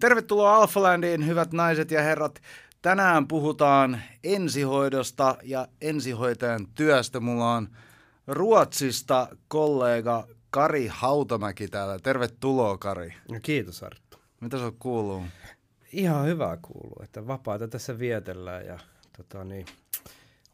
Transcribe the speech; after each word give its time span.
Tervetuloa 0.00 0.56
Alphalandiin, 0.56 1.26
hyvät 1.26 1.52
naiset 1.52 1.90
ja 1.90 2.02
herrat. 2.02 2.40
Tänään 2.82 3.28
puhutaan 3.28 4.02
ensihoidosta 4.24 5.36
ja 5.42 5.68
ensihoitajan 5.80 6.66
työstä. 6.74 7.20
Mulla 7.20 7.54
on 7.54 7.68
Ruotsista 8.26 9.28
kollega 9.48 10.26
Kari 10.50 10.86
Hautamäki 10.86 11.68
täällä. 11.68 11.98
Tervetuloa, 11.98 12.78
Kari. 12.78 13.14
No, 13.30 13.38
kiitos, 13.42 13.82
Arttu. 13.82 14.18
Mitä 14.40 14.58
se 14.58 14.72
kuuluu? 14.78 15.22
Ihan 15.92 16.26
hyvää 16.26 16.56
kuuluu, 16.62 17.00
että 17.02 17.26
vapaata 17.26 17.68
tässä 17.68 17.98
vietellään 17.98 18.66
ja 18.66 18.78
tota 19.16 19.44
niin, 19.44 19.66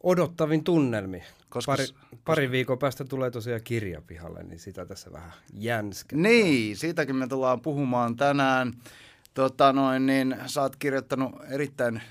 odottavin 0.03 0.63
tunnelmi. 0.63 1.23
Koska, 1.49 1.71
pari, 1.71 1.87
koska... 1.87 2.17
pari 2.25 2.51
viikon 2.51 2.79
päästä 2.79 3.05
tulee 3.05 3.31
tosiaan 3.31 3.61
kirja 3.63 4.01
pihalle, 4.01 4.43
niin 4.43 4.59
sitä 4.59 4.85
tässä 4.85 5.11
vähän 5.11 5.31
jänskä. 5.53 6.15
Niin, 6.15 6.77
siitäkin 6.77 7.15
me 7.15 7.27
tullaan 7.27 7.61
puhumaan 7.61 8.15
tänään. 8.15 8.73
Tota 9.33 9.73
noin, 9.73 10.05
niin 10.05 10.35
sä 10.45 10.61
oot 10.61 10.75
kirjoittanut 10.75 11.31
erittäin 11.49 12.01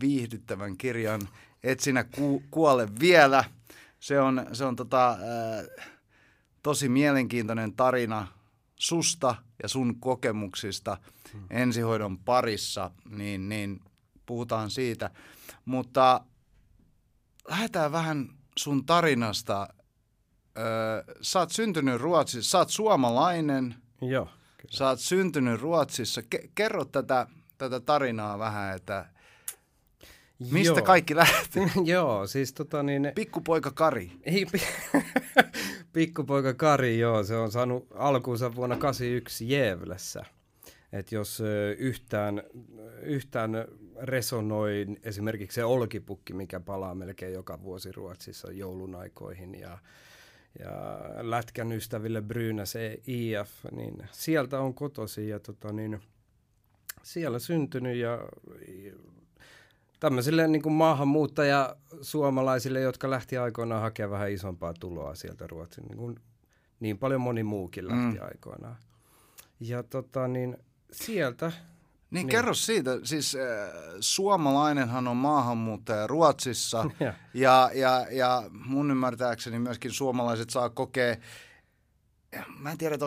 viihdyttävän 0.00 0.76
kirjan 0.76 1.20
Et 1.62 1.80
sinä 1.80 2.04
ku, 2.04 2.42
kuole 2.50 2.88
vielä. 3.00 3.44
Se 4.00 4.20
on, 4.20 4.46
se 4.52 4.64
on 4.64 4.76
tota, 4.76 5.10
äh, 5.10 5.86
tosi 6.62 6.88
mielenkiintoinen 6.88 7.72
tarina 7.72 8.26
susta 8.76 9.34
ja 9.62 9.68
sun 9.68 10.00
kokemuksista 10.00 10.98
hmm. 11.32 11.44
ensihoidon 11.50 12.18
parissa, 12.18 12.90
niin, 13.08 13.48
niin 13.48 13.80
puhutaan 14.26 14.70
siitä. 14.70 15.10
Mutta 15.64 16.20
lähdetään 17.48 17.92
vähän 17.92 18.28
sun 18.58 18.86
tarinasta. 18.86 19.68
Öö, 20.58 21.14
sä 21.20 21.38
oot 21.38 21.50
syntynyt 21.50 22.00
Ruotsissa, 22.00 22.50
sä 22.50 22.58
oot 22.58 22.70
suomalainen. 22.70 23.74
Joo. 24.02 24.28
Sä 24.70 24.88
oot 24.88 25.00
syntynyt 25.00 25.60
Ruotsissa. 25.60 26.20
Ke- 26.20 26.50
kerro 26.54 26.84
tätä, 26.84 27.26
tätä 27.58 27.80
tarinaa 27.80 28.38
vähän, 28.38 28.76
että 28.76 29.06
mistä 30.50 30.78
joo. 30.78 30.86
kaikki 30.86 31.16
lähti? 31.16 31.60
joo, 31.84 32.26
siis 32.26 32.52
tota 32.52 32.82
niin... 32.82 33.12
Pikkupoika 33.14 33.70
Kari. 33.70 34.12
Ei, 34.22 34.46
pikkupoika 35.92 36.54
Kari, 36.54 36.98
joo. 36.98 37.24
Se 37.24 37.36
on 37.36 37.52
saanut 37.52 37.86
alkuunsa 37.94 38.54
vuonna 38.54 38.76
81 38.76 39.50
Jevlessä. 39.50 40.24
Että 40.92 41.14
jos 41.14 41.42
yhtään, 41.78 42.42
yhtään 43.02 43.50
resonoi 44.00 44.86
esimerkiksi 45.02 45.54
se 45.54 45.64
olkipukki, 45.64 46.32
mikä 46.32 46.60
palaa 46.60 46.94
melkein 46.94 47.32
joka 47.32 47.62
vuosi 47.62 47.92
Ruotsissa 47.92 48.52
joulun 48.52 48.94
aikoihin 48.94 49.54
ja, 49.54 49.78
ja 50.58 51.00
lätkän 51.20 51.72
ystäville 51.72 52.22
Brynäs 52.22 52.74
IF, 53.06 53.50
niin 53.72 54.08
sieltä 54.12 54.60
on 54.60 54.74
kotosi 54.74 55.28
ja 55.28 55.40
tota, 55.40 55.72
niin, 55.72 56.00
siellä 57.02 57.38
syntynyt 57.38 57.96
ja 57.96 58.18
tämmöisille 60.00 60.48
niin 60.48 60.62
kuin 60.62 60.72
maahanmuuttaja 60.72 61.76
suomalaisille, 62.00 62.80
jotka 62.80 63.10
lähti 63.10 63.36
aikoinaan 63.36 63.82
hakemaan 63.82 64.10
vähän 64.10 64.32
isompaa 64.32 64.74
tuloa 64.80 65.14
sieltä 65.14 65.46
Ruotsin, 65.46 65.84
niin, 65.84 65.98
kuin, 65.98 66.20
niin 66.80 66.98
paljon 66.98 67.20
moni 67.20 67.42
muukin 67.42 67.88
lähti 67.88 68.18
mm. 68.18 68.26
aikoinaan. 68.26 68.76
Ja 69.60 69.82
tota, 69.82 70.28
niin, 70.28 70.56
sieltä 70.92 71.52
niin, 72.10 72.26
niin, 72.26 72.28
kerro 72.28 72.54
siitä. 72.54 72.90
Siis 73.02 73.34
äh, 73.34 73.70
suomalainenhan 74.00 75.08
on 75.08 75.16
maahanmuuttaja 75.16 76.06
Ruotsissa 76.06 76.84
ja, 77.00 77.14
ja, 77.34 77.70
ja, 77.74 78.06
ja 78.10 78.42
mun 78.52 78.90
ymmärtääkseni 78.90 79.58
myöskin 79.58 79.92
suomalaiset 79.92 80.50
saa 80.50 80.70
kokea, 80.70 81.16
mä 82.58 82.70
en 82.70 82.78
tiedä, 82.78 82.98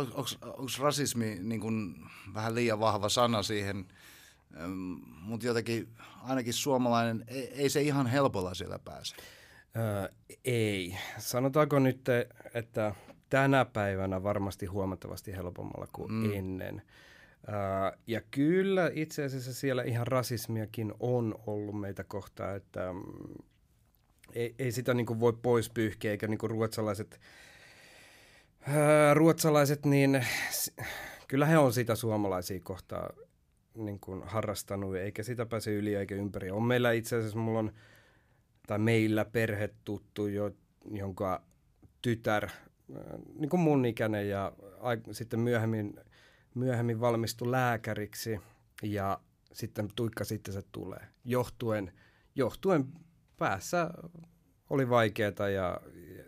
onko 0.43 0.69
rasismi 0.79 1.37
niin 1.41 1.61
kuin 1.61 1.95
vähän 2.33 2.55
liian 2.55 2.79
vahva 2.79 3.09
sana 3.09 3.43
siihen, 3.43 3.85
ähm, 4.57 4.93
mutta 5.21 5.47
jotenkin 5.47 5.89
ainakin 6.23 6.53
suomalainen, 6.53 7.23
ei, 7.27 7.53
ei 7.53 7.69
se 7.69 7.81
ihan 7.81 8.07
helpolla 8.07 8.53
siellä 8.53 8.79
pääse. 8.79 9.15
Öö, 9.77 10.09
ei. 10.45 10.97
Sanotaanko 11.17 11.79
nyt, 11.79 12.05
että 12.53 12.95
tänä 13.29 13.65
päivänä 13.65 14.23
varmasti 14.23 14.65
huomattavasti 14.65 15.31
helpommalla 15.31 15.87
kuin 15.93 16.11
mm. 16.11 16.33
ennen. 16.33 16.81
Ja 18.07 18.21
kyllä 18.31 18.91
itse 18.93 19.23
asiassa 19.23 19.53
siellä 19.53 19.83
ihan 19.83 20.07
rasismiakin 20.07 20.93
on 20.99 21.35
ollut 21.47 21.79
meitä 21.79 22.03
kohtaan, 22.03 22.55
että 22.55 22.91
um, 22.91 23.03
ei, 24.33 24.55
ei 24.59 24.71
sitä 24.71 24.93
niin 24.93 25.19
voi 25.19 25.33
pois 25.41 25.69
pyyhkiä, 25.69 26.11
eikä 26.11 26.27
niin 26.27 26.39
ruotsalaiset, 26.43 27.19
ruotsalaiset, 29.13 29.85
niin 29.85 30.25
kyllä 31.27 31.45
he 31.45 31.57
on 31.57 31.73
sitä 31.73 31.95
suomalaisia 31.95 32.59
kohtaa 32.63 33.09
niin 33.75 33.99
kuin 33.99 34.23
harrastanut, 34.23 34.95
eikä 34.95 35.23
sitä 35.23 35.45
pääse 35.45 35.73
yli 35.73 35.95
eikä 35.95 36.15
ympäri. 36.15 36.51
On 36.51 36.63
meillä 36.63 36.91
itse 36.91 37.15
asiassa, 37.15 37.39
mulla 37.39 37.59
on, 37.59 37.71
tai 38.67 38.79
meillä 38.79 39.25
perhetuttu, 39.25 40.27
jo, 40.27 40.51
jonka 40.91 41.43
tytär, 42.01 42.49
niin 43.39 43.49
kuin 43.49 43.59
mun 43.59 43.85
ikäinen 43.85 44.29
ja 44.29 44.51
a, 44.79 44.89
sitten 45.11 45.39
myöhemmin 45.39 45.99
myöhemmin 46.55 46.99
valmistui 46.99 47.51
lääkäriksi 47.51 48.39
ja 48.83 49.19
sitten 49.53 49.89
tuikka 49.95 50.23
sitten 50.23 50.53
se 50.53 50.61
tulee. 50.71 51.07
Johtuen, 51.25 51.93
johtuen 52.35 52.85
päässä 53.37 53.89
oli 54.69 54.89
vaikeaa 54.89 55.49
ja 55.53 55.81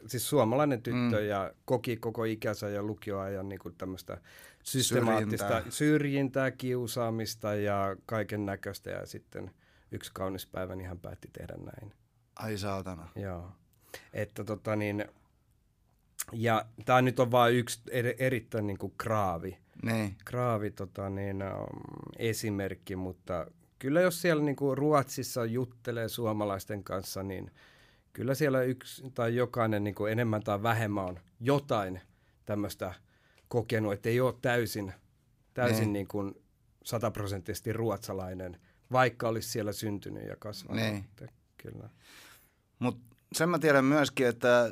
siis 0.07 0.29
suomalainen 0.29 0.81
tyttö 0.81 1.19
mm. 1.19 1.27
ja 1.27 1.53
koki 1.65 1.97
koko 1.97 2.23
ikänsä 2.23 2.69
ja 2.69 2.83
lukioajan 2.83 3.49
niin 3.49 3.59
tämmöistä 3.77 4.21
systemaattista 4.63 5.47
syrjintää. 5.47 5.71
syrjintää, 5.71 6.51
kiusaamista 6.51 7.55
ja 7.55 7.95
kaiken 8.05 8.45
näköistä 8.45 8.89
ja 8.89 9.05
sitten 9.05 9.51
yksi 9.91 10.11
kaunis 10.13 10.47
päivä 10.47 10.75
niin 10.75 10.87
hän 10.87 10.99
päätti 10.99 11.27
tehdä 11.33 11.53
näin. 11.57 11.93
Ai 12.35 12.57
saatana. 12.57 13.09
Joo. 13.15 13.51
Että 14.13 14.43
tota 14.43 14.75
niin, 14.75 15.05
ja 16.33 16.65
tämä 16.85 17.01
nyt 17.01 17.19
on 17.19 17.31
vain 17.31 17.55
yksi 17.55 17.81
er, 17.91 18.13
erittäin 18.17 18.67
niin 18.67 18.77
kuin 18.77 18.93
kraavi 18.97 19.57
niin. 19.85 20.15
Kraavi 20.25 20.71
tota, 20.71 21.09
niin, 21.09 21.43
um, 21.43 21.81
esimerkki, 22.17 22.95
mutta 22.95 23.47
kyllä 23.79 24.01
jos 24.01 24.21
siellä 24.21 24.43
niin 24.43 24.55
kuin 24.55 24.77
Ruotsissa 24.77 25.45
juttelee 25.45 26.09
suomalaisten 26.09 26.83
kanssa, 26.83 27.23
niin 27.23 27.51
kyllä 28.13 28.35
siellä 28.35 28.61
yksi 28.61 29.03
tai 29.13 29.35
jokainen 29.35 29.83
niin 29.83 29.95
kuin 29.95 30.11
enemmän 30.11 30.43
tai 30.43 30.63
vähemmän 30.63 31.05
on 31.05 31.19
jotain 31.39 32.01
tämmöistä 32.45 32.93
kokenut, 33.47 33.93
että 33.93 34.09
ei 34.09 34.19
ole 34.19 34.35
täysin, 34.41 34.93
täysin 35.53 35.93
niin. 35.93 36.07
Niin 36.13 36.35
sataprosenttisesti 36.83 37.73
ruotsalainen, 37.73 38.59
vaikka 38.91 39.27
olisi 39.27 39.49
siellä 39.49 39.71
syntynyt 39.71 40.27
ja 40.27 40.35
kasvanut. 40.35 40.83
Niin. 40.83 41.05
Kyllä. 41.57 41.89
Mutta 42.79 43.15
sen 43.33 43.49
mä 43.49 43.59
tiedän 43.59 43.85
myöskin, 43.85 44.27
että 44.27 44.71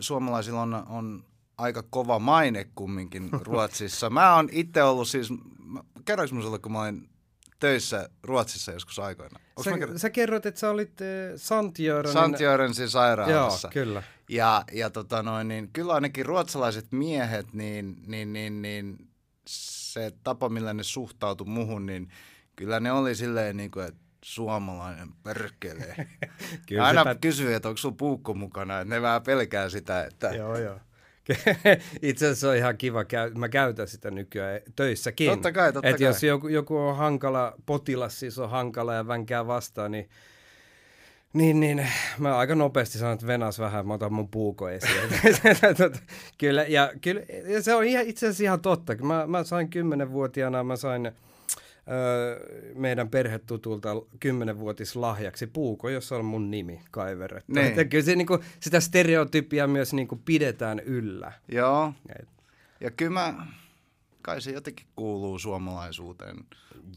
suomalaisilla 0.00 0.62
on, 0.62 0.74
on 0.74 1.24
aika 1.60 1.82
kova 1.90 2.18
maine 2.18 2.66
kumminkin 2.74 3.30
Ruotsissa. 3.46 4.10
Mä 4.10 4.34
oon 4.34 4.48
itse 4.52 4.82
ollut 4.82 5.08
siis, 5.08 5.28
kerroinko 6.04 6.34
mä 6.36 6.42
sulle, 6.42 6.58
kun 6.58 6.72
mä 6.72 6.80
olin 6.80 7.08
töissä 7.60 8.08
Ruotsissa 8.22 8.72
joskus 8.72 8.98
aikoina. 8.98 9.40
Sä, 9.64 9.78
kerro... 9.78 9.98
sä 9.98 10.10
kerroit, 10.10 10.46
että 10.46 10.60
sä 10.60 10.70
olit 10.70 11.00
äh, 11.00 11.06
Santjörenin... 11.36 12.12
Santjörensin 12.12 12.88
sairaalassa. 12.88 13.68
Joo, 13.68 13.72
kyllä. 13.72 14.02
Ja, 14.28 14.64
ja 14.72 14.90
tota 14.90 15.22
noin, 15.22 15.48
niin 15.48 15.70
kyllä 15.72 15.92
ainakin 15.92 16.26
ruotsalaiset 16.26 16.92
miehet, 16.92 17.52
niin, 17.52 18.02
niin, 18.06 18.32
niin, 18.32 18.62
niin 18.62 18.96
se 19.48 20.12
tapa, 20.24 20.48
millä 20.48 20.74
ne 20.74 20.82
suhtautui 20.82 21.46
muhun, 21.46 21.86
niin 21.86 22.08
kyllä 22.56 22.80
ne 22.80 22.92
oli 22.92 23.14
silleen 23.14 23.56
niin 23.56 23.70
kuin, 23.70 23.86
että 23.86 24.00
suomalainen 24.24 25.08
perkelee. 25.22 26.08
Kyllä 26.68 26.84
Aina 26.84 27.04
pät... 27.04 27.18
kysyy, 27.20 27.54
että 27.54 27.68
onko 27.68 27.78
sun 27.78 27.96
puukko 27.96 28.34
mukana, 28.34 28.80
että 28.80 28.94
ne 28.94 29.02
vähän 29.02 29.22
pelkää 29.22 29.68
sitä, 29.68 30.04
että... 30.04 30.28
Joo, 30.28 30.58
joo. 30.58 30.80
Itse 32.02 32.26
asiassa 32.26 32.50
on 32.50 32.56
ihan 32.56 32.76
kiva, 32.78 33.04
mä 33.34 33.48
käytän 33.48 33.88
sitä 33.88 34.10
nykyään 34.10 34.60
töissäkin. 34.76 35.30
Totta 35.30 35.52
kai, 35.52 35.72
totta 35.72 35.88
Et 35.88 35.96
kai. 35.98 36.06
jos 36.06 36.22
joku, 36.22 36.48
joku 36.48 36.76
on 36.76 36.96
hankala, 36.96 37.54
potilas 37.66 38.20
siis 38.20 38.38
on 38.38 38.50
hankala 38.50 38.94
ja 38.94 39.06
vänkää 39.06 39.46
vastaan, 39.46 39.90
niin 39.90 40.08
niin, 41.32 41.60
niin, 41.60 41.86
mä 42.18 42.36
aika 42.36 42.54
nopeasti 42.54 42.98
sanon, 42.98 43.14
että 43.14 43.26
venas 43.26 43.58
vähän, 43.58 43.86
mä 43.86 43.94
otan 43.94 44.12
mun 44.12 44.28
puuko 44.28 44.68
esiin. 44.68 45.02
kyllä, 46.38 46.64
ja, 46.68 46.92
kyllä, 47.00 47.20
ja 47.46 47.62
se 47.62 47.74
on 47.74 47.84
ihan, 47.84 48.06
itse 48.06 48.26
asiassa 48.26 48.44
ihan 48.44 48.60
totta. 48.60 48.94
Mä, 48.94 49.26
mä 49.26 49.44
sain 49.44 49.70
kymmenenvuotiaana, 49.70 50.64
mä 50.64 50.76
sain 50.76 51.12
meidän 52.74 53.08
perhetutulta 53.08 53.88
kymmenenvuotis 54.20 54.96
lahjaksi 54.96 55.46
puuko, 55.46 55.88
jossa 55.88 56.16
on 56.16 56.24
mun 56.24 56.50
nimi 56.50 56.80
kaiverrettu. 56.90 57.52
Niin. 57.52 57.88
Kyllä 57.88 58.04
se, 58.04 58.16
niin 58.16 58.26
kuin, 58.26 58.40
sitä 58.60 58.80
stereotypia 58.80 59.66
myös 59.66 59.92
niin 59.92 60.08
kuin 60.08 60.22
pidetään 60.24 60.80
yllä. 60.80 61.32
Joo. 61.48 61.92
Et. 62.18 62.28
Ja 62.80 62.90
kyllä 62.90 63.10
mä, 63.10 63.46
kai 64.22 64.40
se 64.40 64.50
jotenkin 64.50 64.86
kuuluu 64.96 65.38
suomalaisuuteen, 65.38 66.36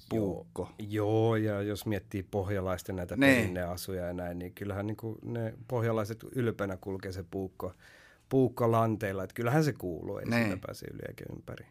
puukko. 0.09 0.71
Joo, 0.79 1.35
ja 1.35 1.61
jos 1.61 1.85
miettii 1.85 2.23
pohjalaisten 2.23 2.95
näitä 2.95 3.15
niin. 3.15 3.35
perinneasuja 3.35 4.05
ja 4.05 4.13
näin, 4.13 4.39
niin 4.39 4.53
kyllähän 4.53 4.87
niin 4.87 4.97
kuin 4.97 5.17
ne 5.23 5.53
pohjalaiset 5.67 6.23
ylpeänä 6.35 6.77
kulkee 6.77 7.11
se 7.11 7.25
puukko, 7.31 7.73
puukko 8.29 8.71
lanteilla. 8.71 9.23
Että 9.23 9.33
kyllähän 9.33 9.63
se 9.63 9.73
kuuluu, 9.73 10.17
ei 10.17 10.25
niin. 10.25 10.43
sitä 10.43 10.57
pääse 10.65 10.85
yli 10.93 11.01
eikä 11.07 11.25
ympäri. 11.35 11.65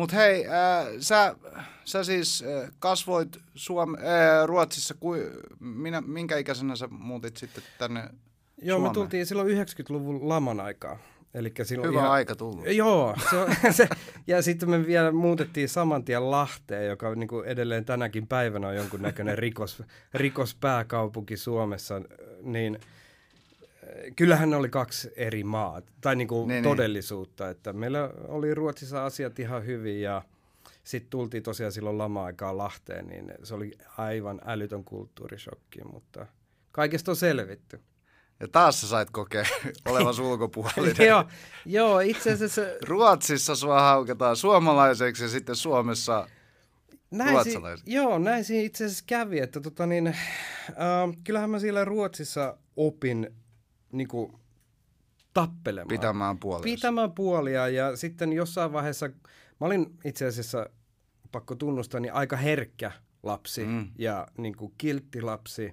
Mutta 0.00 0.16
hei, 0.16 0.46
äh, 0.46 0.86
sä, 1.00 1.36
sä 1.84 2.04
siis 2.04 2.44
äh, 2.46 2.70
kasvoit 2.78 3.36
Suom- 3.54 3.98
äh, 3.98 4.46
Ruotsissa, 4.46 4.94
ku, 5.00 5.14
minä, 5.60 6.00
minkä 6.00 6.38
ikäisenä 6.38 6.76
sä 6.76 6.88
muutit 6.90 7.36
sitten 7.36 7.64
tänne 7.78 8.00
Joo, 8.62 8.76
Suomeen? 8.76 8.90
me 8.90 8.94
tultiin 8.94 9.26
silloin 9.26 9.48
90-luvun 9.48 10.28
laman 10.28 10.60
aikaa. 10.60 10.98
Elikkä 11.34 11.64
silloin 11.64 11.90
Hyvä 11.90 12.00
ihan, 12.00 12.12
aika 12.12 12.36
tullut. 12.36 12.66
Joo, 12.66 13.16
se 13.30 13.36
on, 13.36 13.48
se, 13.72 13.88
ja 14.26 14.42
sitten 14.42 14.70
me 14.70 14.86
vielä 14.86 15.12
muutettiin 15.12 15.68
saman 15.68 16.04
tien 16.04 16.30
Lahteen, 16.30 16.86
joka 16.86 17.14
niin 17.14 17.28
kuin 17.28 17.46
edelleen 17.46 17.84
tänäkin 17.84 18.26
päivänä 18.26 18.68
on 18.68 18.76
jonkunnäköinen 18.76 19.38
rikos, 19.38 19.82
rikospääkaupunki 20.14 21.36
Suomessa, 21.36 22.02
niin 22.42 22.80
kyllähän 24.16 24.50
ne 24.50 24.56
oli 24.56 24.68
kaksi 24.68 25.10
eri 25.16 25.44
maat, 25.44 25.84
tai 26.00 26.16
niin 26.16 26.28
kuin 26.28 26.48
Niin, 26.48 26.54
niin. 26.54 26.62
todellisuutta, 26.64 27.48
että 27.48 27.72
meillä 27.72 28.10
oli 28.28 28.54
Ruotsissa 28.54 29.04
asiat 29.04 29.38
ihan 29.38 29.66
hyvin 29.66 30.00
ja 30.02 30.22
sitten 30.84 31.10
tultiin 31.10 31.42
tosiaan 31.42 31.72
silloin 31.72 31.98
lama-aikaa 31.98 32.56
Lahteen, 32.56 33.06
niin 33.06 33.32
se 33.42 33.54
oli 33.54 33.72
aivan 33.98 34.40
älytön 34.46 34.84
kulttuurishokki, 34.84 35.80
mutta 35.92 36.26
kaikesta 36.72 37.10
on 37.12 37.16
selvitty. 37.16 37.80
Ja 38.40 38.48
taas 38.48 38.80
sä 38.80 38.88
sait 38.88 39.10
kokea 39.10 39.44
olevas 39.88 40.18
ulkopuolinen. 40.18 41.06
joo, 41.08 41.24
joo, 41.66 42.00
itse 42.00 42.32
asiassa 42.32 42.62
Ruotsissa 42.86 43.56
sua 43.56 43.80
haukataan 43.80 44.36
suomalaiseksi 44.36 45.22
ja 45.22 45.28
sitten 45.28 45.56
Suomessa 45.56 46.28
näin 47.10 47.28
si- 47.28 47.34
ruotsalaiseksi. 47.34 47.92
joo, 47.94 48.18
näin 48.18 48.44
siinä 48.44 48.66
itse 48.66 48.84
asiassa 48.84 49.04
kävi, 49.06 49.38
että 49.38 49.60
tota 49.60 49.86
niin, 49.86 50.06
äh, 50.06 50.14
kyllähän 51.24 51.50
mä 51.50 51.58
siellä 51.58 51.84
Ruotsissa 51.84 52.56
opin 52.76 53.34
niinku 53.92 54.40
tappelemaan. 55.34 55.88
pitämään 55.88 56.38
puolesta. 56.38 56.64
Pitämään 56.64 57.12
puolia 57.12 57.68
ja 57.68 57.96
sitten 57.96 58.32
jossain 58.32 58.72
vaiheessa, 58.72 59.08
mä 59.60 59.66
olin 59.66 59.94
itse 60.04 60.26
asiassa, 60.26 60.70
pakko 61.32 61.54
tunnustaa, 61.54 62.00
niin 62.00 62.12
aika 62.12 62.36
herkkä 62.36 62.92
lapsi 63.22 63.64
Mm. 63.64 63.88
ja 63.98 64.26
niin 64.38 64.56
kuin 64.56 64.72
kiltti 64.78 65.22
lapsi. 65.22 65.72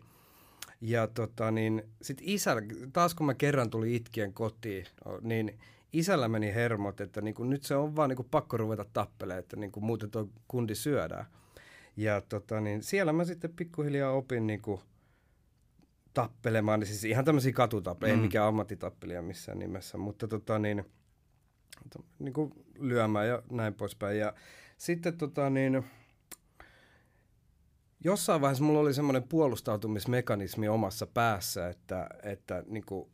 Ja 0.81 1.07
tota 1.07 1.51
niin, 1.51 1.83
sit 2.01 2.17
isällä, 2.21 2.61
taas 2.93 3.15
kun 3.15 3.25
mä 3.25 3.33
kerran 3.33 3.69
tuli 3.69 3.95
itkien 3.95 4.33
kotiin, 4.33 4.85
niin 5.21 5.59
isällä 5.93 6.27
meni 6.27 6.53
hermot, 6.53 7.01
että 7.01 7.21
niin 7.21 7.33
kuin 7.35 7.49
nyt 7.49 7.63
se 7.63 7.75
on 7.75 7.95
vaan 7.95 8.09
niin 8.09 8.17
kuin 8.17 8.27
pakko 8.31 8.57
ruveta 8.57 8.85
tappelemaan, 8.93 9.39
että 9.39 9.55
niin 9.55 9.71
kuin 9.71 9.83
muuten 9.85 10.11
tuo 10.11 10.29
kundi 10.47 10.75
syödään. 10.75 11.25
Ja 11.97 12.21
tota 12.21 12.61
niin, 12.61 12.83
siellä 12.83 13.13
mä 13.13 13.25
sitten 13.25 13.53
pikkuhiljaa 13.53 14.11
opin 14.11 14.47
niin 14.47 14.61
kuin 14.61 14.81
tappelemaan, 16.17 16.79
niin 16.79 16.87
siis 16.87 17.03
ihan 17.03 17.25
tämmöisiä 17.25 17.53
katutappeja, 17.53 18.13
mm. 18.13 18.19
Ei 18.19 18.25
mikään 18.25 18.47
ammattitappelia 18.47 19.21
missään 19.21 19.59
nimessä, 19.59 19.97
mutta 19.97 20.27
tota 20.27 20.59
niin, 20.59 20.85
to- 21.93 22.05
niin 22.19 22.33
kuin 22.33 22.53
lyömään 22.79 23.27
ja 23.27 23.43
näin 23.51 23.73
poispäin. 23.73 24.19
Ja 24.19 24.33
sitten 24.77 25.17
tota 25.17 25.49
niin, 25.49 25.83
jossain 28.03 28.41
vaiheessa 28.41 28.63
mulla 28.63 28.79
oli 28.79 28.93
semmoinen 28.93 29.23
puolustautumismekanismi 29.23 30.67
omassa 30.67 31.07
päässä, 31.07 31.69
että, 31.69 32.09
että 32.23 32.63
niin 32.67 32.85
kuin, 32.85 33.09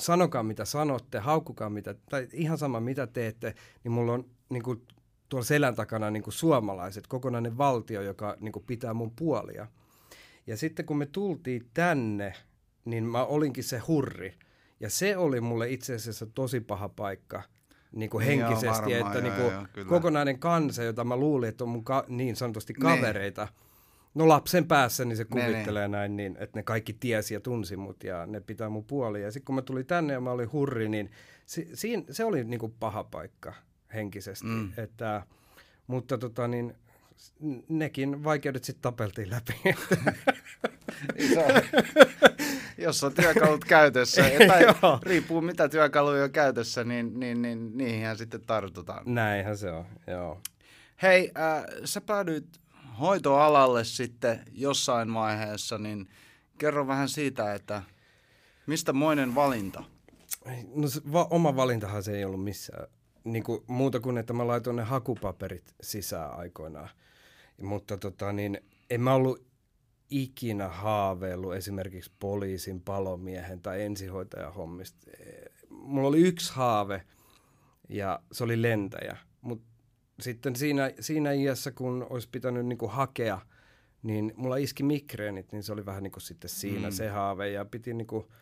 sanokaa 0.00 0.42
mitä 0.42 0.64
sanotte, 0.64 1.18
haukkukaa 1.18 1.70
mitä, 1.70 1.94
tai 2.10 2.28
ihan 2.32 2.58
sama 2.58 2.80
mitä 2.80 3.06
teette, 3.06 3.54
niin 3.84 3.92
mulla 3.92 4.12
on 4.12 4.30
niin 4.48 4.62
kuin, 4.62 4.86
tuolla 5.28 5.44
selän 5.44 5.74
takana 5.74 6.10
niin 6.10 6.22
kuin 6.22 6.34
suomalaiset, 6.34 7.06
kokonainen 7.06 7.58
valtio, 7.58 8.02
joka 8.02 8.36
niin 8.40 8.52
kuin, 8.52 8.64
pitää 8.66 8.94
mun 8.94 9.10
puolia. 9.10 9.66
Ja 10.46 10.56
sitten 10.56 10.86
kun 10.86 10.98
me 10.98 11.06
tultiin 11.06 11.66
tänne, 11.74 12.32
niin 12.84 13.04
mä 13.04 13.24
olinkin 13.24 13.64
se 13.64 13.78
hurri. 13.78 14.34
Ja 14.80 14.90
se 14.90 15.16
oli 15.16 15.40
mulle 15.40 15.70
itse 15.70 15.94
asiassa 15.94 16.26
tosi 16.26 16.60
paha 16.60 16.88
paikka 16.88 17.42
niin 17.92 18.10
kuin 18.10 18.26
Niin 18.26 18.38
joo, 18.38 18.48
henkisesti, 18.48 18.90
varmaan, 18.92 19.06
että 19.06 19.18
joo, 19.18 19.22
niin 19.22 19.42
kuin 19.42 19.68
joo, 19.76 19.84
kokonainen 19.88 20.38
kansa, 20.38 20.82
jota 20.82 21.04
mä 21.04 21.16
luulin, 21.16 21.48
että 21.48 21.64
on 21.64 21.70
mun 21.70 21.84
ka- 21.84 22.04
niin 22.08 22.36
sanotusti 22.36 22.72
Niin. 22.72 22.80
kavereita. 22.82 23.48
No 24.14 24.28
lapsen 24.28 24.66
päässä 24.68 25.04
niin 25.04 25.16
se 25.16 25.26
Ne, 25.34 25.40
ne. 25.42 25.46
kuvittelee 25.50 25.88
näin, 25.88 26.16
niin, 26.16 26.36
että 26.40 26.58
ne 26.58 26.62
kaikki 26.62 26.92
tiesi 26.92 27.34
ja 27.34 27.40
tunsi 27.40 27.76
mut 27.76 28.04
ja 28.04 28.26
ne 28.26 28.40
pitää 28.40 28.68
mun 28.68 28.84
puolia. 28.84 29.22
Ja 29.24 29.30
sitten 29.32 29.44
kun 29.44 29.54
mä 29.54 29.62
tulin 29.62 29.86
tänne 29.86 30.12
ja 30.12 30.20
mä 30.20 30.30
olin 30.30 30.52
hurri, 30.52 30.88
niin 30.88 31.10
si- 31.46 31.70
siinä, 31.74 32.02
se 32.10 32.24
oli 32.24 32.44
niin 32.44 32.60
kuin 32.60 32.74
paha 32.80 33.04
paikka 33.04 33.54
henkisesti. 33.94 34.46
Mm. 34.46 34.72
Että, 34.76 35.22
mutta 35.86 36.18
tota 36.18 36.48
niin, 36.48 36.74
nekin 37.68 38.24
vaikeudet 38.24 38.64
sitten 38.64 38.82
tapeltiin 38.82 39.30
läpi. 39.30 39.60
Iso. 41.16 41.40
Jos 42.78 43.04
on 43.04 43.14
työkalut 43.14 43.64
käytössä, 43.64 44.22
tai 44.48 44.62
riippuu 45.02 45.40
mitä 45.40 45.68
työkaluja 45.68 46.24
on 46.24 46.30
käytössä, 46.30 46.84
niin, 46.84 47.20
niin, 47.20 47.42
niin 47.42 47.78
niihinhän 47.78 48.18
sitten 48.18 48.40
tartutaan. 48.46 49.02
Näinhän 49.14 49.58
se 49.58 49.70
on, 49.70 49.86
joo. 50.06 50.40
Hei, 51.02 51.30
äh, 51.38 51.64
sä 51.84 52.00
päädyit 52.00 52.60
hoitoalalle 53.00 53.84
sitten 53.84 54.40
jossain 54.52 55.14
vaiheessa, 55.14 55.78
niin 55.78 56.08
kerro 56.58 56.86
vähän 56.86 57.08
siitä, 57.08 57.54
että 57.54 57.82
mistä 58.66 58.92
moinen 58.92 59.34
valinta? 59.34 59.84
No 60.74 60.88
se, 60.88 61.00
va, 61.12 61.26
oma 61.30 61.56
valintahan 61.56 62.02
se 62.02 62.16
ei 62.16 62.24
ollut 62.24 62.44
missään. 62.44 62.86
Niin 63.24 63.42
kuin, 63.42 63.64
muuta 63.66 64.00
kuin, 64.00 64.18
että 64.18 64.32
mä 64.32 64.46
laitoin 64.46 64.76
ne 64.76 64.82
hakupaperit 64.82 65.74
sisään 65.80 66.38
aikoinaan. 66.38 66.88
Mutta 67.60 67.96
tota, 67.96 68.32
niin, 68.32 68.60
en 68.90 69.00
mä 69.00 69.14
ollut 69.14 69.50
ikinä 70.10 70.68
haaveillut 70.68 71.54
esimerkiksi 71.54 72.12
poliisin, 72.18 72.80
palomiehen 72.80 73.60
tai 73.60 73.82
ensihoitajan 73.82 74.54
hommista. 74.54 75.10
Mulla 75.68 76.08
oli 76.08 76.20
yksi 76.20 76.52
haave 76.54 77.02
ja 77.88 78.20
se 78.32 78.44
oli 78.44 78.62
lentäjä. 78.62 79.16
Mutta 79.40 79.66
sitten 80.20 80.56
siinä, 80.56 80.90
siinä 81.00 81.32
iässä, 81.32 81.70
kun 81.70 82.06
olisi 82.10 82.28
pitänyt 82.32 82.66
niinku 82.66 82.88
hakea, 82.88 83.40
niin 84.02 84.32
mulla 84.36 84.56
iski 84.56 84.82
migreenit, 84.82 85.52
niin 85.52 85.62
se 85.62 85.72
oli 85.72 85.86
vähän 85.86 86.02
niin 86.02 86.12
kuin 86.12 86.22
sitten 86.22 86.50
siinä 86.50 86.88
mm. 86.88 86.92
se 86.92 87.08
haave. 87.08 87.50
Ja 87.50 87.64
piti 87.64 87.94
niinku, 87.94 88.32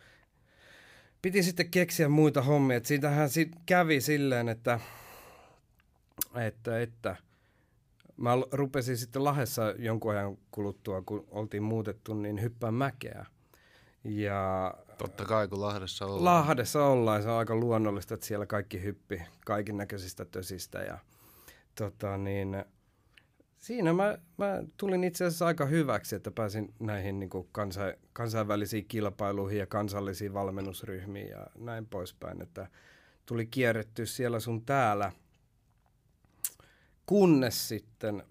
piti 1.21 1.43
sitten 1.43 1.71
keksiä 1.71 2.09
muita 2.09 2.41
hommia. 2.41 2.77
Et 2.77 2.85
siitähän 2.85 3.29
sit 3.29 3.51
kävi 3.65 4.01
silleen, 4.01 4.49
että, 4.49 4.79
että, 6.35 6.81
että 6.81 7.15
mä 8.19 8.31
rupesin 8.51 8.97
sitten 8.97 9.23
Lahdessa 9.23 9.73
jonkun 9.77 10.11
ajan 10.11 10.37
kuluttua, 10.51 11.01
kun 11.01 11.27
oltiin 11.31 11.63
muutettu, 11.63 12.13
niin 12.13 12.41
hyppään 12.41 12.73
mäkeä. 12.73 13.25
Ja 14.03 14.73
Totta 14.97 15.25
kai, 15.25 15.47
kun 15.47 15.61
Lahdessa 15.61 16.05
ollaan. 16.05 16.25
Lahdessa 16.25 16.85
ollaan, 16.85 17.23
se 17.23 17.29
on 17.29 17.37
aika 17.37 17.55
luonnollista, 17.55 18.13
että 18.13 18.25
siellä 18.25 18.45
kaikki 18.45 18.83
hyppi 18.83 19.21
kaikin 19.45 19.77
näköisistä 19.77 20.25
tösistä 20.25 20.79
ja 20.79 20.97
tota 21.75 22.17
niin, 22.17 22.65
siinä 23.57 23.93
mä, 23.93 24.17
mä 24.37 24.63
tulin 24.77 25.03
itse 25.03 25.25
asiassa 25.25 25.45
aika 25.45 25.65
hyväksi, 25.65 26.15
että 26.15 26.31
pääsin 26.31 26.73
näihin 26.79 27.19
niin 27.19 27.29
kuin 27.29 27.47
kansa, 27.51 27.81
kansainvälisiin 28.13 28.85
kilpailuihin 28.85 29.59
ja 29.59 29.67
kansallisiin 29.67 30.33
valmennusryhmiin 30.33 31.29
ja 31.29 31.47
näin 31.57 31.85
poispäin, 31.85 32.41
että 32.41 32.67
tuli 33.25 33.45
kierretty 33.45 34.05
siellä 34.05 34.39
sun 34.39 34.65
täällä, 34.65 35.11
kunnes 37.09 37.67
sitten 37.67 38.23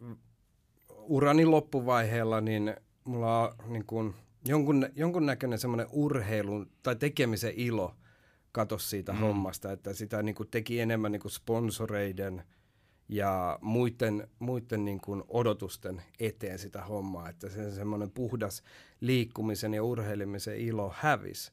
urani 0.89 1.45
loppuvaiheella, 1.45 2.41
niin 2.41 2.77
mulla 3.05 3.49
on 3.49 3.73
niin 3.73 3.87
kuin 3.87 4.15
jonkun, 4.49 4.89
jonkunnäköinen 4.97 5.59
semmoinen 5.59 5.87
urheilun 5.91 6.71
tai 6.83 6.97
tekemisen 6.97 7.53
ilo 7.57 7.95
katos 8.53 8.91
siitä 8.91 9.13
mm. 9.13 9.19
hommasta, 9.19 9.73
että 9.73 9.93
sitä 9.93 10.23
niin 10.23 10.35
kuin 10.35 10.49
teki 10.49 10.81
enemmän 10.81 11.13
niin 11.13 11.21
kuin 11.21 11.33
sponsoreiden 11.33 12.43
ja 13.09 13.59
muiden, 13.63 14.29
muiden 14.39 14.85
niin 14.85 15.01
kuin 15.01 15.23
odotusten 15.29 16.03
eteen 16.21 16.59
sitä 16.59 16.85
hommaa, 16.85 17.29
että 17.29 17.49
se 17.49 17.71
semmoinen 17.71 18.11
puhdas 18.11 18.63
liikkumisen 19.01 19.75
ja 19.75 19.83
urheilemisen 19.83 20.59
ilo 20.59 20.95
hävisi, 20.97 21.53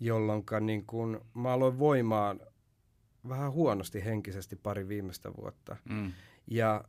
jolloin 0.00 0.44
niin 0.60 0.86
kuin 0.86 1.20
mä 1.34 1.52
aloin 1.52 1.78
voimaan 1.78 2.40
vähän 3.28 3.52
huonosti 3.52 4.04
henkisesti 4.04 4.56
pari 4.56 4.88
viimeistä 4.88 5.32
vuotta. 5.36 5.76
Mm. 5.88 6.12
Ja 6.46 6.84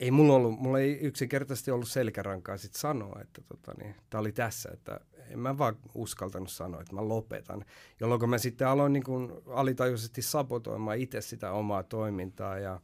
ei 0.00 0.10
mulla, 0.10 0.34
ollut, 0.34 0.60
mulla 0.60 0.78
ei 0.78 0.98
yksinkertaisesti 1.00 1.70
ollut 1.70 1.88
selkärankaa 1.88 2.56
sit 2.56 2.74
sanoa, 2.74 3.20
että 3.20 3.42
tota, 3.48 3.72
niin, 3.82 3.94
tämä 4.10 4.20
oli 4.20 4.32
tässä, 4.32 4.70
että 4.72 5.00
en 5.30 5.38
mä 5.38 5.58
vaan 5.58 5.76
uskaltanut 5.94 6.50
sanoa, 6.50 6.80
että 6.80 6.94
mä 6.94 7.08
lopetan. 7.08 7.64
Jolloin 8.00 8.30
mä 8.30 8.38
sitten 8.38 8.68
aloin 8.68 8.92
niin 8.92 9.04
kun, 9.04 9.42
alitajuisesti 9.46 10.22
sabotoimaan 10.22 10.98
itse 10.98 11.20
sitä 11.20 11.52
omaa 11.52 11.82
toimintaa 11.82 12.58
ja 12.58 12.80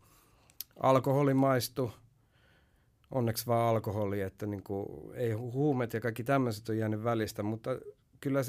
alkoholi 0.81 1.35
maistui, 1.35 1.91
onneksi 3.11 3.47
vaan 3.47 3.71
alkoholi, 3.71 4.21
että 4.21 4.47
niin 4.47 4.63
kuin, 4.63 4.87
ei 5.15 5.33
hu- 5.33 5.53
huumet 5.53 5.93
ja 5.93 6.01
kaikki 6.01 6.25
tämmöiset 6.25 6.69
on 6.69 6.79
jäänyt 6.79 7.05
välistä, 7.05 7.43
mutta 7.43 7.71
kyllä 8.21 8.41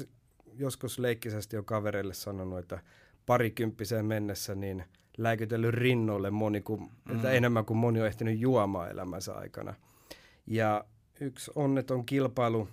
joskus 0.54 0.98
leikkisesti 0.98 1.56
on 1.56 1.64
kavereille 1.64 2.14
sanonut, 2.14 2.58
että 2.58 2.82
parikymppiseen 3.26 4.06
mennessä 4.06 4.54
niin 4.54 4.84
läikytellyt 5.18 5.74
rinnoille 5.74 6.30
moni 6.30 6.60
kuin, 6.60 6.80
mm. 6.80 7.16
että 7.16 7.30
enemmän 7.30 7.64
kuin 7.64 7.76
moni 7.76 8.00
on 8.00 8.06
ehtinyt 8.06 8.38
juomaan 8.38 8.90
elämänsä 8.90 9.34
aikana. 9.34 9.74
Ja 10.46 10.84
yksi 11.20 11.50
onneton 11.54 12.06
kilpailu 12.06 12.68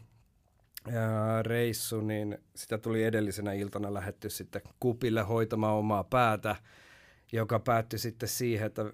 ää, 0.94 1.44
reissu, 1.44 2.02
niin 2.02 2.38
sitä 2.56 2.78
tuli 2.78 3.04
edellisenä 3.04 3.54
iltana 3.54 3.94
lähetty 3.94 4.30
sitten 4.30 4.62
kupille 4.80 5.22
hoitamaan 5.22 5.76
omaa 5.76 6.04
päätä, 6.04 6.56
joka 7.32 7.60
päättyi 7.60 8.00
sitten 8.00 8.30
siihen, 8.30 8.68
että 8.68 8.94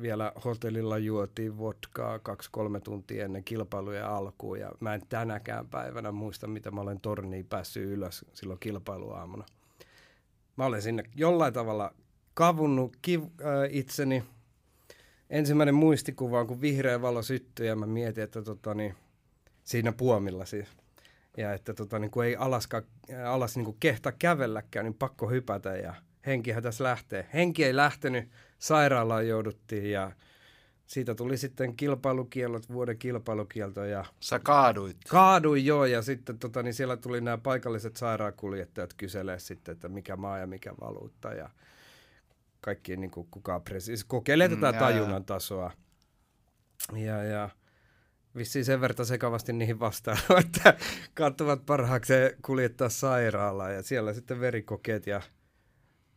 vielä 0.00 0.32
hotellilla 0.44 0.98
juotiin 0.98 1.58
vodkaa 1.58 2.18
kaksi-kolme 2.18 2.80
tuntia 2.80 3.24
ennen 3.24 3.44
kilpailuja 3.44 4.16
alkuun 4.16 4.60
ja 4.60 4.72
mä 4.80 4.94
en 4.94 5.02
tänäkään 5.08 5.68
päivänä 5.68 6.12
muista, 6.12 6.46
mitä 6.46 6.70
mä 6.70 6.80
olen 6.80 7.00
torniin 7.00 7.46
päässyt 7.46 7.88
ylös 7.88 8.24
silloin 8.32 8.60
kilpailuaamuna. 8.60 9.44
Mä 10.56 10.66
olen 10.66 10.82
sinne 10.82 11.02
jollain 11.14 11.52
tavalla 11.52 11.94
kavunnut 12.38 12.96
kiv- 12.96 13.44
äh, 13.46 13.68
itseni. 13.70 14.24
Ensimmäinen 15.30 15.74
muistikuva 15.74 16.40
on, 16.40 16.46
kun 16.46 16.60
vihreä 16.60 17.02
valo 17.02 17.22
syttyi 17.22 17.66
ja 17.66 17.76
mä 17.76 17.86
mietin, 17.86 18.24
että 18.24 18.42
tota, 18.42 18.74
niin, 18.74 18.94
siinä 19.64 19.92
puomilla 19.92 20.44
siis. 20.44 20.68
Ja 21.36 21.52
että 21.52 21.74
tota, 21.74 21.98
niin 21.98 22.10
kun 22.10 22.24
ei 22.24 22.36
alaska, 22.36 22.82
alas 23.26 23.56
niin 23.56 23.64
kuin 23.64 23.76
kehta 23.80 24.12
kävelläkään, 24.12 24.84
niin 24.84 24.94
pakko 24.94 25.30
hypätä 25.30 25.76
ja 25.76 25.94
henkihän 26.26 26.62
tässä 26.62 26.84
lähtee. 26.84 27.26
Henki 27.34 27.64
ei 27.64 27.76
lähtenyt, 27.76 28.28
sairaalaan 28.58 29.28
jouduttiin 29.28 29.90
ja 29.90 30.12
siitä 30.86 31.14
tuli 31.14 31.36
sitten 31.36 31.76
kilpailukielot, 31.76 32.72
vuoden 32.72 32.98
kilpailukielto 32.98 33.84
ja... 33.84 34.04
Sä 34.20 34.38
kaaduit. 34.38 34.96
Kaaduin 35.08 35.66
joo 35.66 35.84
ja 35.84 36.02
sitten 36.02 36.38
tota, 36.38 36.62
niin 36.62 36.74
siellä 36.74 36.96
tuli 36.96 37.20
nämä 37.20 37.38
paikalliset 37.38 37.96
sairaankuljettajat 37.96 38.94
kyselee 38.94 39.38
sitten, 39.38 39.72
että 39.72 39.88
mikä 39.88 40.16
maa 40.16 40.38
ja 40.38 40.46
mikä 40.46 40.74
valuutta 40.80 41.32
ja 41.32 41.50
kaikki 42.60 42.96
niin 42.96 43.10
kuin 43.10 43.28
kukaan 43.30 43.62
presi... 43.62 43.86
Siis 43.86 44.04
kokeilee 44.04 44.48
mm, 44.48 44.60
tätä 44.60 44.78
tajunnan 44.78 45.24
tasoa. 45.24 45.72
Ja, 46.92 47.22
ja 47.24 47.50
vissiin 48.36 48.64
sen 48.64 48.80
verran 48.80 49.06
sekavasti 49.06 49.52
niihin 49.52 49.80
vastaan, 49.80 50.18
että 50.44 50.74
katsovat 51.14 51.66
parhaaksi 51.66 52.12
kuljettaa 52.42 52.88
sairaalaan 52.88 53.74
ja 53.74 53.82
siellä 53.82 54.12
sitten 54.12 54.40
verikokeet 54.40 55.06
ja 55.06 55.22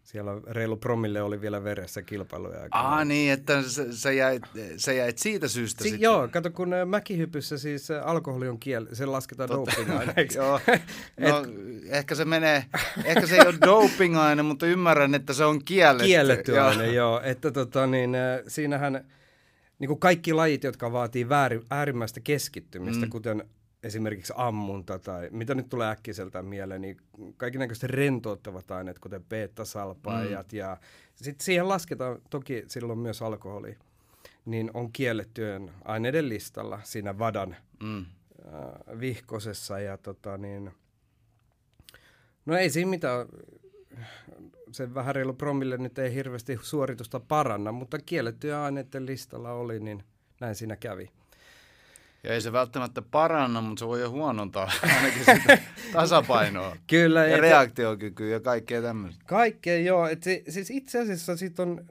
siellä 0.04 0.32
reilu 0.48 0.78
promille 0.78 1.22
oli 1.22 1.42
vielä 1.42 1.64
veressä 1.64 2.02
kilpailuja. 2.02 2.68
Ah 2.72 3.06
niin, 3.06 3.34
että 3.34 3.62
sä, 3.92 4.12
jäit, 4.12 4.44
sä 4.78 4.94
jäit 4.94 5.18
siitä 5.18 5.48
syystä 5.48 5.84
si- 5.84 5.90
sitten. 5.90 6.04
Joo, 6.04 6.28
kato 6.28 6.52
kun 6.52 6.74
äh, 6.74 6.88
mäkihypyssä 6.88 7.58
siis 7.58 7.92
äh, 7.92 8.08
alkoholi 8.08 8.50
on 8.50 8.60
kiel, 8.60 8.88
se 8.94 9.06
lasketaan 9.06 9.50
doping-aineeksi. 9.50 10.38
joo, 10.42 10.60
no 11.30 11.40
Et... 11.40 11.50
ehkä 11.86 12.16
se 12.16 12.26
menee, 12.26 12.66
ehkä 13.06 13.28
se 13.28 13.36
ei 13.36 13.48
ole 13.48 13.56
doping-aine, 13.66 14.44
mutta 14.44 14.66
ymmärrän, 14.66 15.16
että 15.16 15.34
se 15.34 15.46
on 15.46 15.64
kielletty. 15.66 16.08
Kielletty 16.08 16.52
joo. 16.52 16.68
aine, 16.68 16.88
joo. 16.88 17.22
Että 17.24 17.52
tota 17.52 17.88
niin, 17.88 18.16
äh, 18.16 18.40
siinähän 18.48 19.06
niin 19.80 19.88
kuin 19.88 20.00
kaikki 20.00 20.34
lajit, 20.34 20.64
jotka 20.64 20.92
vaatii 20.92 21.30
väärin, 21.30 21.62
äärimmäistä 21.70 22.20
keskittymistä, 22.20 23.06
mm. 23.06 23.10
kuten 23.10 23.44
esimerkiksi 23.84 24.34
ammunta 24.36 25.00
tai 25.00 25.30
mitä 25.32 25.56
nyt 25.56 25.70
tulee 25.70 25.90
äkkiseltä 25.90 26.42
mieleen, 26.42 26.82
niin 26.82 26.98
kaikenlaista 27.38 27.88
rentouttavat 27.88 28.72
aineet, 28.72 29.00
kuten 29.00 29.24
beta-salpaajat 29.24 30.52
mm. 30.52 30.58
ja 30.58 30.78
sitten 31.16 31.46
siihen 31.46 31.70
lasketaan 31.70 32.22
toki 32.30 32.64
silloin 32.68 33.00
myös 33.00 33.22
alkoholi, 33.22 33.78
niin 34.46 34.72
on 34.74 34.92
kiellettyjen 34.92 35.72
aineiden 35.86 36.30
listalla 36.30 36.80
siinä 36.84 37.20
vadan 37.20 37.56
mm. 37.84 38.00
äh, 38.00 39.00
vihkosessa 39.00 39.80
ja 39.80 39.98
tota 39.98 40.38
niin, 40.38 40.72
no 42.46 42.58
ei 42.58 42.70
siinä 42.70 42.90
mitään, 42.90 43.28
se 44.72 44.94
vähän 44.94 45.16
reilu 45.16 45.34
promille 45.34 45.78
nyt 45.78 46.00
ei 46.00 46.14
hirveästi 46.14 46.60
suoritusta 46.62 47.20
paranna, 47.20 47.72
mutta 47.72 48.00
kiellettyjen 48.00 48.58
aineiden 48.58 49.06
listalla 49.06 49.52
oli, 49.52 49.80
niin 49.80 50.04
näin 50.42 50.56
siinä 50.56 50.76
kävi. 50.76 51.12
Ja 52.24 52.34
ei 52.34 52.42
se 52.42 52.52
välttämättä 52.52 53.02
paranna, 53.02 53.62
mutta 53.62 53.80
se 53.80 53.88
voi 53.88 54.02
jo 54.02 54.10
huonontaa 54.10 54.72
ainakin 54.98 55.26
sitä 55.26 55.58
tasapainoa. 55.94 56.76
Kyllä. 56.88 57.26
Ja 57.26 57.38
reaktiokykyä 57.38 58.28
ja 58.28 58.40
kaikkea 58.40 58.82
tämmöistä. 58.82 59.24
Kaikkea, 59.28 59.78
joo. 59.78 60.08
Et 60.08 60.24
se, 60.24 60.44
siis 60.50 60.72
itse 60.72 61.00
asiassa 61.00 61.38
sit 61.38 61.60
on 61.60 61.86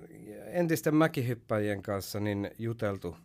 entisten 0.47 0.95
mäkihyppäjien 0.95 1.83
kanssa 1.83 2.21
niin 2.21 2.51
juteltu, 2.59 3.17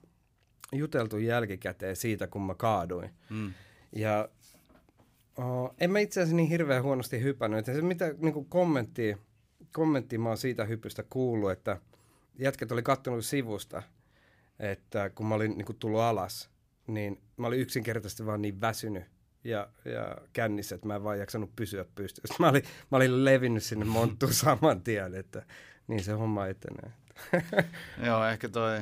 juteltu 0.72 1.18
jälkikäteen 1.18 1.96
siitä, 1.96 2.28
kun 2.28 2.42
mä 2.42 2.56
kaaduin. 2.56 3.10
Mm. 3.30 3.54
Ja 3.92 4.30
oh, 5.38 5.76
en 5.80 5.92
mä 5.92 6.00
itse 6.00 6.22
asiassa 6.22 6.36
niin 6.36 6.50
hirveän 6.50 6.84
huonosti 6.84 7.22
hypännyt. 7.22 7.60
Et 7.60 7.76
se 7.76 7.82
mitä 7.82 8.14
niin 8.18 8.46
kommenttia, 8.46 9.18
kommenttia 9.72 10.20
mä 10.20 10.30
oon 10.30 10.38
siitä 10.38 10.66
hypystä 10.66 11.04
kuullut, 11.10 11.52
että 11.52 11.78
jätkät 12.40 12.72
oli 12.72 12.84
kattonut 12.84 13.26
sivusta, 13.26 13.84
että 14.60 15.10
kun 15.10 15.26
mä 15.26 15.36
olin 15.36 15.58
niin 15.58 15.76
tullut 15.80 16.02
alas– 16.02 16.50
niin 16.88 17.22
mä 17.38 17.48
olin 17.48 17.60
yksinkertaisesti 17.60 18.26
vaan 18.26 18.42
niin 18.42 18.62
väsynyt 18.62 19.04
ja, 19.44 19.68
ja 19.86 20.18
kännissä, 20.34 20.76
että 20.76 20.88
mä 20.88 20.96
en 20.96 21.04
vaan 21.04 21.20
jaksanut 21.20 21.56
pysyä 21.56 21.86
pystyssä. 21.96 22.36
Mä 22.44 22.50
olin, 22.50 22.64
mä 22.92 22.98
olin 22.98 23.26
levinnyt 23.26 23.64
sinne 23.64 23.86
monttuun 23.86 24.34
saman 24.44 24.82
tien, 24.82 25.16
että 25.16 25.46
niin 25.88 26.04
se 26.04 26.12
homma 26.12 26.48
etenee. 26.48 26.94
Joo, 28.06 28.26
ehkä 28.26 28.50
toi 28.50 28.82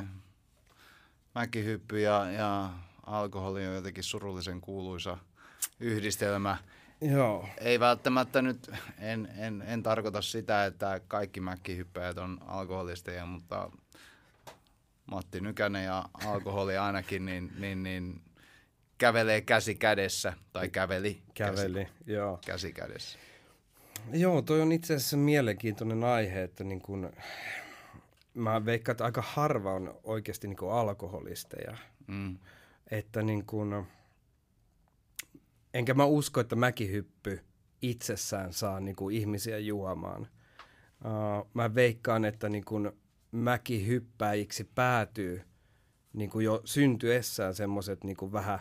mäkihyppy 1.35 1.99
ja, 1.99 2.31
ja 2.31 2.69
alkoholi 3.05 3.67
on 3.67 3.75
jotenkin 3.75 4.03
surullisen 4.03 4.61
kuuluisa 4.61 5.17
yhdistelmä. 5.79 6.57
Joo. 7.01 7.47
Ei 7.57 7.79
välttämättä 7.79 8.41
nyt, 8.41 8.71
en, 8.99 9.29
en, 9.37 9.63
en 9.67 9.83
tarkoita 9.83 10.21
sitä, 10.21 10.65
että 10.65 11.01
kaikki 11.07 11.39
mäkihyppäjät 11.39 12.17
on 12.17 12.39
alkoholisteja, 12.45 13.25
mutta 13.25 13.71
Matti 15.11 15.41
Nykänen 15.41 15.85
ja 15.85 16.05
alkoholi 16.25 16.77
ainakin, 16.77 17.25
niin, 17.25 17.51
niin, 17.59 17.83
niin 17.83 18.21
kävelee 18.97 19.41
käsi 19.41 19.75
kädessä, 19.75 20.33
tai 20.53 20.69
käveli. 20.69 21.21
Käveli, 21.33 21.85
käsi, 21.85 21.97
joo. 22.05 22.39
Käsi 22.45 22.73
kädessä. 22.73 23.19
Joo, 24.11 24.41
toi 24.41 24.61
on 24.61 24.71
itse 24.71 24.95
asiassa 24.95 25.17
mielenkiintoinen 25.17 26.03
aihe, 26.03 26.43
että 26.43 26.63
niin 26.63 26.81
kun, 26.81 27.11
mä 28.33 28.65
veikkaan, 28.65 28.93
että 28.93 29.05
aika 29.05 29.21
harva 29.21 29.73
on 29.73 29.99
oikeasti 30.03 30.47
niin 30.47 30.71
alkoholisteja. 30.71 31.77
Mm. 32.07 32.37
Että 32.91 33.21
niin 33.21 33.45
kun, 33.45 33.85
enkä 35.73 35.93
mä 35.93 36.05
usko, 36.05 36.39
että 36.39 36.55
mäkihyppy 36.55 37.43
itsessään 37.81 38.53
saa 38.53 38.79
niin 38.79 38.95
ihmisiä 39.11 39.57
juomaan. 39.57 40.27
Uh, 41.05 41.49
mä 41.53 41.75
veikkaan, 41.75 42.25
että 42.25 42.49
niin 42.49 42.65
kun 42.65 43.02
mäkihyppäjiksi 43.33 44.63
päätyy 44.75 45.41
niin 46.13 46.29
kuin 46.29 46.45
jo 46.45 46.61
syntyessään 46.65 47.55
semmoiset 47.55 48.03
niin 48.03 48.17
vähän 48.31 48.59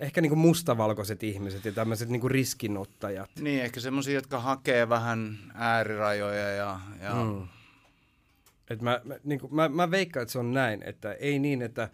ehkä 0.00 0.20
niin 0.20 0.30
kuin 0.30 0.38
mustavalkoiset 0.38 1.22
ihmiset 1.22 1.64
ja 1.64 1.72
tämmöiset 1.72 2.08
niin 2.08 2.20
kuin 2.20 2.30
riskinottajat. 2.30 3.30
Niin, 3.40 3.62
ehkä 3.62 3.80
semmoisia, 3.80 4.14
jotka 4.14 4.40
hakee 4.40 4.88
vähän 4.88 5.38
äärirajoja 5.54 6.48
ja... 6.48 6.80
ja... 7.02 7.14
Mm. 7.14 7.48
Et 8.70 8.82
mä, 8.82 9.00
mä, 9.04 9.14
niin 9.24 9.40
kuin, 9.40 9.54
mä, 9.54 9.68
mä 9.68 9.90
veikkaan, 9.90 10.22
että 10.22 10.32
se 10.32 10.38
on 10.38 10.52
näin, 10.52 10.82
että 10.82 11.12
ei 11.12 11.38
niin, 11.38 11.62
että 11.62 11.90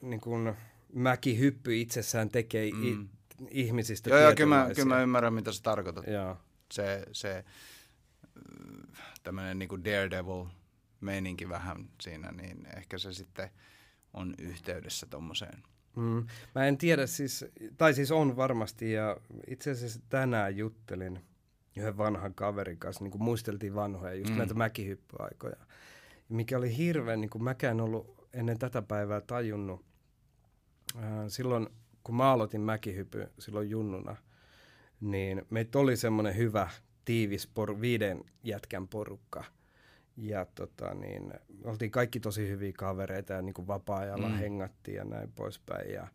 niin 0.00 0.20
kuin 0.20 0.54
mäkihyppy 0.92 1.80
itsessään 1.80 2.28
tekee 2.28 2.70
mm. 2.70 2.84
i, 2.84 3.08
ihmisistä 3.50 4.10
Joo, 4.10 4.18
joo 4.18 4.34
kyllä, 4.34 4.56
mä, 4.56 4.70
kyllä 4.74 4.94
mä 4.94 5.02
ymmärrän, 5.02 5.34
mitä 5.34 5.52
sä 5.52 5.62
tarkoitat. 5.62 6.06
Joo. 6.06 6.36
Se, 6.72 7.02
se, 7.12 7.44
tämmöinen 9.22 9.58
niin 9.58 9.84
Daredevil-meininki 9.84 11.48
vähän 11.48 11.88
siinä, 12.00 12.32
niin 12.32 12.66
ehkä 12.76 12.98
se 12.98 13.12
sitten 13.12 13.50
on 14.14 14.34
yhteydessä 14.38 15.06
tuommoiseen. 15.10 15.62
Mm. 15.96 16.26
Mä 16.54 16.66
en 16.66 16.78
tiedä 16.78 17.06
siis, 17.06 17.44
tai 17.76 17.94
siis 17.94 18.12
on 18.12 18.36
varmasti, 18.36 18.92
ja 18.92 19.16
itse 19.46 19.70
asiassa 19.70 20.00
tänään 20.08 20.56
juttelin 20.56 21.20
yhden 21.76 21.96
vanhan 21.96 22.34
kaverin 22.34 22.78
kanssa, 22.78 23.04
niin 23.04 23.10
kuin 23.10 23.22
muisteltiin 23.22 23.74
vanhoja, 23.74 24.14
just 24.14 24.30
mm. 24.30 24.38
näitä 24.38 24.54
mäkihyppyaikoja. 24.54 25.56
Mikä 26.28 26.58
oli 26.58 26.76
hirveän, 26.76 27.20
niin 27.20 27.30
kuin 27.30 27.44
mäkään 27.44 27.80
ollut 27.80 28.28
ennen 28.32 28.58
tätä 28.58 28.82
päivää 28.82 29.20
tajunnut. 29.20 29.84
Äh, 30.96 31.02
silloin, 31.28 31.68
kun 32.04 32.14
mä 32.14 32.32
aloitin 32.32 32.60
mäkihypy 32.60 33.28
silloin 33.38 33.70
junnuna, 33.70 34.16
niin 35.00 35.46
meitä 35.50 35.78
oli 35.78 35.96
semmoinen 35.96 36.36
hyvä 36.36 36.70
tiivis 37.10 37.46
por, 37.46 37.80
viiden 37.80 38.24
jätkän 38.44 38.88
porukka. 38.88 39.44
Ja 40.16 40.46
tota, 40.54 40.94
niin, 40.94 41.32
oltiin 41.64 41.90
kaikki 41.90 42.20
tosi 42.20 42.48
hyviä 42.48 42.72
kavereita 42.78 43.32
ja 43.32 43.42
niin 43.42 43.54
kuin 43.54 43.66
vapaa-ajalla 43.66 44.28
mm. 44.28 44.34
hengattiin 44.34 44.96
ja 44.96 45.04
näin 45.04 45.32
poispäin. 45.32 45.92
Ja 45.92 46.06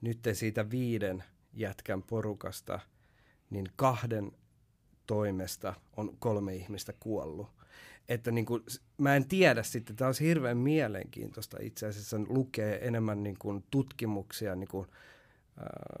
nyt 0.00 0.18
siitä 0.32 0.70
viiden 0.70 1.24
jätkän 1.52 2.02
porukasta, 2.02 2.80
niin 3.50 3.66
kahden 3.76 4.32
toimesta 5.06 5.74
on 5.96 6.16
kolme 6.18 6.54
ihmistä 6.54 6.92
kuollut. 7.00 7.48
Että 8.08 8.30
niin 8.30 8.46
kuin, 8.46 8.62
mä 8.98 9.16
en 9.16 9.28
tiedä 9.28 9.62
sitten, 9.62 9.96
tämä 9.96 10.08
olisi 10.08 10.26
hirveän 10.26 10.56
mielenkiintoista 10.56 11.56
itse 11.60 11.86
asiassa 11.86 12.16
lukee 12.28 12.86
enemmän 12.86 13.22
niin 13.22 13.36
kuin 13.38 13.64
tutkimuksia 13.70 14.56
niin 14.56 14.68
kuin, 14.68 14.86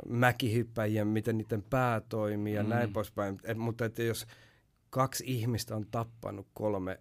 mäkihyppäjien, 0.08 1.06
miten 1.06 1.38
niiden 1.38 1.62
pää 1.62 2.00
toimii 2.00 2.54
ja 2.54 2.62
mm. 2.62 2.68
näin 2.68 2.92
poispäin. 2.92 3.38
Et, 3.44 3.58
mutta 3.58 3.84
että 3.84 4.02
jos 4.02 4.26
kaksi 4.90 5.24
ihmistä 5.26 5.76
on 5.76 5.86
tappanut 5.90 6.46
kolme 6.54 7.00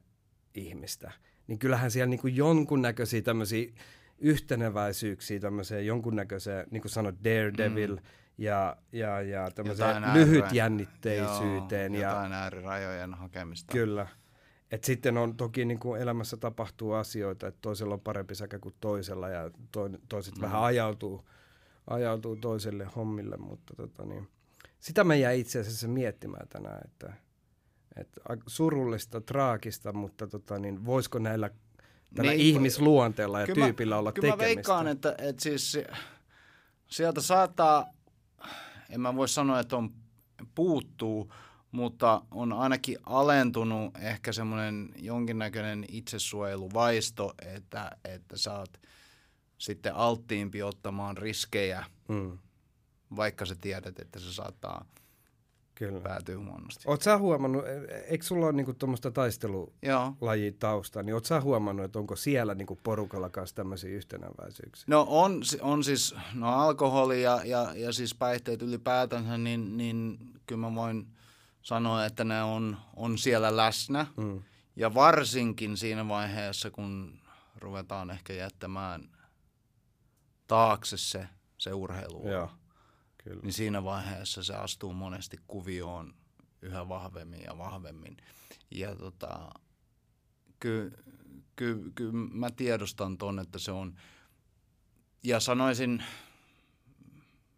ihmistä, 0.56 1.12
niin 1.48 1.60
kyllähän 1.60 1.92
siellä 1.92 2.10
niin 2.10 2.20
kuin 2.20 2.36
jonkunnäköisiä 2.36 3.22
tämmöisiä 3.22 3.72
yhteneväisyyksiä 4.18 5.40
tämmöiseen 5.40 5.86
jonkunnäköiseen, 5.86 6.68
niin 6.72 6.82
kuin 6.82 6.92
sanoit, 6.92 7.24
daredevil 7.24 7.96
mm. 7.96 8.02
ja, 8.38 8.78
ja, 8.92 9.22
ja 9.22 9.52
tämmöiseen 9.52 10.04
lyhytjännitteisyyteen. 10.14 11.96
Joo, 11.96 12.04
jotain 12.04 12.32
ja, 12.32 12.38
äärirajojen 12.38 13.14
hakemista. 13.14 13.72
Kyllä. 13.72 14.08
Et 14.72 14.84
sitten 14.84 15.18
on 15.18 15.38
toki 15.38 15.66
niin 15.66 15.80
kuin 15.80 16.02
elämässä 16.02 16.38
tapahtuu 16.38 16.94
asioita, 16.94 17.48
että 17.48 17.60
toisella 17.62 17.94
on 17.94 18.02
parempi 18.02 18.36
säkä 18.36 18.60
kuin 18.60 18.76
toisella 18.80 19.30
ja 19.30 19.52
to, 19.72 19.90
toiset 20.10 20.36
mm. 20.36 20.42
vähän 20.42 20.62
ajautuu, 20.62 21.30
ajautuu 21.90 22.36
toiselle 22.36 22.88
hommille, 22.96 23.38
mutta 23.38 23.74
tota 23.76 24.06
niin, 24.06 24.28
sitä 24.80 25.04
mä 25.04 25.16
jäin 25.16 25.40
itse 25.40 25.60
asiassa 25.60 25.88
miettimään 25.88 26.48
tänään, 26.48 26.82
että, 26.86 27.14
että 27.96 28.22
surullista, 28.48 29.22
traagista, 29.22 29.94
mutta 29.94 30.28
tota 30.28 30.60
niin, 30.60 30.86
voisiko 30.86 31.20
näillä 31.20 31.50
tällä 32.16 32.32
niin, 32.32 32.42
ihmisluonteella 32.42 33.40
ja 33.40 33.46
kyllä 33.46 33.66
tyypillä 33.66 33.96
mä, 33.96 34.00
olla 34.00 34.12
kyllä 34.12 34.26
tekemistä? 34.26 34.46
Kyllä 34.46 34.56
veikkaan, 34.56 34.88
että, 34.88 35.16
että 35.18 35.44
siis 35.44 35.78
sieltä 36.88 37.22
saattaa, 37.22 37.86
en 38.90 39.02
mä 39.02 39.16
voi 39.16 39.28
sanoa, 39.28 39.60
että 39.60 39.78
on 39.78 39.94
puuttuu, 40.56 41.34
mutta 41.72 42.22
on 42.32 42.54
ainakin 42.54 42.98
alentunut 43.06 43.98
ehkä 43.98 44.32
semmoinen 44.32 44.90
jonkinnäköinen 44.98 45.86
itsesuojeluvaisto, 45.88 47.34
että, 47.56 47.92
että 48.06 48.38
sä 48.38 48.60
oot 48.60 48.80
sitten 49.60 49.96
alttiimpi 49.96 50.64
ottamaan 50.64 51.18
riskejä, 51.18 51.86
mm. 52.08 52.38
vaikka 53.16 53.46
sä 53.46 53.56
tiedät, 53.62 54.00
että 54.00 54.20
se 54.20 54.34
saattaa 54.34 54.86
Kyllä. 55.76 56.00
päätyy 56.00 56.36
huonosti. 56.36 56.84
Oot 56.88 57.02
sä 57.02 57.18
huomannut, 57.18 57.68
e, 57.68 57.98
eikö 57.98 58.26
sulla 58.26 58.46
ole 58.46 58.54
niinku 58.54 58.74
tuommoista 58.74 59.12
taistelulajitausta, 59.12 61.04
niin 61.04 61.14
oot 61.14 61.26
sä 61.26 61.42
huomannut, 61.42 61.86
että 61.86 62.00
onko 62.00 62.16
siellä 62.16 62.56
niinku 62.56 62.80
porukalla 62.84 63.30
kanssa 63.30 63.56
tämmöisiä 63.56 63.90
yhtenäväisyyksiä? 63.90 64.86
No 64.88 65.06
on, 65.10 65.42
on 65.62 65.84
siis, 65.84 66.16
no 66.34 66.50
alkoholi 66.50 67.22
ja, 67.22 67.42
ja, 67.46 67.74
ja 67.76 67.92
siis 67.94 68.16
päihteet 68.16 68.62
ylipäätänsä, 68.62 69.38
niin, 69.38 69.78
niin 69.78 70.18
kyllä 70.46 70.62
mä 70.62 70.76
voin 70.76 71.08
sanoa, 71.62 72.06
että 72.06 72.24
ne 72.24 72.44
on, 72.44 72.78
on 72.96 73.18
siellä 73.18 73.58
läsnä. 73.58 74.08
Mm. 74.18 74.42
Ja 74.76 74.94
varsinkin 74.94 75.78
siinä 75.78 76.08
vaiheessa, 76.08 76.72
kun 76.72 77.20
ruvetaan 77.56 78.12
ehkä 78.12 78.34
jättämään 78.34 79.10
taakse 80.50 80.98
se, 80.98 81.28
se 81.58 81.74
urheilu. 81.74 82.28
Joo, 82.28 82.50
kyllä. 83.24 83.42
Niin 83.44 83.54
siinä 83.54 83.84
vaiheessa 83.84 84.44
se 84.44 84.56
astuu 84.56 84.94
monesti 84.94 85.38
kuvioon 85.48 86.14
yhä 86.62 86.90
vahvemmin 86.90 87.42
ja 87.42 87.58
vahvemmin. 87.58 88.18
Ja 88.72 88.96
tota, 88.96 89.50
kyllä 90.60 90.92
ky, 91.56 91.92
ky, 91.96 92.12
mä 92.12 92.52
tiedostan 92.52 93.18
ton, 93.18 93.40
että 93.40 93.60
se 93.60 93.72
on, 93.72 93.96
ja 95.24 95.40
sanoisin, 95.40 96.04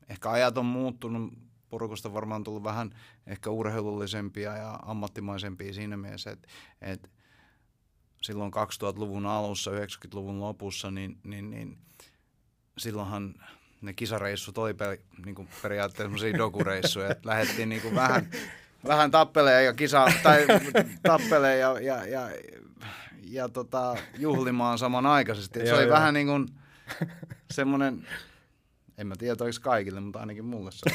ehkä 0.10 0.32
ajat 0.32 0.58
on 0.58 0.66
muuttunut 0.66 1.34
porukosta 1.70 2.14
varmaan 2.14 2.44
tullut 2.44 2.64
vähän 2.64 2.96
ehkä 3.28 3.50
urheilullisempia 3.50 4.58
ja 4.58 4.80
ammattimaisempia 4.82 5.74
siinä 5.74 5.98
mielessä, 5.98 6.32
että, 6.32 6.48
että 6.82 7.10
silloin 8.22 8.52
2000-luvun 8.54 9.26
alussa, 9.26 9.72
90-luvun 9.72 10.40
lopussa, 10.40 10.92
niin, 10.92 11.20
niin, 11.24 11.50
niin 11.50 11.78
silloinhan 12.78 13.36
ne 13.82 13.94
kisareissut 13.94 14.58
oli 14.58 14.74
per, 14.74 14.98
niin 15.26 15.36
kuin 15.36 15.48
periaatteessa 15.62 16.04
sellaisia 16.04 16.38
dokureissuja, 16.38 17.12
että 17.12 17.30
lähdettiin 17.30 17.70
niin 17.70 17.82
kuin 17.82 17.96
vähän, 17.96 18.30
vähän 18.88 19.12
tappeleen 19.12 19.66
ja 19.66 19.74
kisa, 19.74 20.06
tai 20.24 20.46
tappeleen 21.04 21.60
ja, 21.60 21.80
ja, 21.80 22.06
ja, 22.06 22.30
ja 23.24 23.50
tota, 23.50 23.98
juhlimaan 24.18 24.78
samanaikaisesti. 24.78 25.60
Se 25.66 25.74
oli 25.74 25.90
vähän 25.90 26.14
niin 26.14 26.28
kuin 26.28 26.48
semmoinen 27.52 28.08
en 28.98 29.08
mä 29.08 29.16
tiedä, 29.16 29.36
oliko 29.42 29.58
kaikille, 29.62 30.00
mutta 30.00 30.20
ainakin 30.20 30.46
mulle 30.46 30.72
se 30.72 30.90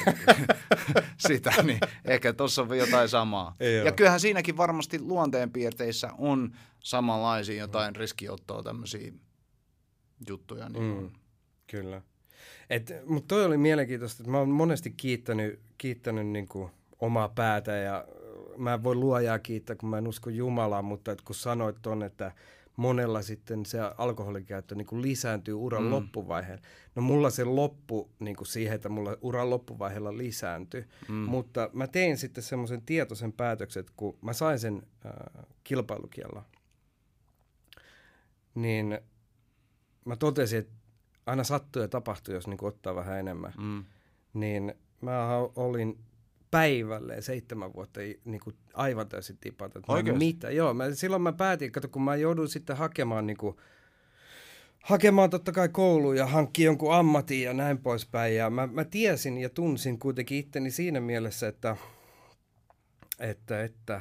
sitä, 1.28 1.62
niin 1.62 1.78
ehkä 2.04 2.32
tuossa 2.32 2.62
on 2.62 2.78
jotain 2.78 3.08
samaa. 3.08 3.56
Ei 3.60 3.76
ja 3.76 3.82
ole. 3.82 3.92
kyllähän 3.92 4.20
siinäkin 4.20 4.56
varmasti 4.56 5.00
luonteenpiirteissä 5.00 6.10
on 6.18 6.56
samanlaisia 6.80 7.60
jotain 7.60 7.96
riskiottoa 7.96 8.62
tämmöisiä 8.62 9.12
juttuja. 10.28 10.68
Niin 10.68 10.84
mm, 10.84 11.10
kyllä. 11.66 12.02
Mutta 13.06 13.28
toi 13.28 13.44
oli 13.44 13.56
mielenkiintoista, 13.56 14.22
että 14.22 14.30
mä 14.30 14.38
oon 14.38 14.48
monesti 14.48 14.90
kiittänyt, 14.90 15.60
kiittänyt 15.78 16.26
niinku 16.26 16.70
omaa 17.00 17.28
päätä 17.28 17.72
ja 17.72 18.08
mä 18.56 18.74
en 18.74 18.82
voi 18.82 18.94
luojaa 18.94 19.38
kiittää, 19.38 19.76
kun 19.76 19.88
mä 19.88 19.98
en 19.98 20.08
usko 20.08 20.30
Jumalaa, 20.30 20.82
mutta 20.82 21.12
et 21.12 21.22
kun 21.22 21.34
sanoit 21.34 21.76
ton, 21.82 22.02
että 22.02 22.32
monella 22.76 23.22
sitten 23.22 23.66
se 23.66 23.78
alkoholikäyttö 23.98 24.74
niin 24.74 24.86
kuin 24.86 25.02
lisääntyy 25.02 25.54
uran 25.54 25.82
mm. 25.82 25.90
loppuvaiheella. 25.90 26.62
No 26.94 27.02
mulla 27.02 27.30
se 27.30 27.44
loppu 27.44 28.10
niin 28.18 28.36
kuin 28.36 28.46
siihen, 28.46 28.74
että 28.74 28.88
mulla 28.88 29.16
uran 29.20 29.50
loppuvaiheella 29.50 30.16
lisääntyi, 30.16 30.84
mm. 31.08 31.14
mutta 31.14 31.70
mä 31.72 31.86
tein 31.86 32.16
sitten 32.16 32.44
semmoisen 32.44 32.82
tietoisen 32.82 33.32
päätöksen, 33.32 33.80
että 33.80 33.92
kun 33.96 34.18
mä 34.22 34.32
sain 34.32 34.58
sen 34.58 34.82
äh, 35.06 35.44
kilpailukiella, 35.64 36.44
niin 38.54 38.98
mä 40.04 40.16
totesin, 40.16 40.58
että 40.58 40.75
aina 41.26 41.44
sattuu 41.44 41.82
ja 41.82 41.88
tapahtuu, 41.88 42.34
jos 42.34 42.46
niin 42.46 42.64
ottaa 42.64 42.94
vähän 42.94 43.18
enemmän. 43.18 43.52
Mm. 43.58 43.84
Niin 44.34 44.74
mä 45.00 45.36
olin 45.56 45.98
päivälleen 46.50 47.22
seitsemän 47.22 47.72
vuotta 47.74 48.00
niin 48.24 48.40
kuin 48.40 48.56
aivan 48.74 49.08
täysin 49.08 49.38
tipata. 49.40 49.80
Mitä? 50.18 50.50
Joo, 50.50 50.74
mä, 50.74 50.94
silloin 50.94 51.22
mä 51.22 51.32
päätin, 51.32 51.72
kato, 51.72 51.88
kun 51.88 52.02
mä 52.02 52.16
joudun 52.16 52.48
sitten 52.48 52.76
hakemaan 52.76 53.26
niin 53.26 53.36
kuin, 53.36 53.56
hakemaan 54.82 55.30
totta 55.30 55.52
kai 55.52 55.68
kouluun 55.68 56.16
ja 56.16 56.26
hankki 56.26 56.64
jonkun 56.64 56.94
ammatin 56.94 57.42
ja 57.42 57.52
näin 57.52 57.78
poispäin. 57.78 58.36
Ja 58.36 58.50
mä, 58.50 58.66
mä 58.66 58.84
tiesin 58.84 59.38
ja 59.38 59.50
tunsin 59.50 59.98
kuitenkin 59.98 60.38
itteni 60.38 60.70
siinä 60.70 61.00
mielessä, 61.00 61.48
että, 61.48 61.76
että, 63.20 63.62
että 63.62 64.00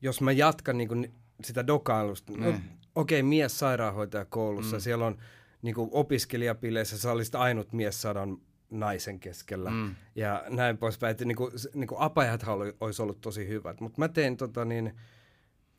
jos 0.00 0.20
mä 0.20 0.32
jatkan 0.32 0.78
niin 0.78 0.88
kuin 0.88 1.14
sitä 1.44 1.66
dokailusta, 1.66 2.32
no, 2.32 2.52
mm. 2.52 2.60
okei, 2.94 3.20
okay, 3.20 3.28
mies 3.28 3.58
sairaanhoitaja 3.58 4.24
koulussa, 4.24 4.76
mm. 4.76 4.80
siellä 4.80 5.06
on 5.06 5.18
niin 5.64 5.74
kuin 5.74 5.90
opiskelijapileissä, 5.92 6.98
sä 6.98 7.12
olisit 7.12 7.34
ainut 7.34 7.72
mies 7.72 8.02
sadan 8.02 8.38
naisen 8.70 9.20
keskellä 9.20 9.70
mm. 9.70 9.94
ja 10.14 10.44
näin 10.48 10.78
poispäin. 10.78 11.10
Että 11.10 11.24
niin 11.24 11.36
kuin, 11.36 11.52
niin 11.74 11.88
kuin 11.88 12.00
apajathan 12.00 12.54
oli, 12.54 12.76
olisi 12.80 13.02
ollut 13.02 13.20
tosi 13.20 13.48
hyvät, 13.48 13.80
mutta 13.80 14.00
mä 14.00 14.08
tein 14.08 14.36
tota 14.36 14.64
niin, 14.64 14.94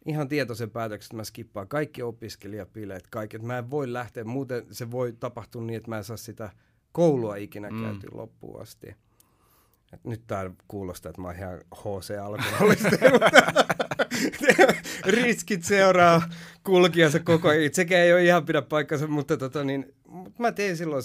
ihan 0.05 0.27
tietoisen 0.27 0.69
päätöksen, 0.69 1.07
että 1.07 1.15
mä 1.15 1.23
skippaan 1.23 1.67
kaikki 1.67 2.03
opiskelijapileet, 2.03 3.07
kaikki. 3.07 3.35
Että 3.35 3.47
mä 3.47 3.57
en 3.57 3.69
voi 3.69 3.93
lähteä, 3.93 4.23
muuten 4.23 4.65
se 4.71 4.91
voi 4.91 5.13
tapahtua 5.13 5.61
niin, 5.61 5.77
että 5.77 5.89
mä 5.89 5.97
en 5.97 6.03
saa 6.03 6.17
sitä 6.17 6.49
koulua 6.91 7.35
ikinä 7.35 7.69
mm. 7.69 7.83
käytyä 7.83 8.09
loppuun 8.13 8.61
asti. 8.61 8.95
Et 9.93 10.03
nyt 10.03 10.27
tää 10.27 10.51
kuulostaa, 10.67 11.09
että 11.09 11.21
mä 11.21 11.27
oon 11.27 11.35
ihan 11.35 11.61
HC-alkoholisti. 11.75 12.95
Riskit 15.05 15.63
seuraa 15.63 16.29
kulkijansa 16.63 17.19
koko 17.19 17.49
ajan. 17.49 17.73
Sekään 17.73 18.01
ei 18.01 18.13
ole 18.13 18.23
ihan 18.23 18.45
pidä 18.45 18.61
paikkansa, 18.61 19.07
mutta 19.07 19.37
tota, 19.37 19.63
niin, 19.63 19.95
mä 20.39 20.51
tein 20.51 20.77
silloin 20.77 21.03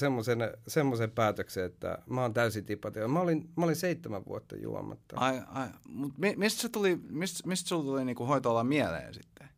semmoisen 0.68 1.10
päätöksen, 1.14 1.64
että 1.64 1.98
mä 2.06 2.22
oon 2.22 2.34
täysin 2.34 2.64
tipatia. 2.64 3.08
Mä 3.08 3.20
olin, 3.20 3.48
mä 3.56 3.64
olin 3.64 3.76
seitsemän 3.76 4.24
vuotta 4.26 4.56
juomatta. 4.56 5.16
Ai, 5.16 5.40
ai. 5.46 5.68
Mut 5.88 6.12
mistä, 6.36 6.62
se 6.62 6.68
tuli, 6.68 6.98
mistä, 7.08 7.48
mistä 7.48 7.68
sulla 7.68 7.84
tuli 7.84 8.04
niinku 8.04 8.26
hoitoala 8.26 8.64
mieleen 8.64 9.14
sitten? 9.14 9.48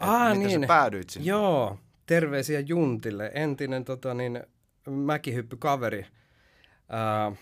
Ah, 0.00 0.38
niin. 0.38 0.60
sä 0.60 0.66
päädyit 0.66 1.10
sinne? 1.10 1.28
Joo, 1.28 1.78
terveisiä 2.06 2.60
Juntille. 2.60 3.30
Entinen 3.34 3.84
tota, 3.84 4.14
niin, 4.14 4.42
mäkihyppykaveri. 4.90 6.06
Äh, 6.94 7.38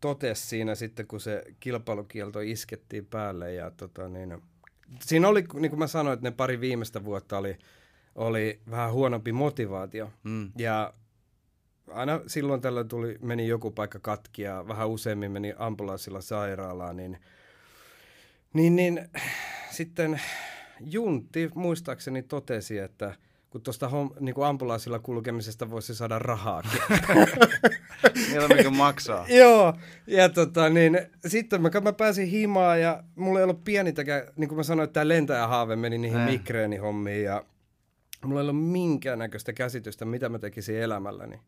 totesi 0.00 0.46
siinä 0.46 0.74
sitten, 0.74 1.06
kun 1.06 1.20
se 1.20 1.44
kilpailukielto 1.60 2.40
iskettiin 2.40 3.06
päälle. 3.06 3.52
Ja 3.52 3.70
tota, 3.70 4.08
niin, 4.08 4.42
siinä 5.00 5.28
oli, 5.28 5.44
niin 5.54 5.70
kuin 5.70 5.78
mä 5.78 5.86
sanoin, 5.86 6.14
että 6.14 6.26
ne 6.26 6.30
pari 6.30 6.60
viimeistä 6.60 7.04
vuotta 7.04 7.38
oli, 7.38 7.58
oli 8.14 8.60
vähän 8.70 8.92
huonompi 8.92 9.32
motivaatio. 9.32 10.12
Mm. 10.24 10.52
Ja 10.58 10.92
aina 11.90 12.20
silloin 12.26 12.60
tällä 12.60 12.84
tuli, 12.84 13.18
meni 13.22 13.48
joku 13.48 13.70
paikka 13.70 13.98
katki 13.98 14.42
ja 14.42 14.64
vähän 14.68 14.88
useammin 14.88 15.32
meni 15.32 15.54
ambulanssilla 15.58 16.20
sairaalaan, 16.20 16.96
niin, 16.96 17.18
niin, 18.52 18.76
niin 18.76 19.08
sitten 19.70 20.20
Juntti 20.80 21.50
muistaakseni 21.54 22.22
totesi, 22.22 22.78
että 22.78 23.14
kun 23.56 23.62
tuosta 23.62 23.90
niin 24.20 24.34
ambulanssilla 24.46 24.98
kulkemisesta 24.98 25.70
voisi 25.70 25.94
saada 25.94 26.18
rahaa. 26.18 26.62
mikä 28.56 28.70
maksaa. 28.70 29.26
Joo, 29.40 29.74
ja 30.06 30.28
tota, 30.28 30.68
niin, 30.68 31.00
sitten 31.26 31.62
mä, 31.62 31.70
mä 31.82 31.92
pääsin 31.92 32.28
himaan 32.28 32.80
ja 32.80 33.02
mulla 33.14 33.38
ei 33.38 33.42
ollut 33.42 33.64
pienintäkään, 33.64 34.22
niin 34.36 34.48
kuin 34.48 34.56
mä 34.56 34.62
sanoin, 34.62 34.84
että 34.84 34.92
tämä 34.92 35.08
lentäjähaave 35.08 35.76
meni 35.76 35.98
niihin 35.98 36.18
äh. 36.18 36.30
migreenihommiin 36.30 37.24
ja 37.24 37.44
mulla 38.24 38.40
ei 38.40 38.48
ollut 38.48 38.70
minkäännäköistä 38.70 39.52
käsitystä, 39.52 40.04
mitä 40.04 40.28
mä 40.28 40.38
tekisin 40.38 40.80
elämälläni. 40.80 41.40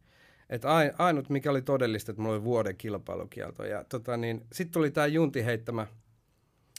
Et 0.51 0.63
ainut, 0.99 1.31
mikä 1.31 1.51
oli 1.51 1.63
todellista, 1.63 2.13
että 2.13 2.23
mulla 2.23 2.35
oli 2.35 2.45
vuoden 2.45 2.77
kilpailukielto. 2.77 3.65
Ja 3.65 3.85
tota, 3.85 4.17
niin, 4.17 4.47
sitten 4.53 4.73
tuli 4.73 4.91
tämä 4.91 5.07
Junti 5.07 5.45
heittämä, 5.45 5.87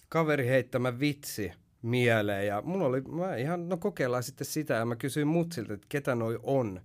kaveri 0.09 0.47
heittämä 0.47 0.99
vitsi 0.99 1.51
mieleen. 1.81 2.47
Ja 2.47 2.61
mulla 2.61 2.85
oli, 2.85 3.01
mä 3.01 3.35
ihan, 3.35 3.69
no 3.69 3.77
kokeillaan 3.77 4.23
sitten 4.23 4.47
sitä. 4.47 4.73
Ja 4.73 4.85
mä 4.85 4.95
kysyin 4.95 5.27
mutsilta, 5.27 5.73
että 5.73 5.85
ketä 5.89 6.15
noi 6.15 6.39
on, 6.43 6.81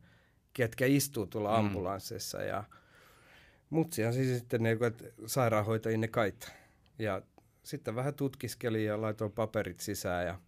ketkä 0.53 0.87
istuu 0.87 1.27
tuolla 1.27 1.51
mm. 1.51 1.67
ambulansseissa. 1.67 2.43
Ja 2.43 2.65
mutsihan 3.71 4.13
siis 4.13 4.39
sitten 4.39 4.63
ne, 4.63 4.71
että 4.87 5.05
sairaanhoitajia 5.27 5.99
ne 5.99 6.09
kait. 6.09 6.53
Ja 6.99 7.23
sitten 7.63 7.95
vähän 7.95 8.15
tutkiskelin 8.15 8.85
ja 8.85 9.01
laitoin 9.01 9.33
paperit 9.33 9.81
sisään 9.81 10.27
ja 10.27 10.39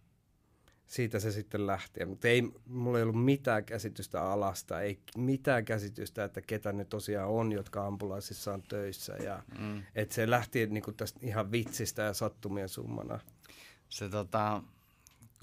siitä 0.87 1.19
se 1.19 1.31
sitten 1.31 1.67
lähti. 1.67 2.05
Mutta 2.05 2.27
ei, 2.27 2.43
mulla 2.65 2.97
ei 2.97 3.03
ollut 3.03 3.25
mitään 3.25 3.65
käsitystä 3.65 4.23
alasta, 4.23 4.81
ei 4.81 4.99
mitään 5.17 5.65
käsitystä, 5.65 6.23
että 6.23 6.41
ketä 6.41 6.73
ne 6.73 6.85
tosiaan 6.85 7.29
on, 7.29 7.51
jotka 7.51 7.87
ambulanssissa 7.87 8.53
on 8.53 8.63
töissä. 8.63 9.15
Ja, 9.15 9.43
mm. 9.59 9.83
Että 9.95 10.15
se 10.15 10.29
lähti 10.29 10.67
niinku 10.67 10.91
tästä 10.91 11.19
ihan 11.23 11.51
vitsistä 11.51 12.01
ja 12.01 12.13
sattumien 12.13 12.69
summana. 12.69 13.19
Se 13.89 14.09
tota, 14.09 14.63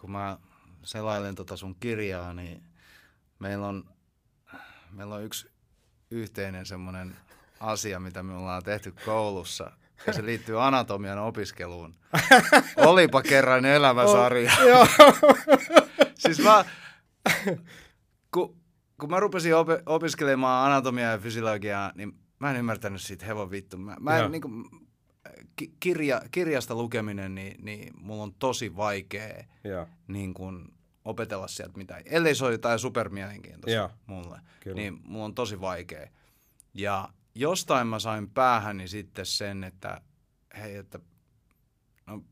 kun 0.00 0.10
mä 0.10 0.38
selailen 0.82 1.34
tota 1.34 1.56
sun 1.56 1.76
kirjaa, 1.80 2.34
niin 2.34 2.62
meillä 3.38 3.66
on, 3.66 3.84
meillä 4.90 5.14
on 5.14 5.24
yksi 5.24 5.50
yhteinen 6.10 6.66
semmoinen 6.66 7.16
asia, 7.60 8.00
mitä 8.00 8.22
me 8.22 8.34
ollaan 8.34 8.62
tehty 8.62 8.94
koulussa– 9.04 9.70
ja 10.06 10.12
se 10.12 10.24
liittyy 10.24 10.62
anatomian 10.62 11.18
opiskeluun. 11.18 11.94
Olipa 12.76 13.22
kerran 13.22 13.64
elämäsarja. 13.64 14.52
Oh, 14.74 14.88
siis 16.22 16.38
mä, 16.38 16.64
kun, 18.30 18.56
kun 19.00 19.10
mä 19.10 19.20
rupesin 19.20 19.56
op- 19.56 19.82
opiskelemaan 19.86 20.66
anatomiaa 20.72 21.12
ja 21.12 21.18
fysiologiaa, 21.18 21.92
niin 21.94 22.12
mä 22.38 22.50
en 22.50 22.56
ymmärtänyt 22.56 23.00
siitä 23.00 23.26
hevon 23.26 23.50
vittu. 23.50 23.76
Mä, 23.76 23.96
mä 24.00 24.18
en, 24.18 24.32
niin 24.32 24.42
kuin, 24.42 24.64
kirja, 25.80 26.22
kirjasta 26.30 26.74
lukeminen, 26.74 27.34
niin, 27.34 27.64
niin 27.64 27.92
mulla 28.00 28.22
on 28.22 28.34
tosi 28.34 28.76
vaikea 28.76 29.44
niin 30.08 30.34
kuin, 30.34 30.74
opetella 31.04 31.48
sieltä 31.48 31.78
mitään. 31.78 32.02
Ellei 32.04 32.34
se 32.34 32.44
ole 32.44 32.52
jotain 32.52 32.78
supermielenkiintoista 32.78 33.90
mulle, 34.06 34.40
Kyllä. 34.60 34.76
niin 34.76 35.00
mulla 35.04 35.24
on 35.24 35.34
tosi 35.34 35.60
vaikea. 35.60 36.08
Ja 36.74 37.08
jostain 37.34 37.86
mä 37.86 37.98
sain 37.98 38.30
päähäni 38.30 38.88
sitten 38.88 39.26
sen, 39.26 39.64
että 39.64 40.00
hei, 40.58 40.76
että 40.76 40.98
no, 42.06 42.22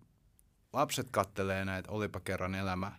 lapset 0.72 1.08
kattelee 1.10 1.64
näitä 1.64 1.90
Olipa 1.90 2.20
kerran 2.20 2.54
elämä 2.54 2.92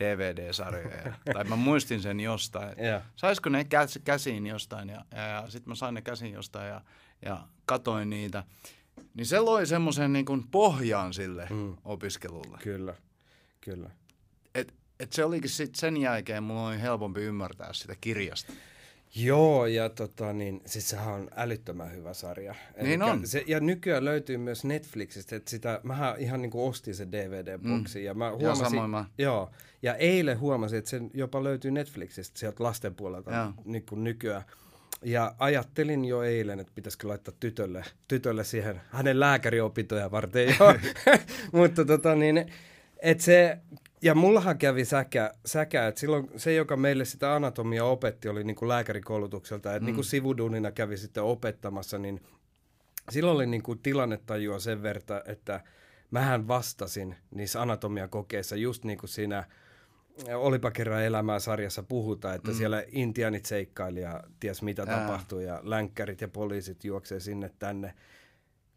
DVD-sarjoja. 0.00 1.12
tai 1.34 1.44
mä 1.44 1.56
muistin 1.56 2.02
sen 2.02 2.20
jostain. 2.20 2.80
Yeah. 2.80 3.02
Saisiko 3.16 3.48
ne 3.48 3.64
käs, 3.64 3.98
käsiin 4.04 4.46
jostain 4.46 4.88
ja, 4.88 5.04
ja, 5.14 5.22
ja 5.22 5.50
sitten 5.50 5.70
mä 5.70 5.74
sain 5.74 5.94
ne 5.94 6.02
käsiin 6.02 6.32
jostain 6.32 6.68
ja, 6.68 6.80
ja 7.22 7.48
katoin 7.64 8.10
niitä. 8.10 8.44
Niin 9.14 9.26
se 9.26 9.40
loi 9.40 9.66
semmoisen 9.66 10.12
niin 10.12 10.24
kuin 10.24 10.44
pohjaan 10.50 11.14
sille 11.14 11.46
mm. 11.50 11.76
opiskelulle. 11.84 12.58
Kyllä, 12.62 12.94
kyllä. 13.60 13.90
Et, 14.54 14.74
et 15.00 15.12
se 15.12 15.24
olikin 15.24 15.50
sitten 15.50 15.80
sen 15.80 15.96
jälkeen 15.96 16.42
mulla 16.42 16.68
oli 16.68 16.80
helpompi 16.80 17.20
ymmärtää 17.20 17.72
sitä 17.72 17.94
kirjasta. 18.00 18.52
Joo, 19.16 19.66
ja 19.66 19.88
tota, 19.88 20.32
niin, 20.32 20.62
siis 20.66 20.88
sehän 20.88 21.14
on 21.14 21.28
älyttömän 21.36 21.92
hyvä 21.92 22.14
sarja. 22.14 22.54
Niin 22.76 22.86
Elikkä 22.86 23.04
on. 23.04 23.26
Se, 23.26 23.44
ja 23.46 23.60
nykyään 23.60 24.04
löytyy 24.04 24.36
myös 24.36 24.64
Netflixistä, 24.64 25.36
että 25.36 25.50
sitä, 25.50 25.80
mähän 25.82 26.14
ihan 26.18 26.42
niin 26.42 26.50
kuin 26.50 26.68
ostin 26.68 26.94
se 26.94 27.06
DVD-boksi. 27.12 27.98
Mm. 27.98 28.04
Ja 28.04 28.14
mä 28.14 28.30
huomasin, 28.30 28.78
ja 28.78 28.88
mä. 28.88 29.04
Joo, 29.18 29.50
ja 29.82 29.94
eilen 29.94 30.40
huomasin, 30.40 30.78
että 30.78 30.90
se 30.90 31.00
jopa 31.14 31.44
löytyy 31.44 31.70
Netflixistä 31.70 32.38
sieltä 32.38 32.64
lasten 32.64 32.94
puolelta 32.94 33.52
niin 33.64 33.86
kuin 33.88 34.04
nykyään. 34.04 34.44
Ja 35.04 35.34
ajattelin 35.38 36.04
jo 36.04 36.22
eilen, 36.22 36.60
että 36.60 36.72
pitäisikö 36.74 37.08
laittaa 37.08 37.34
tytölle, 37.40 37.84
tytölle 38.08 38.44
siihen 38.44 38.80
hänen 38.90 39.20
lääkäriopintoja 39.20 40.10
varten 40.10 40.46
jo. 40.46 40.54
Mutta 41.60 41.84
tota 41.84 42.14
niin, 42.14 42.52
että 43.02 43.24
se 43.24 43.58
ja 44.02 44.14
mullahan 44.14 44.58
kävi 44.58 44.84
säkä, 44.84 45.32
säkä, 45.46 45.86
että 45.86 46.00
silloin 46.00 46.30
se, 46.36 46.54
joka 46.54 46.76
meille 46.76 47.04
sitä 47.04 47.34
anatomia 47.34 47.84
opetti, 47.84 48.28
oli 48.28 48.44
niin 48.44 48.56
kuin 48.56 48.68
lääkärikoulutukselta, 48.68 49.70
että 49.70 49.80
mm. 49.80 49.86
niin 49.86 49.94
kuin 49.94 50.04
sivuduunina 50.04 50.72
kävi 50.72 50.96
sitten 50.96 51.22
opettamassa, 51.22 51.98
niin 51.98 52.20
silloin 53.10 53.34
oli 53.34 53.46
niin 53.46 53.62
kuin 53.62 53.78
tilannetajua 53.78 54.58
sen 54.58 54.82
verta, 54.82 55.22
että 55.26 55.60
mähän 56.10 56.48
vastasin 56.48 57.14
niissä 57.30 57.62
anatomiakokeissa 57.62 58.56
just 58.56 58.84
niin 58.84 58.98
kuin 58.98 59.10
siinä 59.10 59.44
Olipa 60.34 60.70
kerran 60.70 61.04
elämää 61.04 61.38
sarjassa 61.38 61.82
puhutaan, 61.82 62.34
että 62.34 62.50
mm. 62.50 62.56
siellä 62.56 62.84
intianit 62.88 63.44
seikkaili 63.44 64.00
ja 64.00 64.22
ties 64.40 64.62
mitä 64.62 64.84
Ää. 64.88 65.00
tapahtuu 65.00 65.38
ja 65.38 65.60
länkkärit 65.62 66.20
ja 66.20 66.28
poliisit 66.28 66.84
juoksee 66.84 67.20
sinne 67.20 67.50
tänne 67.58 67.94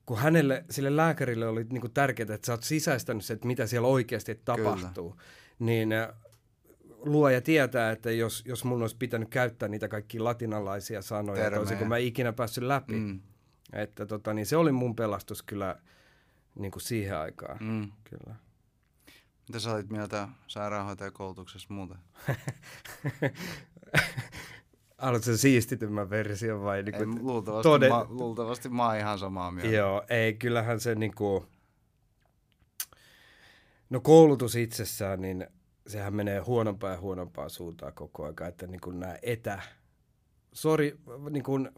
kun 0.08 0.18
hänelle, 0.18 0.66
sille 0.70 0.96
lääkärille 0.96 1.48
oli 1.48 1.66
niin 1.70 1.82
kuin 1.82 1.94
tärkeää, 1.94 2.34
että 2.34 2.46
sä 2.46 2.54
oot 2.54 2.64
sisäistänyt 2.64 3.26
se, 3.26 3.34
että 3.34 3.48
mitä 3.48 3.68
siellä 3.68 3.88
oikeasti 3.88 4.42
tapahtuu, 4.46 5.10
Kyllä. 5.10 5.24
niin 5.60 5.92
äh, 5.92 6.10
luoja 6.88 7.42
tietää, 7.42 7.92
että 7.92 8.12
jos, 8.12 8.44
jos 8.46 8.64
mun 8.64 8.82
olisi 8.82 8.98
pitänyt 8.98 9.30
käyttää 9.30 9.70
niitä 9.70 9.88
kaikki 9.88 10.20
latinalaisia 10.20 11.02
sanoja, 11.02 11.48
että 11.48 11.60
olisinko 11.60 11.86
mä 11.86 11.98
ikinä 11.98 12.34
päässyt 12.34 12.64
läpi. 12.64 12.94
Mm. 12.94 13.20
Että 13.74 14.06
tota, 14.06 14.34
niin 14.34 14.46
se 14.46 14.58
oli 14.58 14.72
mun 14.72 14.96
pelastus 14.96 15.44
kyllä 15.44 15.76
niin 16.56 16.72
kuin 16.72 16.82
siihen 16.82 17.18
aikaan. 17.18 17.58
Mm. 17.62 17.92
Kyllä. 18.04 18.36
Mitä 19.48 19.60
sä 19.60 19.74
olit 19.74 19.90
mieltä 19.90 20.28
sairaanhoitajakoulutuksessa 20.48 21.74
muuten? 21.74 21.98
Haluatko 24.98 25.38
siistitymmän 25.38 26.10
version 26.10 26.64
vai? 26.64 26.84
Niin 26.84 26.96
kuin 26.96 27.18
ei, 27.18 27.24
luultavasti, 27.24 27.70
toden... 27.70 27.92
mä, 27.92 28.06
luultavasti 28.10 28.70
mä 28.70 28.86
oon 28.86 28.98
ihan 28.98 29.20
samaa 29.20 29.52
mieltä. 29.52 29.76
Joo, 29.76 30.04
ei, 30.10 30.34
kyllähän 30.34 30.80
se 30.80 30.96
niin 30.96 31.16
kuin... 31.16 31.46
No 33.90 34.00
koulutus 34.00 34.56
itsessään, 34.56 35.22
niin 35.22 35.48
sehän 35.88 36.16
menee 36.16 36.40
huonompaa 36.40 36.92
ja 36.92 37.00
huonompaa 37.00 37.50
suuntaan 37.50 37.94
koko 37.94 38.24
ajan, 38.24 38.50
että 38.50 38.68
niin 38.68 38.82
kuin 38.82 39.00
nämä 39.00 39.18
etä... 39.22 39.62
Sori, 40.54 40.98
niin 41.30 41.44
kuin, 41.44 41.70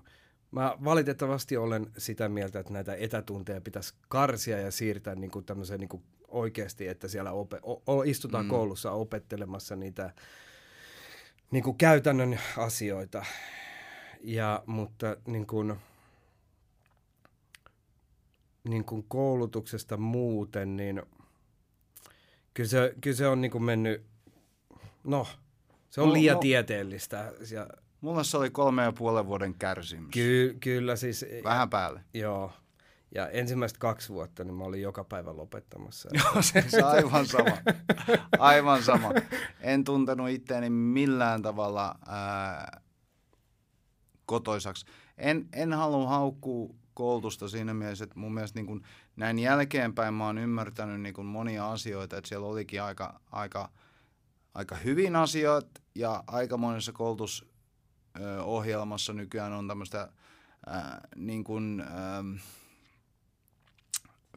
mä 0.51 0.77
valitettavasti 0.83 1.57
olen 1.57 1.91
sitä 1.97 2.29
mieltä, 2.29 2.59
että 2.59 2.73
näitä 2.73 2.95
etätunteja 2.95 3.61
pitäisi 3.61 3.93
karsia 4.07 4.59
ja 4.59 4.71
siirtää 4.71 5.15
niin 5.15 5.31
kuin 5.31 5.45
tämmöiseen 5.45 5.79
niin 5.79 5.89
kuin 5.89 6.03
oikeasti, 6.31 6.87
että 6.87 7.07
siellä 7.07 7.31
ope, 7.31 7.59
o, 7.87 8.03
istutaan 8.03 8.45
mm. 8.45 8.49
koulussa 8.49 8.91
opettelemassa 8.91 9.75
niitä 9.75 10.13
niin 11.51 11.63
kuin 11.63 11.77
käytännön 11.77 12.39
asioita. 12.57 13.25
Ja, 14.21 14.63
mutta 14.65 15.17
niin 15.27 15.47
kuin, 15.47 15.75
niin 18.63 18.85
kuin 18.85 19.05
koulutuksesta 19.07 19.97
muuten, 19.97 20.77
niin 20.77 21.01
kyllä 22.53 22.69
se, 22.69 22.93
kyllä 23.01 23.17
se 23.17 23.27
on 23.27 23.41
niin 23.41 23.51
kuin 23.51 23.63
mennyt, 23.63 24.05
no, 25.03 25.27
se 25.89 26.01
on 26.01 26.07
no, 26.07 26.13
liian 26.13 26.35
no, 26.35 26.41
tieteellistä. 26.41 27.33
Ja, 27.51 27.67
mulla 28.01 28.23
se 28.23 28.37
oli 28.37 28.49
kolme 28.49 28.83
ja 28.83 28.91
puolen 28.91 29.27
vuoden 29.27 29.53
kärsimys. 29.53 30.09
Ky, 30.11 30.57
kyllä 30.59 30.95
siis. 30.95 31.25
Vähän 31.43 31.69
päälle. 31.69 32.01
Joo. 32.13 32.51
Ja 33.15 33.29
ensimmäiset 33.29 33.77
kaksi 33.77 34.09
vuotta 34.09 34.43
niin 34.43 34.55
mä 34.55 34.63
olin 34.63 34.81
joka 34.81 35.03
päivä 35.03 35.37
lopettamassa. 35.37 36.09
Joo, 36.23 36.41
se, 36.41 36.65
se 36.67 36.81
aivan 36.81 37.25
sama. 37.25 37.57
Aivan 38.39 38.83
sama. 38.83 39.11
En 39.61 39.83
tuntenut 39.83 40.29
itseäni 40.29 40.69
millään 40.69 41.41
tavalla 41.41 41.95
ää, 42.07 42.81
kotoisaksi. 44.25 44.85
En, 45.17 45.47
en 45.53 45.73
halua 45.73 46.09
haukkua 46.09 46.75
koulutusta 46.93 47.49
siinä 47.49 47.73
mielessä, 47.73 48.03
että 48.03 48.19
mun 48.19 48.33
mielestä 48.33 48.59
niin 48.59 48.65
kun 48.65 48.83
näin 49.15 49.39
jälkeenpäin 49.39 50.13
mä 50.13 50.25
oon 50.25 50.37
ymmärtänyt 50.37 51.01
niin 51.01 51.13
kun 51.13 51.25
monia 51.25 51.71
asioita, 51.71 52.17
että 52.17 52.27
siellä 52.27 52.47
olikin 52.47 52.83
aika, 52.83 53.19
aika, 53.31 53.69
aika 54.53 54.75
hyvin 54.75 55.15
asiat 55.15 55.67
ja 55.95 56.23
aika 56.27 56.57
monessa 56.57 56.91
koulutusohjelmassa 56.91 59.13
nykyään 59.13 59.53
on 59.53 59.67
tämmöistä 59.67 60.09
niin 61.15 61.43
kun, 61.43 61.83
ää, 61.89 62.23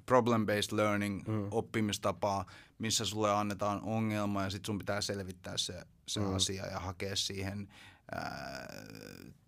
problem-based 0.06 0.76
learning 0.76 1.28
mm. 1.28 1.48
oppimistapaa, 1.50 2.46
missä 2.78 3.04
sulle 3.04 3.32
annetaan 3.32 3.80
ongelma 3.82 4.42
ja 4.42 4.50
sitten 4.50 4.66
sun 4.66 4.78
pitää 4.78 5.00
selvittää 5.00 5.56
se, 5.56 5.82
se 6.06 6.20
mm. 6.20 6.34
asia 6.34 6.66
ja 6.66 6.80
hakea 6.80 7.16
siihen 7.16 7.68
ää, 8.14 8.68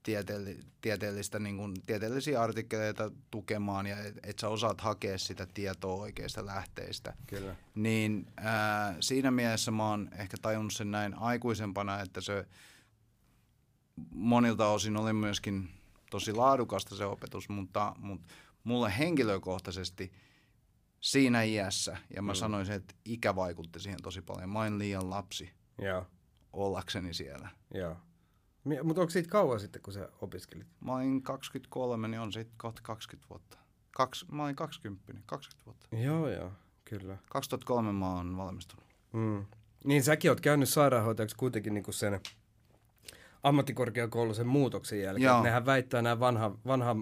tieteelli, 0.03 0.61
tieteellistä, 0.81 1.39
niin 1.39 1.57
kun, 1.57 1.75
tieteellisiä 1.87 2.43
artikkeleita 2.43 3.11
tukemaan 3.31 3.87
ja 3.87 3.99
että 3.99 4.21
et 4.23 4.39
sä 4.39 4.49
osaat 4.49 4.81
hakea 4.81 5.19
sitä 5.19 5.47
tietoa 5.55 5.95
oikeista 5.95 6.47
lähteistä. 6.47 7.15
Kyllä. 7.27 7.57
Niin 7.75 8.27
ää, 8.37 8.97
siinä 9.01 9.31
mielessä 9.31 9.71
mä 9.71 9.91
oon 9.91 10.09
ehkä 10.19 10.37
tajunnut 10.43 10.73
sen 10.73 10.91
näin 10.91 11.15
aikuisempana, 11.15 12.01
että 12.01 12.21
se 12.21 12.47
monilta 14.11 14.69
osin 14.69 14.97
oli 14.97 15.13
myöskin 15.13 15.71
tosi 16.11 16.33
laadukasta 16.33 16.97
se 16.97 17.05
opetus, 17.05 17.49
mutta, 17.49 17.97
mutta 17.99 18.35
mulle 18.65 18.99
henkilökohtaisesti– 18.99 20.13
siinä 21.05 21.43
iässä, 21.43 21.97
ja 22.17 22.23
mä 22.23 22.33
mm. 22.33 22.37
sanoisin, 22.37 22.75
että 22.75 22.95
ikä 23.05 23.37
vaikutti 23.37 23.81
siihen 23.81 24.03
tosi 24.03 24.23
paljon. 24.23 24.51
Mä 24.51 24.61
olin 24.61 24.79
liian 24.79 25.11
lapsi 25.11 25.53
ja. 25.83 26.05
ollakseni 26.53 27.15
siellä. 27.15 27.49
Joo. 27.75 27.97
Mutta 28.83 29.01
onko 29.01 29.11
siitä 29.11 29.29
kauan 29.29 29.61
sitten, 29.61 29.83
kun 29.83 29.93
sä 29.93 30.09
opiskelit? 30.21 30.67
Mä 30.81 30.95
olin 30.95 31.23
23, 31.23 32.09
niin 32.09 32.21
on 32.21 32.33
siitä 32.33 32.51
kohta 32.57 32.81
20 32.83 33.31
vuotta. 33.31 33.59
Kaks, 33.91 34.27
mä 34.33 34.45
olin 34.45 34.57
20, 34.57 35.13
20 35.27 35.67
vuotta. 35.67 35.97
Joo, 35.97 36.29
joo, 36.29 36.53
kyllä. 36.85 37.19
2003 37.31 37.93
mä 37.93 38.15
oon 38.15 38.37
valmistunut. 38.37 38.85
Mm. 39.13 39.45
Niin 39.85 40.03
säkin 40.03 40.31
oot 40.31 40.41
käynyt 40.41 40.69
sairaanhoitajaksi 40.69 41.37
kuitenkin 41.37 41.75
niinku 41.75 41.93
sen 41.93 42.21
ammattikorkeakoulun 43.43 44.35
sen 44.35 44.47
muutoksen 44.47 45.01
jälkeen. 45.01 45.25
Joo. 45.25 45.43
Nehän 45.43 45.67
väittää 45.67 46.03
nämä 46.03 46.21
vanha, 46.21 46.59
vanha 46.67 46.97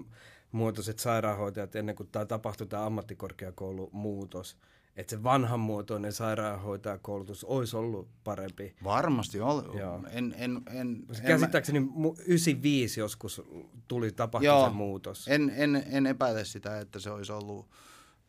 muotoiset 0.53 0.99
sairaanhoitajat 0.99 1.75
ennen 1.75 1.95
kuin 1.95 2.09
tämä 2.11 2.25
tapahtui 2.25 2.67
tämä 2.67 2.85
ammattikorkeakoulumuutos, 2.85 4.57
että 4.95 5.15
se 5.15 5.23
vanhanmuotoinen 5.23 6.13
sairaanhoitajakoulutus 6.13 7.43
olisi 7.43 7.77
ollut 7.77 8.09
parempi. 8.23 8.75
Varmasti 8.83 9.41
oli. 9.41 9.79
En, 10.11 10.35
en, 10.37 10.61
en, 10.71 11.03
Käsittääkseni 11.25 11.77
en, 11.77 11.89
95 12.27 12.99
joskus 12.99 13.41
tuli 13.87 14.11
tapahtua 14.11 14.67
se 14.67 14.73
muutos. 14.73 15.27
En, 15.27 15.53
en, 15.55 15.83
en 15.89 16.05
epäile 16.05 16.45
sitä, 16.45 16.79
että 16.79 16.99
se 16.99 17.09
olisi 17.09 17.31
ollut 17.31 17.69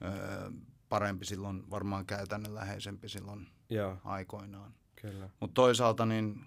ö, 0.04 0.52
parempi 0.88 1.24
silloin, 1.24 1.70
varmaan 1.70 2.06
käytännönläheisempi 2.06 3.08
silloin 3.08 3.46
Joo. 3.70 3.96
aikoinaan. 4.04 4.74
Kyllä. 5.02 5.28
Mutta 5.40 5.54
toisaalta 5.54 6.06
niin 6.06 6.40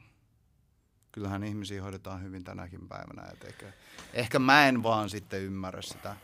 kyllähän 1.17 1.43
ihmisiä 1.43 1.83
hoidetaan 1.83 2.23
hyvin 2.23 2.43
tänäkin 2.43 2.87
päivänä. 2.87 3.29
Et 3.33 3.43
ehkä, 3.43 3.65
ehkä 4.13 4.39
mä 4.39 4.67
en 4.67 4.83
vaan 4.83 5.09
sitten 5.09 5.41
ymmärrä 5.41 5.81
sitä, 5.81 6.15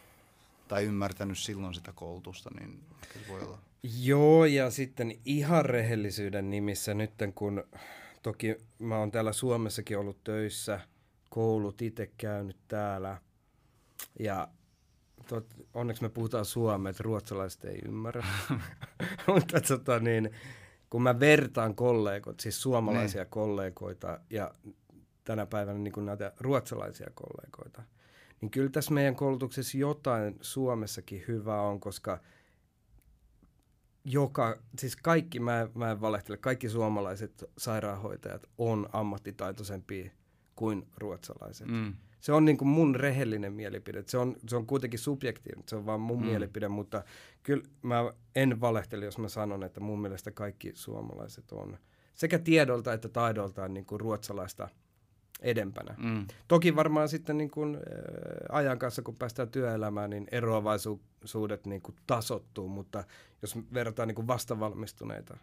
tai 0.67 0.83
ymmärtänyt 0.85 1.37
silloin 1.37 1.73
sitä 1.73 1.91
koulutusta, 1.95 2.49
niin 2.59 2.83
voi 3.27 3.41
olla. 3.41 3.59
Joo, 3.99 4.45
ja 4.45 4.71
sitten 4.71 5.15
ihan 5.25 5.65
rehellisyyden 5.65 6.49
nimissä 6.49 6.93
nyt, 6.93 7.11
kun 7.35 7.63
toki 8.23 8.55
mä 8.79 8.97
oon 8.97 9.11
täällä 9.11 9.33
Suomessakin 9.33 9.97
ollut 9.97 10.23
töissä, 10.23 10.79
koulut 11.29 11.81
itse 11.81 12.11
käynyt 12.17 12.57
täällä, 12.67 13.17
ja 14.19 14.47
tot, 15.27 15.45
onneksi 15.73 16.03
me 16.03 16.09
puhutaan 16.09 16.45
suomea, 16.45 16.89
että 16.89 17.03
ruotsalaiset 17.03 17.65
ei 17.65 17.79
ymmärrä. 17.85 18.25
Mutta 19.33 19.61
tota 19.61 19.99
niin, 19.99 20.31
kun 20.89 21.03
mä 21.03 21.19
vertaan 21.19 21.75
kollegoita, 21.75 22.41
siis 22.41 22.61
suomalaisia. 22.61 23.21
Niin. 23.21 23.29
kollegoita 23.29 24.19
ja 24.29 24.51
tänä 25.23 25.45
päivänä 25.45 25.79
niin 25.79 25.93
kuin 25.93 26.05
näitä 26.05 26.33
ruotsalaisia 26.39 27.11
kollegoita, 27.13 27.83
niin 28.41 28.51
kyllä 28.51 28.69
tässä 28.69 28.93
meidän 28.93 29.15
koulutuksessa 29.15 29.77
jotain 29.77 30.35
Suomessakin 30.41 31.23
hyvää 31.27 31.61
on, 31.61 31.79
koska 31.79 32.19
joka, 34.05 34.57
siis 34.79 34.95
kaikki, 34.95 35.39
mä, 35.39 35.67
mä 35.75 35.91
en 35.91 36.01
valehtele, 36.01 36.37
kaikki 36.37 36.69
suomalaiset 36.69 37.43
sairaanhoitajat 37.57 38.49
on 38.57 38.89
ammattitaitoisempia 38.93 40.11
kuin 40.55 40.87
ruotsalaiset. 40.97 41.67
Mm. 41.67 41.93
Se 42.19 42.33
on 42.33 42.45
niin 42.45 42.57
kuin 42.57 42.67
mun 42.67 42.95
rehellinen 42.95 43.53
mielipide. 43.53 44.03
Se 44.07 44.17
on, 44.17 44.35
se 44.47 44.55
on 44.55 44.65
kuitenkin 44.65 44.99
subjektiivinen, 44.99 45.67
se 45.67 45.75
on 45.75 45.85
vaan 45.85 45.99
mun 45.99 46.19
mm. 46.19 46.25
mielipide, 46.25 46.67
mutta 46.67 47.03
kyllä 47.43 47.63
mä 47.81 48.13
en 48.35 48.61
valehtele, 48.61 49.05
jos 49.05 49.17
mä 49.17 49.27
sanon, 49.27 49.63
että 49.63 49.79
mun 49.79 50.01
mielestä 50.01 50.31
kaikki 50.31 50.71
suomalaiset 50.73 51.51
on 51.51 51.77
sekä 52.13 52.39
tiedolta 52.39 52.93
että 52.93 53.09
taidoltaan 53.09 53.73
niin 53.73 53.85
kuin 53.85 53.99
ruotsalaista– 53.99 54.69
edempänä. 55.41 55.95
Mm. 55.97 56.27
Toki 56.47 56.75
varmaan 56.75 57.09
sitten 57.09 57.37
niin 57.37 57.51
kuin, 57.51 57.75
ä, 57.75 57.79
ajan 58.49 58.79
kanssa, 58.79 59.01
kun 59.01 59.15
päästään 59.15 59.49
työelämään, 59.49 60.09
niin 60.09 60.27
eroavaisuudet 60.31 61.65
niin 61.65 61.81
kuin 61.81 61.95
tasottuu, 62.07 62.69
mutta 62.69 63.03
jos 63.41 63.57
verrataan 63.73 64.07
niin 64.07 64.15
kuin 64.15 64.27
vastavalmistuneita, 64.27 65.37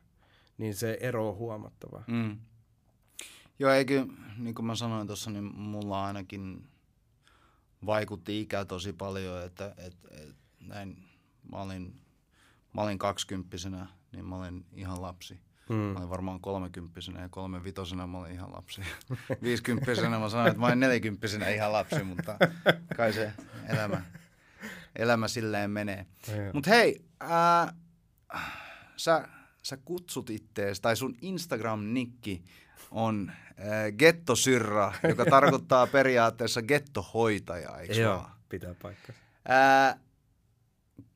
niin 0.59 0.75
se 0.75 0.99
ero 1.01 1.29
on 1.29 1.37
huomattava. 1.37 2.05
Mm. 2.07 2.39
Joo, 3.59 3.71
eikö, 3.73 4.07
niin 4.39 4.55
kuin 4.55 4.67
mä 4.67 4.75
sanoin 4.75 5.07
tuossa, 5.07 5.31
niin 5.31 5.45
mulla 5.45 6.07
ainakin 6.07 6.69
vaikutti 7.87 8.41
ikä 8.41 8.65
tosi 8.65 8.93
paljon, 8.93 9.43
että 9.43 9.75
et, 9.77 9.97
et, 10.11 10.37
näin, 10.61 11.05
mä 11.53 11.63
olin, 11.63 12.01
mä 12.73 12.83
olin 12.83 12.99
kaksikymppisenä, 12.99 13.87
niin 14.13 14.25
mä 14.25 14.37
olin 14.37 14.67
ihan 14.73 15.03
lapsi. 15.03 15.41
Mm. 15.71 15.77
Mä 15.77 15.99
olin 15.99 16.11
varmaan 16.11 16.41
kolmekymppisenä 16.41 17.23
ja 17.23 17.29
kolmevitosena 17.29 18.07
mä 18.07 18.19
olin 18.19 18.33
ihan 18.33 18.53
lapsi. 18.53 18.81
Viisikymppisenä 19.43 20.19
mä 20.19 20.29
sanoin, 20.29 20.49
että 20.49 20.61
mä 20.61 20.67
olin 20.67 20.81
nelikymppisenä 20.81 21.49
ihan 21.49 21.73
lapsi, 21.73 22.03
mutta 22.03 22.37
kai 22.97 23.13
se 23.13 23.33
elämä, 23.69 24.03
elämä 24.97 25.29
silleen 25.29 25.71
menee. 25.71 26.07
Mutta 26.53 26.71
hei, 26.71 27.05
ää, 27.21 27.73
sä, 28.97 29.29
sä 29.63 29.77
kutsut 29.77 30.31
ittees, 30.31 30.81
tai 30.81 30.97
sun 30.97 31.17
Instagram-nikki 31.23 32.43
on 32.91 33.31
äh, 33.31 33.93
gettosyrra, 33.99 34.93
joka 35.09 35.25
tarkoittaa 35.31 35.87
periaatteessa 35.87 36.63
gettohoitaja, 36.63 37.79
eikö 37.79 37.95
Joo, 37.95 38.27
pitää 38.49 38.75
paikkaa. 38.83 39.17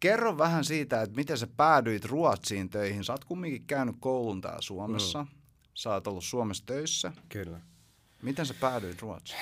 Kerro 0.01 0.39
vähän 0.39 0.65
siitä, 0.65 1.03
että 1.03 1.17
miten 1.17 1.39
sä 1.39 1.47
päädyit 1.57 2.05
Ruotsiin 2.05 2.71
töihin. 2.71 3.05
Sä 3.05 3.13
oot 3.13 3.25
kumminkin 3.25 3.67
käynyt 3.67 3.97
koulun 4.01 4.41
täällä 4.41 4.61
Suomessa. 4.61 5.23
Mm. 5.23 5.31
Sä 5.75 5.91
oot 5.91 6.07
ollut 6.07 6.25
Suomessa 6.25 6.67
töissä. 6.67 7.13
Kyllä. 7.29 7.61
Miten 8.23 8.47
sä 8.47 8.55
päädyit 8.61 9.03
Ruotsiin? 9.03 9.41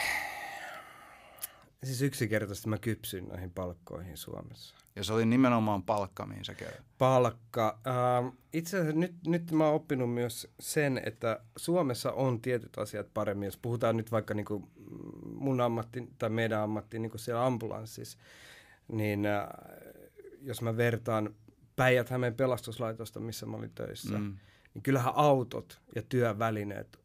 Siis 1.85 2.03
yksinkertaisesti 2.03 2.69
mä 2.69 2.79
kypsyin 2.79 3.29
näihin 3.29 3.51
palkkoihin 3.51 4.17
Suomessa. 4.17 4.75
Ja 4.97 5.05
se 5.05 5.13
oli 5.13 5.27
nimenomaan 5.27 5.83
palkka, 5.83 6.27
mihin 6.27 6.45
sä 6.45 6.55
käy. 6.55 6.73
Palkka. 6.99 7.79
Uh, 8.23 8.35
itse 8.53 8.79
asiassa 8.79 8.99
nyt, 9.01 9.15
nyt 9.27 9.51
mä 9.51 9.65
oon 9.67 9.75
oppinut 9.75 10.15
myös 10.15 10.53
sen, 10.61 11.01
että 11.07 11.41
Suomessa 11.57 12.13
on 12.13 12.41
tietyt 12.41 12.79
asiat 12.79 13.07
paremmin. 13.15 13.47
Jos 13.47 13.57
puhutaan 13.57 13.97
nyt 13.97 14.13
vaikka 14.13 14.35
niinku 14.35 14.71
mun 15.25 15.61
ammatti 15.61 16.09
tai 16.19 16.31
meidän 16.31 16.61
ammatti 16.61 16.99
niinku 16.99 17.19
siellä 17.19 17.47
ambulanssissa, 17.47 18.19
niin 18.89 19.21
uh, 19.21 19.92
jos 20.43 20.63
mä 20.63 20.77
vertaan 20.77 21.35
Päijät-Hämeen 21.77 22.35
pelastuslaitosta, 22.35 23.21
missä 23.21 23.47
mä 23.47 23.57
olin 23.57 23.75
töissä, 23.75 24.19
mm. 24.19 24.37
niin 24.75 24.83
kyllähän 24.83 25.13
autot 25.17 25.81
ja 25.95 26.03
työvälineet 26.03 27.01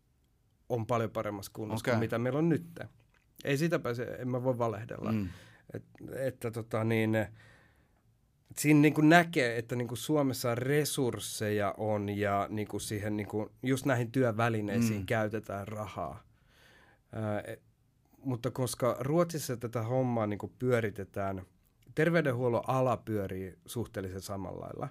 on 0.69 0.85
paljon 0.85 1.11
paremmassa 1.11 1.51
kunnossa 1.55 1.83
okay. 1.83 1.93
kuin 1.93 1.99
mitä 1.99 2.19
meillä 2.19 2.39
on 2.39 2.49
nyt. 2.49 2.79
Ei 3.43 3.57
sitä 3.57 3.79
pääse, 3.79 4.03
en 4.03 4.27
mä 4.27 4.43
voi 4.43 4.57
valehdella. 4.57 5.11
Mm. 5.11 5.29
Et, 5.73 5.83
että 6.15 6.51
tota 6.51 6.83
niin, 6.83 7.15
et 7.15 8.57
siinä 8.57 8.79
niin 8.79 8.93
kuin 8.93 9.09
näkee, 9.09 9.57
että 9.57 9.75
niin 9.75 9.87
kuin 9.87 9.97
Suomessa 9.97 10.55
resursseja 10.55 11.73
on 11.77 12.09
ja 12.09 12.47
niin 12.49 12.67
kuin 12.67 12.81
siihen 12.81 13.17
niin 13.17 13.27
kuin 13.27 13.49
just 13.63 13.85
näihin 13.85 14.11
työvälineisiin 14.11 14.99
mm. 14.99 15.05
käytetään 15.05 15.67
rahaa. 15.67 16.23
Ää, 17.11 17.43
et, 17.47 17.61
mutta 18.17 18.51
koska 18.51 18.97
Ruotsissa 18.99 19.57
tätä 19.57 19.81
hommaa 19.81 20.27
niin 20.27 20.39
kuin 20.39 20.53
pyöritetään– 20.59 21.41
terveydenhuollon 21.97 22.63
ala 22.67 22.97
pyörii 22.97 23.55
suhteellisen 23.65 24.21
samalla 24.21 24.61
lailla. 24.61 24.89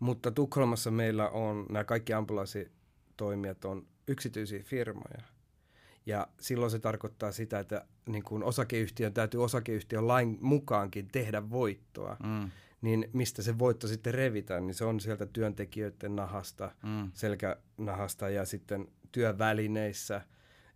Mutta 0.00 0.30
Tukholmassa 0.30 0.90
meillä 0.90 1.28
on, 1.28 1.66
nämä 1.70 1.84
kaikki 1.84 2.12
ambulanssitoimijat 2.12 3.64
on 3.64 3.86
yksityisiä 4.08 4.62
firmoja. 4.62 5.22
Ja 6.06 6.28
silloin 6.40 6.70
se 6.70 6.78
tarkoittaa 6.78 7.32
sitä, 7.32 7.58
että 7.58 7.86
niin 8.08 8.22
kun 8.22 8.44
osakeyhtiön 8.44 9.14
täytyy 9.14 9.44
osakeyhtiön 9.44 10.08
lain 10.08 10.38
mukaankin 10.40 11.08
tehdä 11.08 11.50
voittoa. 11.50 12.16
Mm. 12.22 12.50
Niin 12.80 13.10
mistä 13.12 13.42
se 13.42 13.58
voitto 13.58 13.88
sitten 13.88 14.14
revitään, 14.14 14.66
niin 14.66 14.74
se 14.74 14.84
on 14.84 15.00
sieltä 15.00 15.26
työntekijöiden 15.26 16.16
nahasta, 16.16 16.74
mm. 16.82 17.10
selkänahasta 17.14 18.28
ja 18.28 18.44
sitten 18.44 18.88
työvälineissä. 19.12 20.20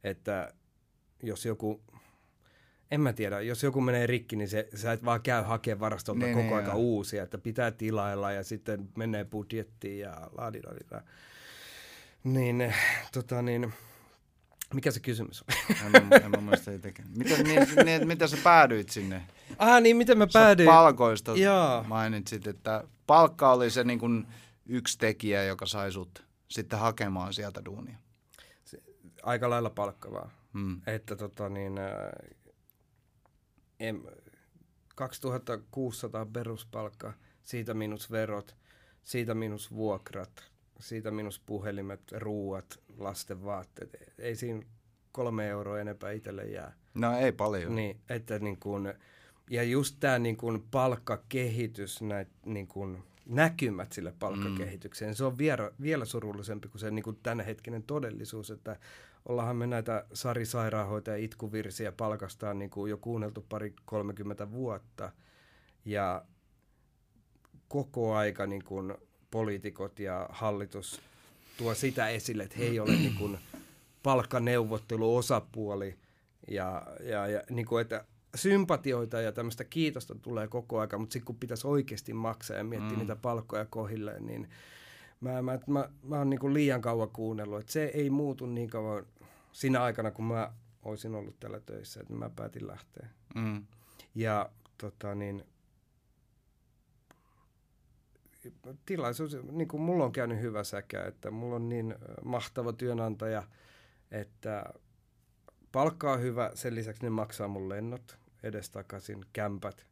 Että 0.04 0.54
jos 1.22 1.46
joku 1.46 1.82
en 2.90 3.00
mä 3.00 3.12
tiedä, 3.12 3.40
jos 3.40 3.62
joku 3.62 3.80
menee 3.80 4.06
rikki, 4.06 4.36
niin 4.36 4.48
se, 4.48 4.68
sä 4.74 4.92
et 4.92 5.04
vaan 5.04 5.22
käy 5.22 5.42
hakemaan 5.42 5.80
varastolta 5.80 6.24
niin, 6.24 6.34
koko 6.34 6.56
niin, 6.56 6.56
ajan 6.56 6.76
uusia, 6.76 7.22
että 7.22 7.38
pitää 7.38 7.70
tilailla 7.70 8.32
ja 8.32 8.44
sitten 8.44 8.88
menee 8.96 9.24
budjettiin 9.24 9.98
ja 9.98 10.30
laadidadida. 10.38 11.02
Niin, 12.24 12.74
tota 13.12 13.42
niin, 13.42 13.72
mikä 14.74 14.90
se 14.90 15.00
kysymys 15.00 15.42
on? 15.42 15.46
En, 15.86 16.22
en 16.24 16.30
mä 16.30 16.40
muista 16.40 16.70
Miten, 17.16 17.44
niin, 17.44 17.68
niin, 17.84 18.08
miten 18.08 18.28
sä 18.28 18.36
päädyit 18.44 18.88
sinne? 18.88 19.22
Ah 19.58 19.80
niin, 19.80 19.96
miten 19.96 20.18
mä 20.18 20.26
päädyin? 20.32 20.68
Sä 20.68 20.72
palkoista 20.72 21.32
Jaa. 21.36 21.82
mainitsit, 21.82 22.46
että 22.46 22.84
palkka 23.06 23.52
oli 23.52 23.70
se 23.70 23.84
niin 23.84 23.98
kuin 23.98 24.26
yksi 24.66 24.98
tekijä, 24.98 25.44
joka 25.44 25.66
sai 25.66 25.92
sut 25.92 26.24
sitten 26.48 26.78
hakemaan 26.78 27.34
sieltä 27.34 27.64
duunia. 27.64 27.96
Se, 28.64 28.78
aika 29.22 29.50
lailla 29.50 29.70
palkkavaa. 29.70 30.30
Hmm. 30.54 30.80
Että 30.86 31.16
tota 31.16 31.48
niin, 31.48 31.78
en, 33.80 34.02
2600 34.94 36.26
peruspalkka, 36.26 37.12
siitä 37.42 37.74
minus 37.74 38.10
verot, 38.10 38.56
siitä 39.04 39.34
minus 39.34 39.74
vuokrat, 39.74 40.50
siitä 40.80 41.10
minus 41.10 41.40
puhelimet, 41.46 42.00
ruuat, 42.12 42.80
lasten 42.98 43.44
vaatteet. 43.44 43.96
Ei 44.18 44.36
siinä 44.36 44.62
kolme 45.12 45.48
euroa 45.48 45.80
enempää 45.80 46.10
itselle 46.10 46.44
jää. 46.44 46.76
No 46.94 47.18
ei 47.18 47.32
paljon. 47.32 47.76
Niin, 47.76 48.00
että 48.08 48.38
niin 48.38 48.56
kun, 48.60 48.94
ja 49.50 49.62
just 49.62 49.96
tämä 50.00 50.18
niin 50.18 50.36
kun 50.36 50.64
palkkakehitys, 50.70 52.02
näit, 52.02 52.28
niin 52.46 52.66
kun, 52.66 53.04
näkymät 53.26 53.92
sille 53.92 54.14
palkkakehitykseen, 54.18 55.10
mm. 55.10 55.14
se 55.14 55.24
on 55.24 55.38
vielä, 55.38 55.70
vielä 55.82 56.04
surullisempi 56.04 56.68
kuin 56.68 56.80
se 56.80 56.90
niin 56.90 57.02
kun 57.02 57.18
tämänhetkinen 57.22 57.82
todellisuus, 57.82 58.50
että 58.50 58.76
ollaanhan 59.28 59.56
me 59.56 59.66
näitä 59.66 60.04
Sari 60.12 60.46
Sairaanhoitaja 60.46 61.16
itkuvirsiä 61.16 61.92
palkastaan 61.92 62.58
niin 62.58 62.70
kuin 62.70 62.90
jo 62.90 62.96
kuunneltu 62.96 63.46
pari 63.48 63.74
30 63.84 64.50
vuotta. 64.50 65.12
Ja 65.84 66.24
koko 67.68 68.14
aika 68.14 68.46
niin 68.46 68.64
kuin 68.64 68.94
poliitikot 69.30 69.98
ja 69.98 70.28
hallitus 70.32 71.00
tuo 71.58 71.74
sitä 71.74 72.08
esille, 72.08 72.42
että 72.42 72.58
he 72.58 72.64
ei 72.64 72.80
ole 72.80 72.90
niin 72.90 73.14
kuin 73.14 73.38
palkkaneuvottelu 74.02 75.16
osapuoli 75.16 75.98
ja, 76.48 76.86
ja, 77.00 77.26
ja 77.26 77.42
niin 77.50 77.66
kuin, 77.66 77.82
että 77.82 78.04
sympatioita 78.34 79.20
ja 79.20 79.32
tämmöistä 79.32 79.64
kiitosta 79.64 80.14
tulee 80.14 80.48
koko 80.48 80.78
ajan, 80.78 81.00
mutta 81.00 81.12
sitten 81.12 81.26
kun 81.26 81.36
pitäisi 81.36 81.66
oikeasti 81.66 82.12
maksaa 82.12 82.56
ja 82.56 82.64
miettiä 82.64 82.92
mm. 82.92 82.98
niitä 82.98 83.16
palkkoja 83.16 83.66
kohilleen, 83.70 84.26
niin 84.26 84.48
mä, 85.20 85.42
mä, 85.42 85.58
mä, 85.66 85.88
mä 86.02 86.18
oon 86.18 86.30
niin 86.30 86.54
liian 86.54 86.80
kauan 86.80 87.10
kuunnellut, 87.10 87.60
että 87.60 87.72
se 87.72 87.84
ei 87.84 88.10
muutu 88.10 88.46
niin 88.46 88.70
kauan 88.70 89.06
siinä 89.52 89.82
aikana, 89.82 90.10
kun 90.10 90.24
mä 90.24 90.52
olisin 90.82 91.14
ollut 91.14 91.40
täällä 91.40 91.60
töissä, 91.60 92.00
että 92.00 92.14
mä 92.14 92.30
päätin 92.30 92.66
lähteä. 92.66 93.08
Mm. 93.34 93.66
Ja 94.14 94.50
tota 94.78 95.14
niin, 95.14 95.44
tilaisuus, 98.86 99.36
niin 99.52 99.68
kuin 99.68 99.80
mulla 99.80 100.04
on 100.04 100.12
käynyt 100.12 100.40
hyvä 100.40 100.64
säkä, 100.64 101.04
että 101.04 101.30
mulla 101.30 101.56
on 101.56 101.68
niin 101.68 101.94
mahtava 102.24 102.72
työnantaja, 102.72 103.42
että 104.10 104.64
palkka 105.72 106.12
on 106.12 106.20
hyvä, 106.20 106.50
sen 106.54 106.74
lisäksi 106.74 107.02
ne 107.02 107.10
maksaa 107.10 107.48
mun 107.48 107.68
lennot 107.68 108.18
edestakaisin, 108.42 109.24
kämpät 109.32 109.86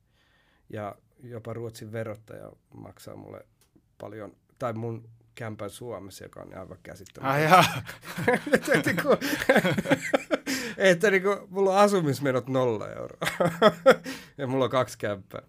ja 0.71 0.97
jopa 1.23 1.53
Ruotsin 1.53 1.93
verottaja 1.93 2.53
maksaa 2.75 3.17
mulle 3.17 3.47
paljon, 3.99 4.37
tai 4.59 4.73
mun 4.73 5.09
kämpän 5.39 5.71
Suomessa, 5.71 6.25
joka 6.25 6.41
on 6.41 6.59
aivan 6.59 6.79
käsittämätöntä. 6.83 7.65
että, 8.53 8.73
niin 8.87 9.03
kuin, 9.03 9.19
että 10.91 11.11
niin 11.11 11.23
kuin, 11.23 11.39
mulla 11.49 11.71
on 11.71 11.79
asumismenot 11.79 12.49
nolla 12.49 12.89
euroa 12.89 13.21
ja 14.39 14.47
mulla 14.47 14.65
on 14.65 14.71
kaksi 14.71 14.99
kämppää. 14.99 15.43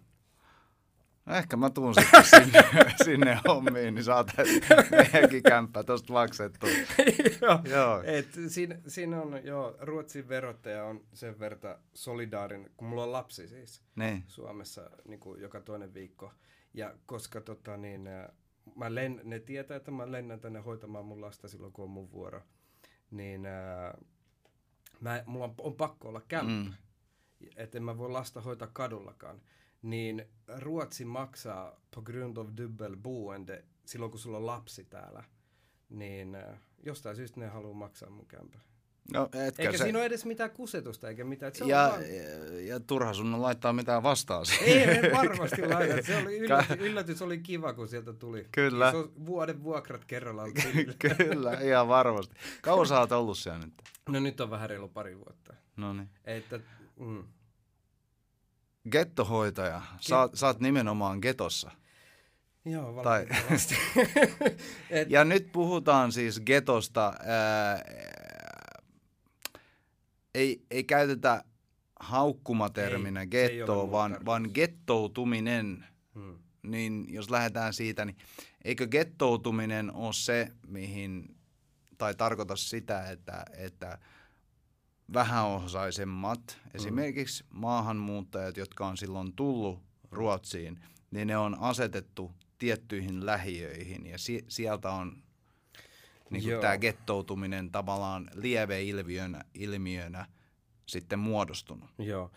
No 1.26 1.34
ehkä 1.34 1.56
mä 1.56 1.70
tuun 1.70 1.94
sitten 1.94 2.24
sinne, 2.24 2.64
sinne 3.04 3.40
hommiin, 3.48 3.94
niin 3.94 4.04
saat 4.04 4.32
meidänkin 4.90 5.42
kämppä 5.42 5.82
tuosta 5.82 6.12
maksettu. 6.12 6.66
joo, 7.42 7.60
joo. 7.64 8.02
Et 8.04 8.28
siinä, 8.48 8.78
siinä 8.86 9.22
on, 9.22 9.40
joo, 9.44 9.76
Ruotsin 9.80 10.28
verottaja 10.28 10.84
on 10.84 11.04
sen 11.12 11.38
verta 11.38 11.78
solidaarinen, 11.94 12.70
kun 12.76 12.88
mulla 12.88 13.02
on 13.02 13.12
lapsi 13.12 13.48
siis 13.48 13.82
ne. 13.96 14.22
Suomessa 14.28 14.90
niin 15.04 15.20
kuin 15.20 15.40
joka 15.40 15.60
toinen 15.60 15.94
viikko. 15.94 16.32
Ja 16.74 16.94
koska 17.06 17.40
tota, 17.40 17.76
niin, 17.76 18.08
mä 18.76 18.94
len, 18.94 19.20
ne 19.24 19.40
tietää, 19.40 19.76
että 19.76 19.90
mä 19.90 20.12
lennän 20.12 20.40
tänne 20.40 20.60
hoitamaan 20.60 21.04
mun 21.04 21.20
lasta 21.20 21.48
silloin, 21.48 21.72
kun 21.72 21.84
on 21.84 21.90
mun 21.90 22.10
vuoro, 22.10 22.42
niin 23.10 23.46
ää, 23.46 23.98
mä, 25.00 25.22
mulla 25.26 25.44
on, 25.44 25.54
on 25.58 25.74
pakko 25.74 26.08
olla 26.08 26.20
kämppä. 26.28 26.70
Mm. 26.70 26.72
Että 27.56 27.78
en 27.78 27.84
mä 27.84 27.98
voi 27.98 28.10
lasta 28.10 28.40
hoitaa 28.40 28.68
kadullakaan 28.72 29.40
niin 29.82 30.24
Ruotsi 30.58 31.04
maksaa 31.04 31.80
på 31.94 32.02
grund 32.02 32.36
of 32.36 32.48
dubbelboende 32.56 33.64
silloin, 33.84 34.10
kun 34.10 34.20
sulla 34.20 34.36
on 34.36 34.46
lapsi 34.46 34.84
täällä, 34.84 35.24
niin 35.88 36.34
äh, 36.34 36.60
jostain 36.82 37.16
syystä 37.16 37.40
ne 37.40 37.46
haluaa 37.46 37.74
maksaa 37.74 38.10
mun 38.10 38.26
kämpä. 38.26 38.58
No, 39.12 39.28
eikä 39.58 39.78
se... 39.78 39.82
siinä 39.84 39.98
ole 39.98 40.06
edes 40.06 40.24
mitään 40.24 40.50
kusetusta 40.50 41.08
eikä 41.08 41.24
mitään. 41.24 41.54
Se 41.54 41.64
ja, 41.64 41.88
vaan... 41.90 42.02
ja, 42.02 42.60
ja 42.60 42.80
turha 42.80 43.14
sun 43.14 43.34
on 43.34 43.42
laittaa 43.42 43.72
mitään 43.72 44.02
vastaan 44.02 44.46
Ei, 44.62 44.78
ei 44.78 45.12
varmasti 45.12 45.66
laita. 45.66 46.02
Se 46.02 46.16
oli 46.16 46.38
yllätys, 46.38 46.76
yllätys 46.78 47.22
oli 47.22 47.38
kiva, 47.38 47.72
kun 47.72 47.88
sieltä 47.88 48.12
tuli. 48.12 48.46
Kyllä. 48.52 48.90
Se 48.90 48.96
on 48.96 49.12
vuoden 49.26 49.62
vuokrat 49.62 50.04
kerralla. 50.04 50.42
Kyllä, 51.16 51.52
ihan 51.52 51.88
varmasti. 51.88 52.34
Kauan 52.62 52.86
sä 52.86 53.00
oot 53.00 53.12
ollut 53.12 53.38
siellä 53.38 53.58
nyt? 53.58 53.74
No 54.08 54.20
nyt 54.20 54.40
on 54.40 54.50
vähän 54.50 54.70
reilu 54.70 54.88
pari 54.88 55.16
vuotta. 55.18 55.54
No 55.76 55.92
niin. 55.92 56.08
Että, 56.24 56.60
mm. 56.96 57.24
Gettohoitaja. 58.90 59.82
Sä, 60.00 60.28
sä 60.34 60.46
oot 60.46 60.60
nimenomaan 60.60 61.18
getossa. 61.22 61.70
Joo, 62.64 63.02
tai. 63.02 63.26
Ja 65.08 65.24
nyt 65.24 65.52
puhutaan 65.52 66.12
siis 66.12 66.40
getosta. 66.40 67.14
Ää, 67.26 67.84
ei, 70.34 70.64
ei 70.70 70.84
käytetä 70.84 71.44
haukkumaterminä 72.00 73.26
gettoa, 73.26 73.90
vaan, 73.90 74.18
vaan 74.24 74.50
gettoutuminen. 74.54 75.84
Hmm. 76.14 76.38
Niin 76.62 77.06
jos 77.08 77.30
lähdetään 77.30 77.72
siitä, 77.72 78.04
niin 78.04 78.16
eikö 78.64 78.86
gettoutuminen 78.86 79.92
ole 79.92 80.12
se, 80.12 80.52
mihin, 80.66 81.36
tai 81.98 82.14
tarkoita 82.14 82.56
sitä, 82.56 83.10
että, 83.10 83.44
että– 83.56 83.98
vähäosaisemmat, 85.12 86.40
mm. 86.64 86.70
esimerkiksi 86.74 87.44
maahanmuuttajat, 87.50 88.56
jotka 88.56 88.86
on 88.86 88.96
silloin 88.96 89.32
tullut 89.32 89.82
Ruotsiin, 90.10 90.80
niin 91.10 91.28
ne 91.28 91.36
on 91.36 91.56
asetettu 91.60 92.32
tiettyihin 92.58 93.26
lähiöihin 93.26 94.06
ja 94.06 94.18
si- 94.18 94.44
sieltä 94.48 94.90
on 94.90 95.22
niin 96.30 96.60
tämä 96.60 96.78
gettoutuminen 96.78 97.70
tavallaan 97.70 98.30
lieveilmiönä 98.34 99.44
ilmiönä 99.54 100.26
sitten 100.86 101.18
muodostunut. 101.18 101.90
Joo, 101.98 102.30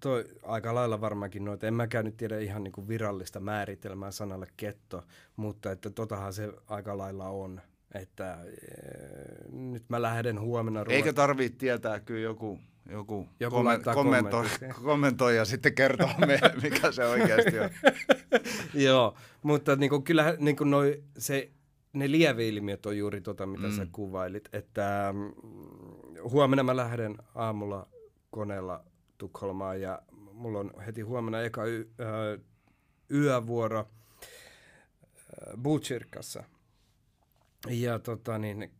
toi 0.00 0.24
aika 0.42 0.74
lailla 0.74 1.00
varmaankin 1.00 1.44
noita. 1.44 1.66
En 1.66 1.74
mäkään 1.74 2.04
nyt 2.04 2.16
tiedä 2.16 2.38
ihan 2.38 2.64
niin 2.64 2.72
kuin 2.72 2.88
virallista 2.88 3.40
määritelmää 3.40 4.10
sanalle 4.10 4.46
ketto, 4.56 5.04
mutta 5.36 5.72
että 5.72 5.90
totahan 5.90 6.32
se 6.32 6.52
aika 6.66 6.98
lailla 6.98 7.28
on 7.28 7.60
että 7.94 8.38
e, 8.44 8.58
nyt 9.52 9.84
mä 9.88 10.02
lähden 10.02 10.40
huomenna 10.40 10.84
ruoat... 10.84 10.96
Eikö 10.96 11.12
tarvitse 11.12 11.58
tietää 11.58 12.00
kyllä 12.00 12.20
joku, 12.20 12.58
joku, 12.90 13.28
joku 13.40 13.56
komment, 13.56 13.84
kommentoi, 13.94 14.46
kommentoi 14.84 15.36
ja 15.36 15.44
sitten 15.44 15.74
kertoo 15.74 16.10
meille, 16.26 16.52
mikä 16.62 16.92
se 16.92 17.04
oikeasti 17.04 17.58
on. 17.58 17.70
Joo, 18.84 19.16
mutta 19.42 19.76
niin 19.76 19.90
kuin, 19.90 20.02
kyllähän 20.02 20.36
niin 20.38 20.56
kuin 20.56 20.70
noi, 20.70 21.02
se, 21.18 21.50
ne 21.92 22.10
lieveilmiöt 22.10 22.86
on 22.86 22.98
juuri 22.98 23.20
tota, 23.20 23.46
mitä 23.46 23.66
mm. 23.66 23.76
sä 23.76 23.86
kuvailit. 23.92 24.48
Että 24.52 25.14
mm, 25.16 25.32
huomenna 26.30 26.62
mä 26.62 26.76
lähden 26.76 27.16
aamulla 27.34 27.88
koneella 28.30 28.84
Tukholmaan 29.18 29.80
ja 29.80 30.02
mulla 30.32 30.58
on 30.58 30.70
heti 30.86 31.00
huomenna 31.00 31.40
eka 31.40 31.64
y, 31.64 31.90
ö, 32.00 32.38
yövuoro 33.10 33.88
Butchirkassa– 35.62 36.44
ja 37.66 37.98
tota 37.98 38.38
niin, 38.38 38.70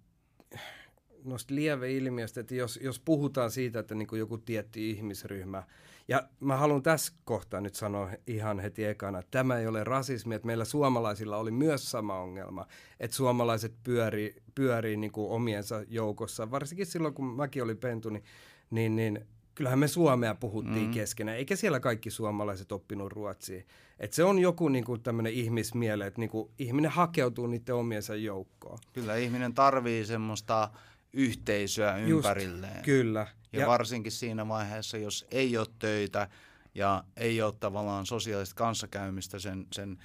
noista 1.28 1.54
lieveilmiöstä, 1.54 2.40
että 2.40 2.54
jos, 2.54 2.78
jos 2.82 3.00
puhutaan 3.00 3.50
siitä, 3.50 3.78
että 3.78 3.94
niin 3.94 4.08
kuin 4.08 4.18
joku 4.18 4.38
tietty 4.38 4.80
ihmisryhmä, 4.80 5.62
ja 6.08 6.28
mä 6.40 6.56
haluan 6.56 6.82
tässä 6.82 7.12
kohtaa 7.24 7.60
nyt 7.60 7.74
sanoa 7.74 8.10
ihan 8.26 8.60
heti 8.60 8.84
ekana, 8.84 9.18
että 9.18 9.30
tämä 9.30 9.58
ei 9.58 9.66
ole 9.66 9.84
rasismi, 9.84 10.34
että 10.34 10.46
meillä 10.46 10.64
suomalaisilla 10.64 11.36
oli 11.36 11.50
myös 11.50 11.90
sama 11.90 12.20
ongelma, 12.20 12.66
että 13.00 13.16
suomalaiset 13.16 13.74
pyörii, 13.84 14.36
pyörii 14.54 14.96
niin 14.96 15.12
kuin 15.12 15.30
omiensa 15.30 15.82
joukossa, 15.88 16.50
varsinkin 16.50 16.86
silloin 16.86 17.14
kun 17.14 17.26
mäkin 17.36 17.62
olin 17.62 17.78
pentu, 17.78 18.10
niin, 18.10 18.24
niin, 18.70 18.96
niin 18.96 19.26
kyllähän 19.54 19.78
me 19.78 19.88
suomea 19.88 20.34
puhuttiin 20.34 20.86
mm. 20.86 20.92
keskenään, 20.92 21.36
eikä 21.36 21.56
siellä 21.56 21.80
kaikki 21.80 22.10
suomalaiset 22.10 22.72
oppinut 22.72 23.12
ruotsia. 23.12 23.62
Et 24.00 24.12
se 24.12 24.24
on 24.24 24.38
joku 24.38 24.68
niinku 24.68 24.98
tämmöinen 24.98 25.32
ihmismiele, 25.32 26.06
että 26.06 26.20
niinku, 26.20 26.50
ihminen 26.58 26.90
hakeutuu 26.90 27.46
niiden 27.46 27.74
omiensa 27.74 28.14
joukkoon. 28.14 28.78
Kyllä, 28.92 29.16
ihminen 29.16 29.54
tarvii 29.54 30.06
semmoista 30.06 30.70
yhteisöä 31.12 31.98
Just, 31.98 32.26
ympärilleen. 32.26 32.82
Kyllä. 32.82 33.26
Ja, 33.52 33.60
ja 33.60 33.66
varsinkin 33.66 34.12
siinä 34.12 34.48
vaiheessa, 34.48 34.96
jos 34.96 35.26
ei 35.30 35.56
ole 35.56 35.66
töitä 35.78 36.28
ja 36.74 37.04
ei 37.16 37.42
ole 37.42 37.54
tavallaan 37.60 38.06
sosiaalista 38.06 38.54
kanssakäymistä 38.54 39.38
sen, 39.38 39.66
sen 39.72 39.98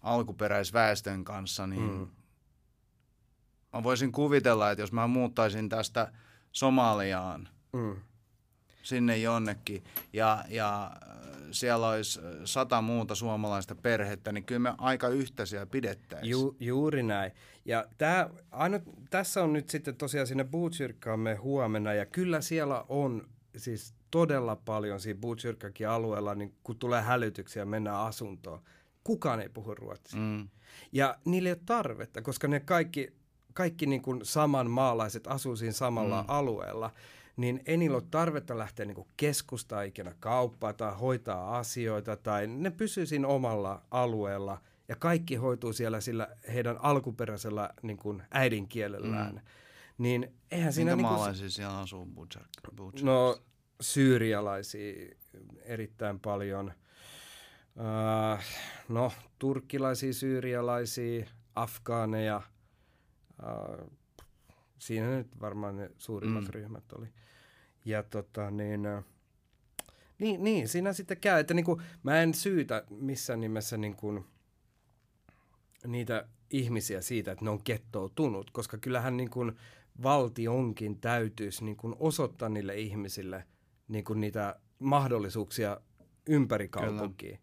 alkuperäisväestön 0.00 1.24
kanssa, 1.24 1.66
niin 1.66 1.90
mm. 1.90 2.06
mä 3.72 3.82
voisin 3.82 4.12
kuvitella, 4.12 4.70
että 4.70 4.82
jos 4.82 4.92
mä 4.92 5.06
muuttaisin 5.06 5.68
tästä 5.68 6.12
Somaliaan, 6.52 7.48
mm 7.72 7.96
sinne 8.82 9.18
jonnekin 9.18 9.84
ja, 10.12 10.44
ja 10.48 10.90
siellä 11.50 11.88
olisi 11.88 12.20
sata 12.44 12.80
muuta 12.80 13.14
suomalaista 13.14 13.74
perhettä, 13.74 14.32
niin 14.32 14.44
kyllä 14.44 14.58
me 14.58 14.74
aika 14.78 15.08
yhteisiä 15.08 15.66
pidettäisiin. 15.66 16.30
Ju, 16.30 16.56
juuri 16.60 17.02
näin. 17.02 17.32
Ja 17.64 17.86
tää, 17.98 18.30
aino, 18.50 18.80
tässä 19.10 19.44
on 19.44 19.52
nyt 19.52 19.70
sitten 19.70 19.96
tosiaan 19.96 20.26
sinne 20.26 20.44
Bootsyrkkaamme 20.44 21.34
huomenna 21.34 21.94
ja 21.94 22.06
kyllä 22.06 22.40
siellä 22.40 22.84
on 22.88 23.28
siis 23.56 23.94
todella 24.10 24.56
paljon 24.56 25.00
siinä 25.00 25.20
Bootsyrkkakin 25.20 25.88
alueella, 25.88 26.34
niin 26.34 26.54
kun 26.62 26.78
tulee 26.78 27.02
hälytyksiä 27.02 27.64
mennään 27.64 27.96
asuntoon. 27.96 28.60
Kukaan 29.04 29.40
ei 29.40 29.48
puhu 29.48 29.74
ruotsia. 29.74 30.20
Mm. 30.20 30.48
Ja 30.92 31.18
niillä 31.24 31.48
ei 31.48 31.52
ole 31.52 31.62
tarvetta, 31.66 32.22
koska 32.22 32.48
ne 32.48 32.60
kaikki, 32.60 33.12
kaikki 33.52 33.86
niin 33.86 34.02
kuin 34.02 34.20
saman 34.22 34.70
maalaiset 34.70 35.26
asuu 35.26 35.56
siinä 35.56 35.72
samalla 35.72 36.22
mm. 36.22 36.28
alueella 36.28 36.92
niin 37.38 37.60
ei 37.66 37.76
niillä 37.76 37.96
ole 37.96 38.04
tarvetta 38.10 38.58
lähteä 38.58 38.86
niin 38.86 39.06
keskustaa 39.16 39.82
ikinä 39.82 40.14
kauppaa 40.20 40.72
tai 40.72 40.94
hoitaa 41.00 41.58
asioita, 41.58 42.16
tai 42.16 42.46
ne 42.46 42.70
pysyy 42.70 43.06
siinä 43.06 43.28
omalla 43.28 43.82
alueella, 43.90 44.60
ja 44.88 44.96
kaikki 44.96 45.36
hoituu 45.36 45.72
siellä 45.72 46.00
sillä 46.00 46.28
heidän 46.54 46.76
alkuperäisellä 46.82 47.70
niin 47.82 47.96
kuin 47.96 48.22
äidinkielellään. 48.30 49.34
Mm. 49.34 49.40
Niin 49.98 50.34
eihän 50.50 50.72
siinä... 50.72 50.96
Minkä 50.96 51.10
niin 51.12 51.36
kuin, 51.38 51.50
siellä 51.50 51.78
asuu 51.78 52.06
Butcher, 52.06 52.42
No, 53.02 53.38
syyrialaisia 53.80 55.14
erittäin 55.62 56.20
paljon. 56.20 56.72
Uh, 57.76 58.42
no, 58.88 59.12
turkkilaisia, 59.38 60.12
syyrialaisia, 60.12 61.26
afgaaneja. 61.54 62.42
Uh, 63.42 63.92
siinä 64.78 65.06
nyt 65.16 65.40
varmaan 65.40 65.76
ne 65.76 65.90
suurimmat 65.98 66.44
mm. 66.44 66.50
ryhmät 66.50 66.92
oli. 66.92 67.08
Ja 67.88 68.02
tota 68.02 68.50
niin, 68.50 68.82
Niin, 70.18 70.44
niin, 70.44 70.68
siinä 70.68 70.92
sitten 70.92 71.16
käy, 71.16 71.40
että 71.40 71.54
niinku, 71.54 71.80
mä 72.02 72.22
en 72.22 72.34
syytä 72.34 72.84
missään 72.90 73.40
nimessä 73.40 73.76
niinku, 73.76 74.24
niitä 75.86 76.28
ihmisiä 76.50 77.00
siitä, 77.00 77.32
että 77.32 77.44
ne 77.44 77.50
on 77.50 77.64
kettoutunut, 77.64 78.50
koska 78.50 78.78
kyllähän 78.78 79.16
niinku, 79.16 79.52
valtionkin 80.02 81.00
täytyisi 81.00 81.64
niinku, 81.64 81.96
osoittaa 81.98 82.48
niille 82.48 82.76
ihmisille 82.76 83.44
niinku, 83.88 84.14
niitä 84.14 84.60
mahdollisuuksia 84.78 85.80
ympäri 86.26 86.68
kaupunkiin. 86.68 87.38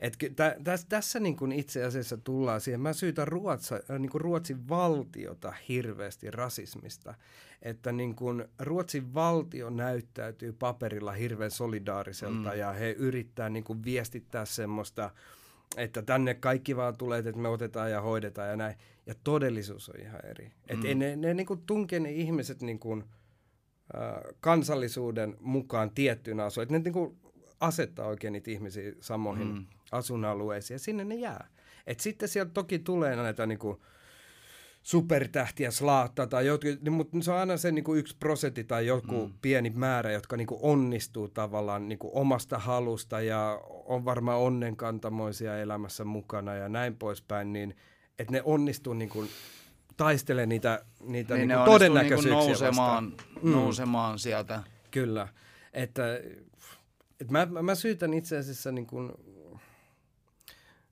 Et 0.00 0.16
tä, 0.36 0.56
täs, 0.64 0.84
tässä 0.84 1.20
niin 1.20 1.36
kuin 1.36 1.52
itse 1.52 1.84
asiassa 1.84 2.16
tullaan 2.16 2.60
siihen, 2.60 2.80
mä 2.80 2.92
syytän 2.92 3.28
Ruotsa, 3.28 3.80
äh, 3.90 3.98
niin 3.98 4.10
kuin 4.10 4.20
Ruotsin 4.20 4.68
valtiota 4.68 5.54
hirveästi 5.68 6.30
rasismista, 6.30 7.14
että 7.62 7.92
niin 7.92 8.14
kuin 8.14 8.44
Ruotsin 8.58 9.14
valtio 9.14 9.70
näyttäytyy 9.70 10.52
paperilla 10.52 11.12
hirveän 11.12 11.50
solidaariselta 11.50 12.50
mm. 12.50 12.58
ja 12.58 12.72
he 12.72 12.90
yrittää 12.90 13.48
niin 13.48 13.64
kuin 13.64 13.84
viestittää 13.84 14.44
semmoista, 14.44 15.10
että 15.76 16.02
tänne 16.02 16.34
kaikki 16.34 16.76
vaan 16.76 16.96
tulee, 16.96 17.18
että 17.18 17.32
me 17.32 17.48
otetaan 17.48 17.90
ja 17.90 18.00
hoidetaan 18.00 18.48
ja 18.48 18.56
näin. 18.56 18.74
Ja 19.06 19.14
todellisuus 19.24 19.88
on 19.88 20.00
ihan 20.00 20.26
eri. 20.26 20.52
Että 20.68 20.86
mm. 20.86 20.98
ne, 20.98 21.16
ne 21.16 21.34
niin 21.34 21.46
kuin 21.46 21.62
tunkee 21.66 22.00
ne 22.00 22.12
ihmiset 22.12 22.62
niin 22.62 22.78
kuin, 22.78 23.04
äh, 23.94 24.34
kansallisuuden 24.40 25.36
mukaan 25.40 25.90
tiettyyn 25.90 26.40
asuun. 26.40 26.62
Että 26.62 26.72
ne 26.72 26.78
niin 26.78 26.92
kuin 26.92 27.16
asettaa 27.60 28.06
oikein 28.06 28.32
niitä 28.32 28.50
ihmisiä 28.50 28.92
samoihin 29.00 29.46
mm. 29.46 29.66
Asuinalueisiin 29.92 30.74
ja 30.74 30.78
sinne 30.78 31.04
ne 31.04 31.14
jää. 31.14 31.48
Et 31.86 32.00
sitten 32.00 32.28
sieltä 32.28 32.50
toki 32.54 32.78
tulee 32.78 33.16
näitä 33.16 33.46
niinku 33.46 33.82
supertähtiä 34.82 35.70
slaattaa 35.70 36.26
tai 36.26 36.46
jotkut, 36.46 36.82
niin, 36.82 36.92
mutta 36.92 37.16
se 37.20 37.32
on 37.32 37.38
aina 37.38 37.56
se 37.56 37.72
niinku 37.72 37.94
yksi 37.94 38.16
prosentti 38.20 38.64
tai 38.64 38.86
joku 38.86 39.26
mm. 39.26 39.32
pieni 39.42 39.70
määrä, 39.70 40.12
jotka 40.12 40.36
niinku 40.36 40.58
onnistuu 40.62 41.28
tavallaan 41.28 41.88
niinku 41.88 42.10
omasta 42.14 42.58
halusta 42.58 43.20
ja 43.20 43.60
on 43.84 44.04
varmaan 44.04 44.38
onnenkantamoisia 44.38 45.58
elämässä 45.58 46.04
mukana 46.04 46.54
ja 46.54 46.68
näin 46.68 46.96
poispäin, 46.96 47.52
niin 47.52 47.76
että 48.18 48.32
ne 48.32 48.42
onnistuu 48.44 48.94
niinku 48.94 49.24
taistelemaan 49.96 50.48
niitä, 50.48 50.84
niitä 51.00 51.34
niin 51.34 51.48
niinku 51.48 51.64
todennäköisyyksiä 51.64 52.30
niinku 52.30 52.48
nousemaan, 52.48 53.10
vastaan. 53.10 53.52
nousemaan 53.52 54.14
mm. 54.14 54.18
sieltä. 54.18 54.62
Kyllä, 54.90 55.28
että 55.72 56.20
et 57.20 57.30
mä, 57.30 57.46
mä 57.46 57.74
syytän 57.74 58.14
itse 58.14 58.36
asiassa 58.36 58.72
niin 58.72 58.86
kuin 58.86 59.12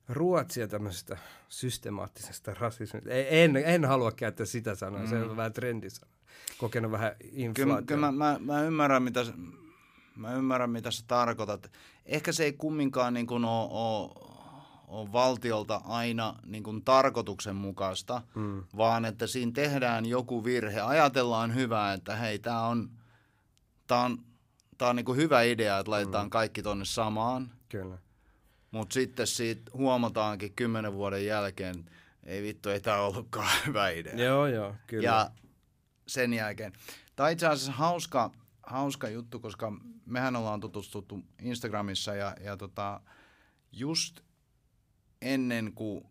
Ruotsia 0.09 0.67
tämmöisestä 0.67 1.17
systemaattisesta 1.49 2.53
rasismista. 2.53 3.09
En, 3.11 3.57
en 3.57 3.85
halua 3.85 4.11
käyttää 4.11 4.45
sitä 4.45 4.75
sanaa, 4.75 5.01
mm. 5.01 5.07
se 5.07 5.15
on 5.15 5.31
mm. 5.31 5.37
vähän 5.37 5.53
trendisana. 5.53 6.11
Kokenut 6.57 6.91
vähän 6.91 7.11
inflaatio. 7.31 7.65
Kyllä, 7.65 7.81
kyllä 7.81 8.11
mä, 8.11 8.11
mä, 8.11 8.39
mä, 8.39 8.61
ymmärrän, 8.61 9.03
mitä, 9.03 9.25
mä 10.15 10.33
ymmärrän, 10.33 10.69
mitä 10.69 10.91
sä 10.91 11.03
tarkoitat. 11.07 11.71
Ehkä 12.05 12.31
se 12.31 12.43
ei 12.43 12.53
kumminkaan 12.53 13.13
niin 13.13 13.27
kuin 13.27 13.45
ole, 13.45 13.67
ole, 13.71 14.11
ole 14.87 15.11
valtiolta 15.11 15.81
aina 15.85 16.35
niin 16.45 16.63
kuin 16.63 16.83
tarkoituksenmukaista, 16.83 18.21
mm. 18.35 18.63
vaan 18.77 19.05
että 19.05 19.27
siinä 19.27 19.51
tehdään 19.51 20.05
joku 20.05 20.45
virhe. 20.45 20.81
Ajatellaan 20.81 21.55
hyvää, 21.55 21.93
että 21.93 22.15
hei, 22.15 22.39
tämä 22.39 22.61
on, 22.61 22.89
tää 23.87 23.99
on 23.99 24.17
tämä 24.79 24.89
on 24.89 24.95
niinku 24.95 25.13
hyvä 25.13 25.41
idea, 25.41 25.79
että 25.79 25.91
laitetaan 25.91 26.25
mm. 26.25 26.29
kaikki 26.29 26.63
tonne 26.63 26.85
samaan. 26.85 27.51
Kyllä. 27.69 27.97
Mutta 28.71 28.93
sitten 28.93 29.27
siitä 29.27 29.71
huomataankin 29.73 30.53
kymmenen 30.53 30.93
vuoden 30.93 31.25
jälkeen, 31.25 31.85
ei 32.23 32.43
vittu, 32.43 32.69
ei 32.69 32.81
tämä 32.81 33.01
ollutkaan 33.01 33.51
hyvä 33.67 33.89
idea. 33.89 34.15
Joo, 34.15 34.47
joo, 34.47 34.75
kyllä. 34.87 35.05
Ja 35.05 35.31
sen 36.07 36.33
jälkeen. 36.33 36.73
Tämä 37.15 37.29
itse 37.29 37.47
asiassa 37.47 37.71
hauska, 37.71 38.31
hauska 38.63 39.09
juttu, 39.09 39.39
koska 39.39 39.73
mehän 40.05 40.35
ollaan 40.35 40.59
tutustuttu 40.59 41.19
Instagramissa 41.41 42.15
ja, 42.15 42.35
ja 42.41 42.57
tota, 42.57 43.01
just 43.71 44.19
ennen 45.21 45.73
kuin 45.73 46.03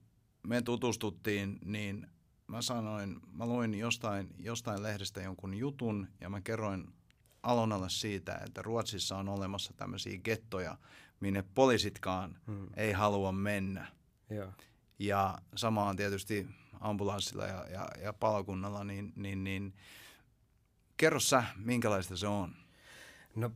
me 0.42 0.62
tutustuttiin, 0.62 1.58
niin 1.64 2.06
mä 2.46 2.62
sanoin, 2.62 3.20
mä 3.32 3.46
luin 3.46 3.74
jostain, 3.74 4.28
jostain 4.38 4.82
lehdestä 4.82 5.22
jonkun 5.22 5.54
jutun 5.54 6.08
ja 6.20 6.30
mä 6.30 6.40
kerroin 6.40 6.94
Alonalle 7.42 7.90
siitä, 7.90 8.40
että 8.46 8.62
Ruotsissa 8.62 9.16
on 9.16 9.28
olemassa 9.28 9.72
tämmöisiä 9.76 10.18
gettoja, 10.18 10.78
minne 11.20 11.44
poliisitkaan 11.54 12.36
hmm. 12.46 12.66
ei 12.76 12.92
halua 12.92 13.32
mennä. 13.32 13.86
Ja, 14.30 14.52
ja 14.98 15.38
sama 15.54 15.84
on 15.84 15.96
tietysti 15.96 16.46
ambulanssilla 16.80 17.46
ja, 17.46 17.66
ja, 17.70 17.88
ja 18.02 18.12
palokunnalla, 18.12 18.84
niin, 18.84 19.12
niin, 19.16 19.44
niin 19.44 19.74
kerro 20.96 21.20
sä, 21.20 21.44
minkälaista 21.56 22.16
se 22.16 22.26
on? 22.26 22.54
No 23.34 23.50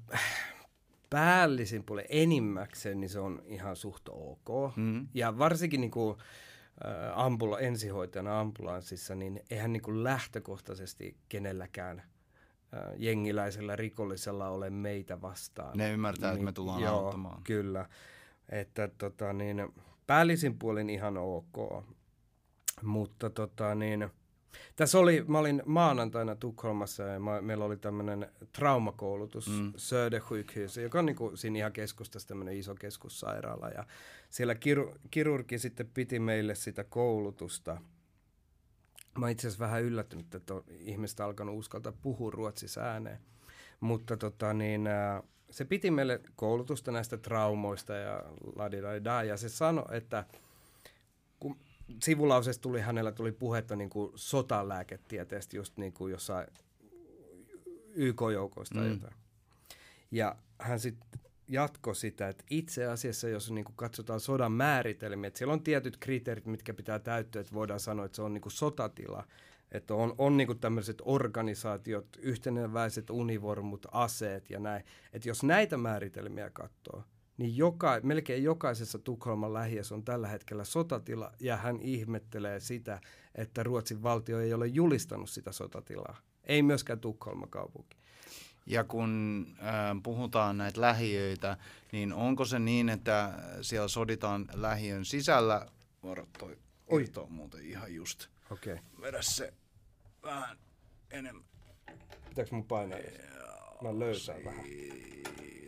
päällisin 1.11 1.85
puolen 1.85 2.07
enimmäkseen, 2.09 3.01
niin 3.01 3.11
se 3.11 3.19
on 3.19 3.43
ihan 3.45 3.77
suht 3.77 4.09
ok. 4.09 4.77
Mm. 4.77 5.09
Ja 5.15 5.39
varsinkin 5.39 5.81
niin 5.81 5.91
kuin, 5.91 6.17
ambula, 7.15 7.59
ensihoitajana 7.59 8.41
ambulanssissa, 8.41 9.15
niin 9.15 9.41
eihän 9.51 9.73
niin 9.73 9.83
kuin 9.83 10.05
lähtökohtaisesti 10.05 11.17
kenelläkään 11.29 12.03
jengiläisellä 12.97 13.77
rikollisella 13.77 14.49
ole 14.49 14.71
meitä 14.71 15.21
vastaan. 15.21 15.79
Ne 15.79 15.93
ymmärtää, 15.93 16.31
niin, 16.31 16.35
että 16.35 16.45
me 16.45 16.49
niin, 16.49 16.55
tullaan 16.55 16.83
joo, 16.83 16.99
auttamaan. 16.99 17.43
Kyllä. 17.43 17.89
Että 18.49 18.89
tota, 18.99 19.33
niin, 19.33 19.75
päällisin 20.07 20.59
puolin 20.59 20.91
ihan 20.91 21.17
ok. 21.17 21.85
Mutta 22.83 23.31
tota, 23.31 23.75
niin, 23.75 24.09
tässä 24.77 24.99
oli, 24.99 25.25
mä 25.29 25.39
olin 25.39 25.63
maanantaina 25.67 26.37
Tukholmassa 26.37 27.03
ja 27.03 27.21
mä, 27.21 27.41
meillä 27.41 27.65
oli 27.65 27.77
tämmöinen 27.77 28.29
traumakoulutus 28.53 29.49
mm. 29.49 29.73
Södersjukhus, 29.77 30.77
joka 30.77 30.99
on 30.99 31.07
niin 31.07 31.17
kuin, 31.17 31.37
siinä 31.37 31.59
ihan 31.59 31.73
keskustassa 31.73 32.29
tämmöinen 32.29 32.57
iso 32.57 32.75
keskussairaala. 32.75 33.69
Ja 33.69 33.87
siellä 34.31 34.55
kiru, 34.55 34.95
kirurgi 35.11 35.59
sitten 35.59 35.91
piti 35.95 36.19
meille 36.19 36.55
sitä 36.55 36.85
koulutusta– 36.85 37.79
Mä 39.19 39.31
itse 39.31 39.49
asiassa 39.49 39.65
vähän 39.65 39.83
yllättynyt, 39.83 40.35
että 40.35 40.55
on 40.55 40.65
ihmiset 40.69 41.21
alkanut 41.21 41.59
uskaltaa 41.59 41.93
puhua 42.03 42.31
ruotsissa 42.31 42.81
ääneen. 42.81 43.19
Mutta 43.81 44.17
tota, 44.17 44.55
niin, 44.55 44.89
se 45.51 45.65
piti 45.65 45.91
meille 45.91 46.21
koulutusta 46.37 46.93
näistä 46.93 47.17
traumoista 47.17 47.95
ja 47.95 48.23
ladidaidaa, 48.57 49.25
ja 49.25 49.37
se 49.37 49.49
sanoi, 49.49 49.97
että 49.97 50.25
kun 51.41 51.57
sivulausesta 52.03 52.63
tuli, 52.63 52.81
hänellä 52.81 53.13
tuli 53.13 53.33
puhetta 53.33 53.77
niin 53.77 53.91
kuin 53.91 54.13
sotalääketieteestä, 54.15 55.57
just 55.57 55.77
niin 55.77 55.93
kuin 55.93 56.11
jossain 56.11 56.47
YK-joukoista 57.95 58.81
mm. 58.81 58.91
jotain. 58.91 59.15
Ja 60.11 60.37
hän 60.59 60.81
sitten 60.81 61.21
jatko 61.49 61.95
sitä, 61.95 62.29
että 62.29 62.45
itse 62.51 62.87
asiassa, 62.87 63.29
jos 63.29 63.51
niin 63.51 63.65
kuin 63.65 63.77
katsotaan 63.77 64.21
sodan 64.21 64.53
määritelmiä, 64.53 65.29
että 65.29 65.39
siellä 65.39 65.53
on 65.53 65.63
tietyt 65.63 65.97
kriteerit, 65.97 66.47
mitkä 66.47 66.75
pitää 66.75 66.99
täyttyä, 66.99 67.41
että 67.41 67.55
voidaan 67.55 67.81
sanoa, 67.81 68.05
että 68.05 68.17
se 68.17 68.23
on 68.23 68.35
niin 68.35 68.43
kuin 68.43 68.53
sotatila. 68.53 69.25
Että 69.73 69.95
on, 69.95 70.15
on 70.19 70.37
niin 70.37 70.59
tämmöiset 70.61 71.03
organisaatiot, 71.05 72.07
yhteneväiset 72.19 73.11
univormut, 73.11 73.87
aseet 73.93 74.51
ja 74.51 74.61
näin. 74.61 74.85
Että 75.13 75.29
jos 75.29 75.43
näitä 75.43 75.77
määritelmiä 75.77 76.51
katsoo, 76.51 77.05
niin 77.37 77.57
joka, 77.57 78.01
melkein 78.03 78.43
jokaisessa 78.43 78.99
Tukholman 78.99 79.55
lähiössä 79.55 79.95
on 79.95 80.05
tällä 80.05 80.29
hetkellä 80.29 80.65
sotatila, 80.65 81.33
ja 81.41 81.57
hän 81.57 81.81
ihmettelee 81.81 82.61
sitä, 82.61 83.01
että 83.35 83.63
Ruotsin 83.63 84.03
valtio 84.03 84.41
ei 84.41 84.55
ole 84.55 84.67
julistanut 84.67 85.31
sitä 85.31 85.53
sotatilaa. 85.53 86.17
Ei 86.45 86.63
myöskään 86.63 87.01
Tukholman 87.01 87.51
kaupunki. 87.51 88.02
Ja 88.67 88.85
kun 88.85 89.47
äh, 89.59 89.67
puhutaan 90.03 90.59
näitä 90.59 90.81
lähiöitä, 90.81 91.57
niin 91.93 92.13
onko 92.13 92.45
se 92.45 92.59
niin, 92.59 92.89
että 92.89 93.33
siellä 93.63 93.89
soditaan 93.89 94.49
lähiön 94.53 95.05
sisällä? 95.05 95.67
Varo 96.03 96.27
toi 96.39 96.59
Oi. 96.89 97.07
on 97.17 97.33
muuten 97.33 97.65
ihan 97.65 97.95
just. 97.95 98.27
Okei. 98.51 98.73
Okay. 98.73 98.85
Vedä 99.01 99.23
se 99.23 99.55
vähän 100.23 100.59
enemmän. 101.11 101.45
Pitääkö 102.29 102.55
mun 102.55 102.65
painaa? 102.65 102.99
Mä 103.83 103.99
löysään 103.99 104.39
si- 104.39 104.45
vähän. 104.45 104.65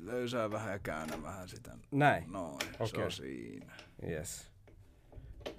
Löysää 0.00 0.50
vähän 0.50 0.72
ja 0.72 0.78
käännä 0.78 1.22
vähän 1.22 1.48
sitä. 1.48 1.78
Näin? 1.90 2.32
Noin, 2.32 2.58
okay. 2.74 2.86
se 2.86 3.04
on 3.04 3.12
siinä. 3.12 3.72
Yes. 4.08 4.46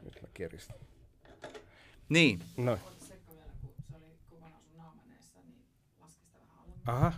Nyt 0.03 0.21
mä 0.21 0.27
kiristän. 0.33 0.77
Niin. 2.09 2.39
Noin. 2.57 2.79
Aha, 6.85 7.13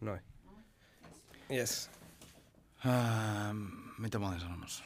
noin. 0.00 0.20
Yes. 1.50 1.90
Ähm, 2.86 3.56
mitä 3.98 4.18
mä 4.18 4.28
olin 4.28 4.40
sanomassa? 4.40 4.84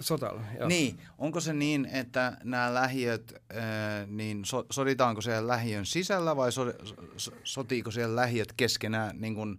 Sotalla, 0.00 0.42
joo. 0.58 0.68
Niin, 0.68 0.98
onko 1.18 1.40
se 1.40 1.52
niin, 1.52 1.86
että 1.86 2.36
nämä 2.44 2.74
lähiöt, 2.74 3.34
äh, 3.56 4.06
niin 4.06 4.44
so, 4.44 4.66
soditaanko 4.70 5.20
siellä 5.20 5.48
lähiön 5.48 5.86
sisällä 5.86 6.36
vai 6.36 6.52
so, 6.52 6.64
so, 7.16 7.32
sotiiko 7.44 7.90
siellä 7.90 8.16
lähiöt 8.16 8.52
keskenään 8.52 9.20
niin 9.20 9.34
kuin 9.34 9.58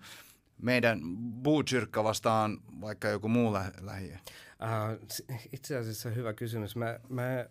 meidän 0.62 1.00
Buutsyrkka 1.44 2.04
vastaan 2.04 2.58
vaikka 2.82 3.08
joku 3.08 3.28
muu 3.28 3.54
lä- 3.54 3.72
lähiö? 3.82 4.16
Uh, 4.16 5.08
itse 5.54 5.78
asiassa 5.78 6.10
hyvä 6.10 6.34
kysymys. 6.34 6.76
Mä, 6.76 7.00
mä 7.10 7.46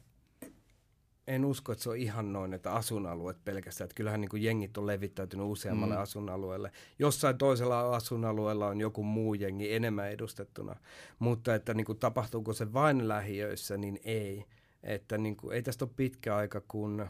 en 1.30 1.44
usko, 1.44 1.72
että 1.72 1.82
se 1.82 1.90
on 1.90 1.96
ihan 1.96 2.32
noin, 2.32 2.54
että 2.54 2.72
asuinalueet 2.72 3.44
pelkästään. 3.44 3.86
Että 3.86 3.94
kyllähän 3.94 4.20
niin 4.20 4.28
kuin 4.28 4.42
jengit 4.42 4.78
on 4.78 4.86
levittäytynyt 4.86 5.46
useammalle 5.46 5.94
mm. 5.94 6.00
asuinalueelle. 6.00 6.72
Jossain 6.98 7.38
toisella 7.38 7.96
asuinalueella 7.96 8.66
on 8.66 8.80
joku 8.80 9.02
muu 9.02 9.34
jengi 9.34 9.74
enemmän 9.74 10.10
edustettuna. 10.10 10.76
Mutta 11.18 11.54
että 11.54 11.74
niin 11.74 11.84
kuin, 11.84 11.98
tapahtuuko 11.98 12.52
se 12.52 12.72
vain 12.72 13.08
lähiöissä, 13.08 13.76
niin 13.76 14.00
ei. 14.04 14.44
Että 14.82 15.18
niin 15.18 15.36
kuin, 15.36 15.54
ei 15.54 15.62
tästä 15.62 15.84
ole 15.84 15.92
pitkä 15.96 16.36
aika, 16.36 16.62
kun 16.68 17.06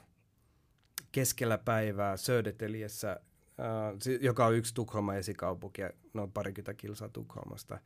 keskellä 1.13 1.59
päivää 1.59 2.17
Södertäljeessä, 2.17 3.11
äh, 3.11 4.21
joka 4.21 4.47
on 4.47 4.55
yksi 4.55 4.75
Tukholman 4.75 5.19
esikaupunki, 5.19 5.83
noin 6.15 6.33
parikymmentä 6.33 6.75
kilsaa 6.75 7.09
Tukholmasta, 7.09 7.79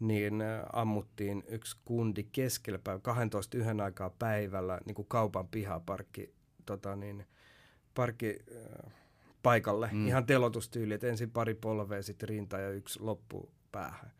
niin 0.00 0.42
ammuttiin 0.72 1.44
yksi 1.48 1.76
kundi 1.84 2.24
keskellä 2.32 2.78
päivää, 2.78 3.00
12 3.00 3.58
yhden 3.58 3.80
aikaa 3.80 4.10
päivällä 4.10 4.80
niin 4.86 4.94
kuin 4.94 5.08
kaupan 5.08 5.48
pihaparkki 5.48 6.34
tota 6.66 6.96
niin, 6.96 7.26
parkki, 7.94 8.38
äh, 8.56 8.92
paikalle. 9.42 9.90
Mm. 9.92 10.06
Ihan 10.06 10.26
telotustyyli, 10.26 10.94
että 10.94 11.06
ensin 11.06 11.30
pari 11.30 11.54
polvea, 11.54 12.02
sitten 12.02 12.28
rinta 12.28 12.58
ja 12.58 12.70
yksi 12.70 13.00
loppu 13.00 13.50
päähän. 13.72 14.10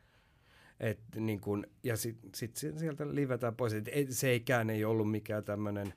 Et, 0.81 0.99
niin 1.17 1.41
kun, 1.41 1.67
ja 1.83 1.97
sitten 1.97 2.31
sit 2.35 2.57
sieltä 2.57 3.15
livetään 3.15 3.57
pois. 3.57 3.73
Et, 3.73 3.89
et, 3.93 4.11
se 4.11 4.35
ikään 4.35 4.71
ei 4.71 4.85
ollut 4.85 5.11
mikään 5.11 5.45
tämmöinen, 5.45 5.95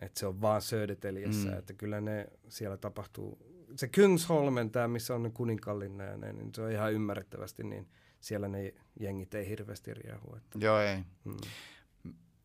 että 0.00 0.20
se 0.20 0.26
on 0.26 0.40
vaan 0.40 0.62
Södertäljessä, 0.62 1.48
mm. 1.48 1.58
että 1.58 1.72
kyllä 1.74 2.00
ne 2.00 2.26
siellä 2.48 2.76
tapahtuu. 2.76 3.38
Se 3.76 3.88
Kungsholmen, 3.94 4.70
tämä 4.70 4.88
missä 4.88 5.14
on 5.14 5.32
kuninkallinen, 5.32 6.20
niin 6.20 6.54
se 6.54 6.62
on 6.62 6.72
ihan 6.72 6.92
ymmärrettävästi, 6.92 7.64
niin 7.64 7.88
siellä 8.26 8.48
ne 8.48 8.74
jengit 9.00 9.34
ei 9.34 9.48
hirveästi 9.48 9.94
riehu. 9.94 10.36
Että. 10.36 10.58
Joo, 10.58 10.80
ei. 10.80 11.04
Mm. 11.24 11.36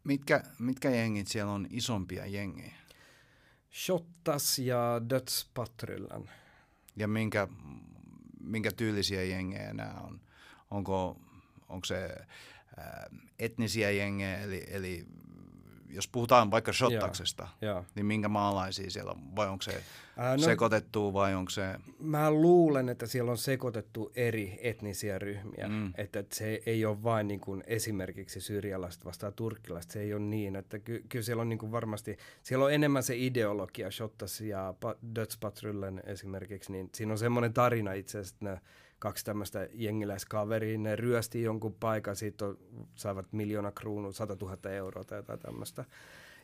Mitkä, 0.04 0.44
mitkä 0.60 0.90
jengit 0.90 1.28
siellä 1.28 1.52
on 1.52 1.68
isompia 1.70 2.26
jengejä? 2.26 2.74
Shottas 3.74 4.60
ja 4.60 5.02
Dödspatrullen. 5.10 6.30
Ja 6.96 7.08
minkä, 7.08 7.48
minkä 8.40 8.72
tyylisiä 8.72 9.24
jengejä 9.24 9.74
nämä 9.74 9.94
on? 9.94 10.22
Onko, 10.72 11.22
onko 11.70 11.86
se 11.86 12.16
etnisiä 13.40 13.92
jengejä, 13.92 14.40
eli, 14.40 14.64
eli 14.68 15.06
jos 15.94 16.08
puhutaan 16.08 16.52
vaikka 16.52 16.74
shottaksesta, 16.74 17.48
ja, 17.62 17.84
niin 17.96 18.06
minkä 18.06 18.30
maalaisia 18.30 18.92
siellä 18.92 19.12
on? 19.12 19.36
Vai 19.36 19.48
onko 19.48 19.62
se 19.62 19.84
Ää, 20.18 20.38
no, 20.38 20.44
sekoitettu 20.44 21.14
vai 21.14 21.36
onko 21.36 21.50
se... 21.50 21.76
Mä 22.00 22.32
luulen, 22.32 22.90
että 22.90 23.06
siellä 23.06 23.32
on 23.32 23.38
sekoitettu 23.38 24.12
eri 24.16 24.60
etnisiä 24.62 25.20
ryhmiä. 25.20 25.68
Mm. 25.68 25.94
Että, 25.98 26.20
että 26.20 26.36
se 26.36 26.62
ei 26.66 26.86
ole 26.86 27.04
vain 27.04 27.28
niin 27.28 27.40
kuin 27.40 27.64
esimerkiksi 27.68 28.42
syrjalaista 28.42 29.06
vastaan 29.06 29.34
turkkilaista. 29.34 29.94
Se 29.94 30.02
ei 30.02 30.14
ole 30.14 30.22
niin. 30.22 30.56
Että 30.56 30.80
ky- 30.80 31.06
kyllä 31.10 31.24
siellä 31.24 31.42
on 31.42 31.50
niin 31.50 31.60
kuin 31.60 31.72
varmasti... 31.72 32.18
Siellä 32.44 32.66
on 32.66 32.74
enemmän 32.74 33.04
se 33.04 33.18
ideologia, 33.18 33.92
Shottas 33.92 34.42
ja 34.42 34.74
Dödspatrullen 35.16 36.04
esimerkiksi. 36.06 36.72
Niin 36.72 36.90
siinä 36.96 37.12
on 37.12 37.18
semmoinen 37.18 37.54
tarina 37.54 37.94
itse 37.94 38.18
asiassa, 38.18 38.36
että 38.36 38.46
ne 38.46 38.62
kaksi 39.02 39.26
tämmöistä 39.26 39.68
jengiläiskaveria, 39.74 40.78
ne 40.78 40.96
ryösti 40.96 41.42
jonkun 41.42 41.76
paikan, 41.80 42.16
siitä 42.16 42.46
on, 42.46 42.58
saivat 42.96 43.26
miljoona 43.32 43.72
kruunua, 43.72 44.12
100 44.12 44.38
000 44.42 44.72
euroa 44.72 45.04
tai 45.04 45.20
jotain 45.20 45.40
tämmöistä. 45.40 45.86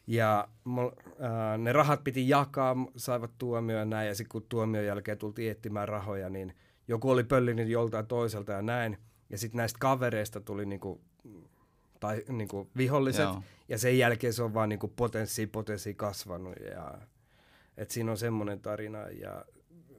Ja 0.07 0.47
äh, 0.67 1.57
ne 1.57 1.73
rahat 1.73 2.03
piti 2.03 2.29
jakaa, 2.29 2.75
saivat 2.95 3.31
tuomio 3.37 3.77
ja 3.77 3.85
näin, 3.85 4.07
ja 4.07 4.15
sitten 4.15 4.31
kun 4.31 4.45
tuomion 4.49 4.85
jälkeen 4.85 5.17
tultiin 5.17 5.51
etsimään 5.51 5.87
rahoja, 5.87 6.29
niin 6.29 6.53
joku 6.87 7.09
oli 7.09 7.23
pöllinyt 7.23 7.67
joltain 7.67 8.07
toiselta 8.07 8.51
ja 8.51 8.61
näin. 8.61 8.97
Ja 9.29 9.37
sitten 9.37 9.57
näistä 9.57 9.79
kavereista 9.79 10.41
tuli 10.41 10.65
niinku, 10.65 11.01
tai, 11.99 12.23
niinku 12.27 12.69
viholliset, 12.77 13.23
Joo. 13.23 13.43
ja 13.69 13.77
sen 13.77 13.97
jälkeen 13.97 14.33
se 14.33 14.43
on 14.43 14.53
vaan 14.53 14.69
niinku 14.69 14.87
potenssi, 14.87 15.47
potenssi 15.47 15.93
kasvanut. 15.93 16.55
Ja, 16.71 16.97
et 17.77 17.91
siinä 17.91 18.11
on 18.11 18.17
semmoinen 18.17 18.59
tarina, 18.59 19.09
ja 19.09 19.45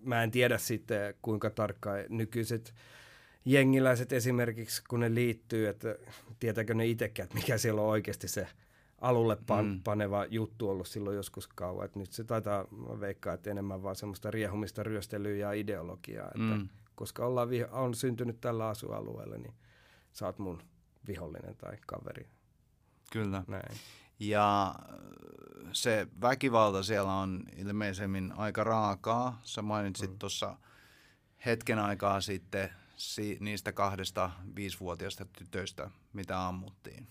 mä 0.00 0.22
en 0.22 0.30
tiedä 0.30 0.58
sitten 0.58 1.14
kuinka 1.22 1.50
tarkkaan 1.50 2.04
nykyiset 2.08 2.74
jengiläiset 3.44 4.12
esimerkiksi, 4.12 4.82
kun 4.88 5.00
ne 5.00 5.14
liittyy, 5.14 5.68
että 5.68 5.96
tietääkö 6.40 6.74
ne 6.74 6.86
itsekään, 6.86 7.24
että 7.24 7.36
mikä 7.36 7.58
siellä 7.58 7.82
on 7.82 7.88
oikeasti 7.88 8.28
se 8.28 8.46
alulle 9.00 9.36
pan, 9.46 9.66
mm. 9.66 9.80
paneva 9.84 10.24
juttu 10.24 10.70
ollut 10.70 10.88
silloin 10.88 11.16
joskus 11.16 11.48
kauan. 11.48 11.84
Et 11.84 11.96
nyt 11.96 12.12
se 12.12 12.24
taitaa 12.24 12.64
veikkaa, 13.00 13.34
että 13.34 13.50
enemmän 13.50 13.82
vaan 13.82 13.96
semmoista 13.96 14.30
riehumista, 14.30 14.82
ryöstelyä 14.82 15.36
ja 15.36 15.52
ideologiaa. 15.52 16.26
Että 16.26 16.56
mm. 16.56 16.68
Koska 16.94 17.26
ollaan, 17.26 17.48
on 17.70 17.94
syntynyt 17.94 18.40
tällä 18.40 18.68
asualueella, 18.68 19.38
niin 19.38 19.54
sä 20.12 20.26
oot 20.26 20.38
mun 20.38 20.62
vihollinen 21.06 21.56
tai 21.56 21.76
kaveri. 21.86 22.26
Kyllä. 23.12 23.44
Näin. 23.48 23.76
Ja 24.20 24.74
se 25.72 26.06
väkivalta 26.20 26.82
siellä 26.82 27.12
on 27.12 27.42
ilmeisemmin 27.56 28.32
aika 28.36 28.64
raakaa. 28.64 29.40
Sä 29.44 29.62
mainitsit 29.62 30.10
mm. 30.10 30.18
tuossa 30.18 30.56
hetken 31.46 31.78
aikaa 31.78 32.20
sitten 32.20 32.70
si- 32.96 33.38
niistä 33.40 33.72
kahdesta 33.72 34.30
viisivuotiaasta 34.56 35.24
tytöistä, 35.24 35.90
mitä 36.12 36.46
ammuttiin. 36.46 37.06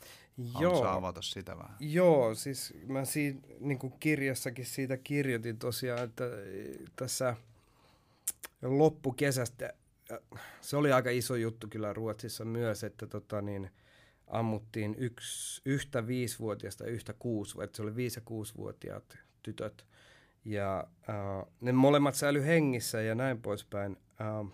Joo. 0.60 0.88
avata 0.88 1.22
sitä 1.22 1.58
vähän? 1.58 1.76
Joo, 1.80 2.36
siis 2.36 2.74
mä 2.88 3.05
siinä 3.05 3.39
niin 3.60 3.80
kuin 3.80 3.93
kirjassakin 3.99 4.66
siitä 4.66 4.97
kirjoitin 4.97 5.58
tosiaan, 5.58 6.03
että 6.03 6.24
tässä 6.95 7.36
loppukesästä, 8.62 9.74
se 10.62 10.78
oli 10.78 10.91
aika 10.91 11.10
iso 11.10 11.36
juttu 11.36 11.68
kyllä 11.70 11.93
Ruotsissa 11.93 12.45
myös, 12.45 12.84
että 12.84 13.08
tota 13.08 13.41
niin, 13.41 13.72
ammuttiin 14.28 14.95
yksi, 14.97 15.61
yhtä 15.65 16.07
viisivuotiaista 16.07 16.86
yhtä 16.86 17.13
kuusivuotiaista. 17.19 17.78
Se 17.78 17.84
oli 17.84 17.95
viisi- 17.95 18.19
ja 18.19 18.23
kuusivuotiaat 18.25 19.17
tytöt. 19.43 19.86
Ja 20.45 20.88
äh, 21.09 21.53
ne 21.61 21.71
molemmat 21.71 22.15
säily 22.15 22.45
hengissä 22.45 23.01
ja 23.01 23.15
näin 23.15 23.41
poispäin. 23.41 23.97
Äh, 24.21 24.51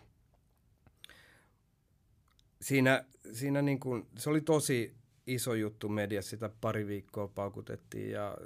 siinä 2.61 3.05
siinä 3.33 3.61
niin 3.61 3.79
kuin, 3.79 4.07
se 4.17 4.29
oli 4.29 4.41
tosi 4.41 4.95
iso 5.27 5.53
juttu 5.53 5.89
mediassa, 5.89 6.29
sitä 6.29 6.49
pari 6.61 6.87
viikkoa 6.87 7.27
paukutettiin 7.27 8.11
ja 8.11 8.27
äh, 8.27 8.37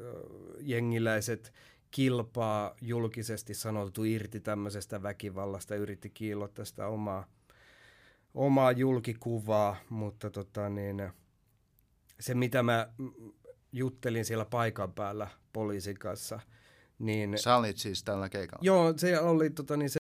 jengiläiset 0.59 1.53
kilpaa 1.91 2.75
julkisesti 2.81 3.53
sanottu 3.53 4.03
irti 4.03 4.39
tämmöisestä 4.39 5.03
väkivallasta, 5.03 5.75
yritti 5.75 6.09
kiillottaa 6.09 6.65
sitä 6.65 6.87
omaa 6.87 7.27
omaa 8.37 8.71
julkikuvaa, 8.71 9.75
mutta 9.89 10.29
tota 10.29 10.69
niin, 10.69 11.11
se 12.19 12.35
mitä 12.35 12.63
mä 12.63 12.87
juttelin 13.71 14.25
siellä 14.25 14.45
paikan 14.45 14.93
päällä 14.93 15.27
poliisin 15.53 15.99
kanssa, 15.99 16.39
niin... 16.99 17.37
Sä 17.37 17.55
olit 17.55 17.77
siis 17.77 18.03
tällä 18.03 18.29
keikalla? 18.29 18.61
Joo, 18.65 18.93
se 18.97 19.19
oli 19.19 19.49
tota 19.49 19.77
niin, 19.77 19.89
se 19.89 19.97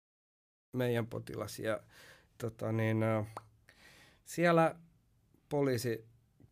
meidän 0.77 1.07
potilas 1.07 1.59
ja 1.59 1.81
tota 2.39 2.73
niin, 2.73 2.99
siellä 4.25 4.77
poliisi 5.49 6.05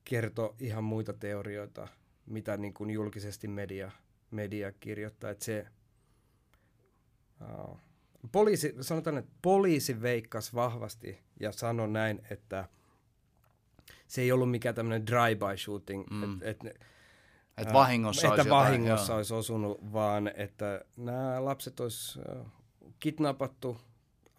kertoi 0.04 0.54
ihan 0.58 0.84
muita 0.84 1.12
teorioita, 1.12 1.88
mitä 2.26 2.56
niin 2.56 2.74
kuin 2.74 2.90
julkisesti 2.90 3.48
media, 3.48 3.90
media 4.30 4.72
kirjoittaa, 4.72 5.30
että 5.30 5.44
se... 5.44 5.66
Uh, 7.40 7.89
poliisi, 8.32 8.74
sanotaan, 8.80 9.18
että 9.18 9.32
poliisi 9.42 10.02
veikkasi 10.02 10.54
vahvasti 10.54 11.18
ja 11.40 11.52
sanoi 11.52 11.88
näin, 11.88 12.22
että 12.30 12.68
se 14.06 14.22
ei 14.22 14.32
ollut 14.32 14.50
mikään 14.50 14.74
tämmöinen 14.74 15.06
drive-by 15.06 15.56
shooting, 15.56 16.06
mm. 16.10 16.38
että 16.42 16.68
et, 16.68 17.66
et 17.66 17.72
vahingossa, 17.72 18.26
että 18.26 18.34
olisi, 18.34 18.50
vahingossa 18.50 19.02
jotain, 19.04 19.16
olisi 19.16 19.34
osunut, 19.34 19.92
vaan 19.92 20.32
että 20.36 20.84
nämä 20.96 21.44
lapset 21.44 21.80
olisi 21.80 22.20
kidnappattu, 23.00 23.80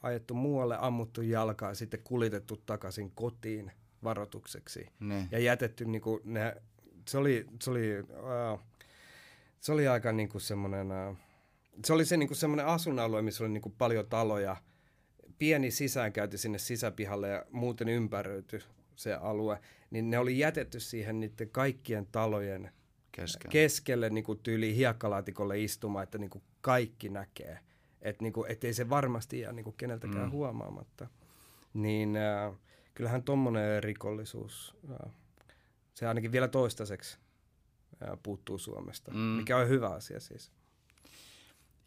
ajettu 0.04 0.34
muualle, 0.34 0.78
ammuttu 0.80 1.22
jalkaa 1.22 1.70
ja 1.70 1.76
sitten 1.76 2.02
kuljetettu 2.04 2.58
takaisin 2.58 3.12
kotiin 3.12 3.72
varoitukseksi. 4.04 4.88
Ne. 5.00 5.28
Ja 5.32 5.40
jätetty 5.40 5.86
niin 5.86 6.02
kuin, 6.02 6.22
ne, 6.24 6.56
se 7.08 7.18
oli, 7.18 7.48
se 7.62 7.70
oli, 7.70 8.00
uh, 8.00 8.60
se 9.60 9.72
oli 9.72 9.88
aika 9.88 10.12
niin 10.12 10.30
kuin 10.30 10.42
semmoinen, 10.42 10.88
se 11.86 11.94
oli 11.94 12.06
se 12.06 12.18
niin 12.18 12.30
kuin 12.30 12.38
semmoinen 12.38 12.66
asunalue, 12.66 13.22
missä 13.22 13.44
oli 13.44 13.52
niin 13.52 13.62
kuin 13.62 13.76
paljon 13.78 14.08
taloja, 14.08 14.58
pieni 15.38 15.72
sisäänkäynti 15.72 16.38
sinne 16.38 16.58
sisäpihalle 16.58 17.30
ja 17.30 17.46
muuten 17.52 17.90
ympäröity 17.90 18.62
se 18.96 19.14
alue, 19.14 19.60
niin 19.92 20.10
ne 20.10 20.20
oli 20.20 20.40
jätetty 20.40 20.80
siihen 20.80 21.20
niiden 21.20 21.50
kaikkien 21.50 22.08
talojen 22.12 22.72
keskelle, 23.12 23.52
keskelle 23.52 24.10
niin 24.10 24.24
kuin 24.24 24.40
tyyli 24.40 24.76
hiekkalaatikolle 24.76 25.60
istumaan, 25.60 26.04
että 26.04 26.18
niin 26.18 26.30
kuin 26.30 26.44
kaikki 26.62 27.10
näkee. 27.10 27.60
Että 28.02 28.24
niin 28.24 28.34
kuin, 28.34 28.52
ettei 28.52 28.74
se 28.74 28.90
varmasti 28.90 29.40
jää 29.40 29.52
niin 29.52 29.64
kuin 29.64 29.78
keneltäkään 29.78 30.26
mm. 30.26 30.32
huomaamatta. 30.32 31.08
Niin 31.74 32.18
äh, 32.18 32.54
kyllähän 32.94 33.24
tuommoinen 33.24 33.84
rikollisuus, 33.84 34.76
äh, 34.92 35.12
se 35.94 36.08
ainakin 36.08 36.32
vielä 36.32 36.48
toistaiseksi 36.48 37.18
äh, 38.04 38.18
puuttuu 38.24 38.58
Suomesta, 38.58 39.12
mm. 39.12 39.18
mikä 39.18 39.58
on 39.58 39.70
hyvä 39.70 39.90
asia 39.90 40.20
siis. 40.20 40.52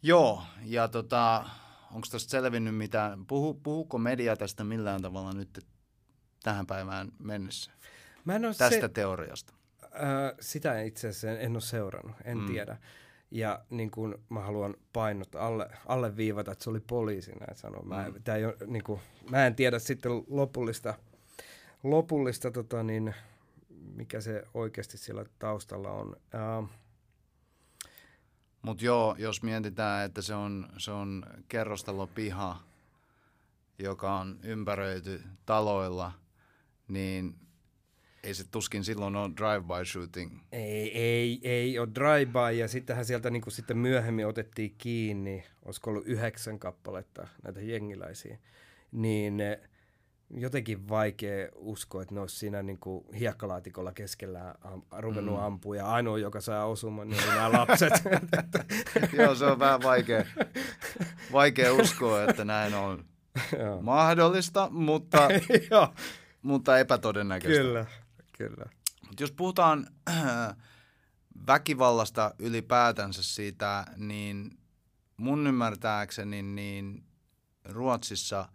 Joo, 0.05 0.43
ja 0.65 0.87
tota, 0.87 1.45
onko 1.91 2.07
tästä 2.11 2.31
selvinnyt 2.31 2.77
mitään, 2.77 3.25
puhu, 3.25 3.53
puhuuko 3.53 3.97
media 3.97 4.35
tästä 4.35 4.63
millään 4.63 5.01
tavalla 5.01 5.33
nyt 5.33 5.65
tähän 6.43 6.67
päivään 6.67 7.11
mennessä? 7.19 7.71
Mä 8.25 8.35
en 8.35 8.41
tästä 8.41 8.69
se, 8.69 8.89
teoriasta? 8.89 9.53
sitä 10.39 10.81
itse 10.81 11.07
asiassa 11.07 11.31
en, 11.31 11.41
en 11.41 11.51
ole 11.51 11.61
seurannut, 11.61 12.15
en 12.23 12.37
mm. 12.37 12.45
tiedä. 12.45 12.77
Ja 13.31 13.65
niin 13.69 13.91
kuin 13.91 14.15
mä 14.29 14.39
haluan 14.39 14.75
painottaa, 14.93 15.47
alle, 15.47 15.69
alleviivata, 15.85 16.51
että 16.51 16.63
se 16.63 16.69
oli 16.69 16.79
poliisi 16.79 17.31
näin 17.31 17.55
sanoo. 17.55 17.83
Mä, 17.83 18.09
mm. 18.09 18.23
tää 18.23 18.35
ei 18.35 18.45
ole, 18.45 18.55
niin 18.67 18.83
kuin, 18.83 18.99
mä 19.29 19.47
en 19.47 19.55
tiedä 19.55 19.79
sitten 19.79 20.11
lopullista, 20.27 20.93
lopullista 21.83 22.51
tota 22.51 22.83
niin, 22.83 23.15
mikä 23.95 24.21
se 24.21 24.43
oikeasti 24.53 24.97
siellä 24.97 25.25
taustalla 25.39 25.91
on. 25.91 26.07
Uh, 26.09 26.69
Mutta 28.65 28.85
joo, 28.85 29.15
jos 29.17 29.43
mietitään, 29.43 30.05
että 30.05 30.21
se 30.21 30.35
on, 30.35 30.67
se 30.77 30.91
on 30.91 31.25
kerrostalopiha, 31.47 32.63
joka 33.79 34.19
on 34.19 34.39
ympäröity 34.43 35.23
taloilla, 35.45 36.11
niin 36.87 37.35
ei 38.23 38.33
se 38.33 38.43
tuskin 38.51 38.83
silloin 38.83 39.15
ole 39.15 39.31
drive-by 39.37 39.85
shooting. 39.85 40.39
Ei, 40.51 40.97
ei, 40.97 41.39
ei 41.43 41.79
ole 41.79 41.89
drive-by 41.95 42.57
ja 42.57 42.67
sittenhän 42.67 43.05
sieltä 43.05 43.29
niin 43.29 43.41
kuin 43.41 43.53
sitten 43.53 43.77
myöhemmin 43.77 44.27
otettiin 44.27 44.75
kiinni, 44.77 45.43
olisiko 45.65 45.89
ollut 45.89 46.07
yhdeksän 46.07 46.59
kappaletta 46.59 47.27
näitä 47.43 47.61
jengiläisiä, 47.61 48.37
niin 48.91 49.37
jotenkin 50.29 50.89
vaikea 50.89 51.49
uskoa, 51.55 52.01
että 52.01 52.13
ne 52.13 52.21
olisi 52.21 52.35
siinä 52.35 52.63
niin 52.63 52.79
kuin 52.79 53.05
hiekkalaatikolla 53.19 53.91
keskellä 53.91 54.55
am, 54.61 54.81
ruvennut 54.97 55.35
mm. 55.35 55.43
ampua 55.43 55.75
ja 55.75 55.85
ainoa, 55.85 56.17
joka 56.17 56.41
saa 56.41 56.65
osuman, 56.65 57.09
niin 57.09 57.27
nämä 57.27 57.51
lapset. 57.51 57.93
Joo, 59.17 59.35
se 59.35 59.45
on 59.45 59.59
vähän 59.59 59.81
vaikea, 59.83 60.25
vaikea 61.31 61.73
uskoa, 61.73 62.23
että 62.23 62.45
näin 62.45 62.73
on 62.73 63.05
mahdollista, 63.81 64.69
mutta, 64.71 65.27
mutta 66.41 66.79
epätodennäköistä. 66.79 67.63
Kyllä, 67.63 67.85
kyllä. 68.37 68.65
Mut 69.07 69.19
jos 69.19 69.31
puhutaan 69.31 69.87
äh, 70.09 70.55
väkivallasta 71.47 72.35
ylipäätänsä 72.39 73.23
siitä, 73.23 73.85
niin 73.97 74.57
mun 75.17 75.47
ymmärtääkseni 75.47 76.41
niin 76.41 77.03
Ruotsissa 77.65 78.49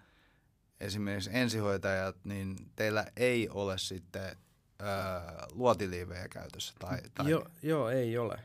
esimerkiksi 0.80 1.30
ensihoitajat, 1.32 2.16
niin 2.24 2.56
teillä 2.76 3.06
ei 3.16 3.48
ole 3.48 3.78
sitten 3.78 4.36
äh, 4.82 4.86
luotiliivejä 5.52 6.28
käytössä? 6.28 6.74
Tai, 6.78 6.98
tai... 7.14 7.30
Joo, 7.30 7.46
joo, 7.62 7.88
ei 7.88 8.18
ole. 8.18 8.38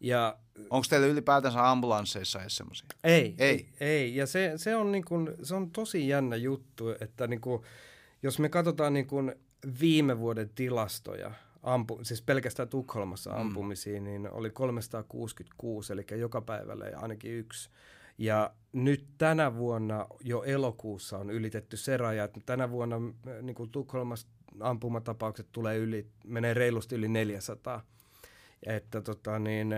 Ja, 0.00 0.38
Onko 0.70 0.86
teillä 0.90 1.06
ylipäätänsä 1.06 1.70
ambulansseissa 1.70 2.40
edes 2.40 2.56
semmoisia? 2.56 2.86
Ei, 3.04 3.34
ei, 3.38 3.68
ei. 3.80 4.16
Ja 4.16 4.26
se, 4.26 4.52
se, 4.56 4.76
on 4.76 4.92
niin 4.92 5.04
kun, 5.04 5.34
se 5.42 5.54
on 5.54 5.70
tosi 5.70 6.08
jännä 6.08 6.36
juttu, 6.36 6.88
että 7.00 7.26
niin 7.26 7.40
kun, 7.40 7.64
jos 8.22 8.38
me 8.38 8.48
katsotaan 8.48 8.92
niin 8.92 9.06
kun 9.06 9.32
viime 9.80 10.18
vuoden 10.18 10.50
tilastoja, 10.54 11.32
ampu, 11.62 12.00
siis 12.02 12.22
pelkästään 12.22 12.68
Tukholmassa 12.68 13.30
mm. 13.30 13.40
ampumisiin, 13.40 14.04
niin 14.04 14.30
oli 14.30 14.50
366, 14.50 15.92
eli 15.92 16.06
joka 16.16 16.40
päivälle 16.40 16.94
ainakin 16.94 17.32
yksi. 17.32 17.70
Ja 18.20 18.50
nyt 18.72 19.06
tänä 19.18 19.56
vuonna 19.56 20.06
jo 20.20 20.42
elokuussa 20.42 21.18
on 21.18 21.30
ylitetty 21.30 21.76
se 21.76 21.96
raja, 21.96 22.24
että 22.24 22.40
tänä 22.46 22.70
vuonna 22.70 22.96
niin 23.42 23.54
kuin 23.54 23.70
Tukholmassa 23.70 24.28
ampumatapaukset 24.60 25.46
tulee 25.52 25.76
yli, 25.76 26.06
menee 26.26 26.54
reilusti 26.54 26.94
yli 26.94 27.08
400. 27.08 27.82
Että 28.66 29.00
tota 29.00 29.38
niin, 29.38 29.74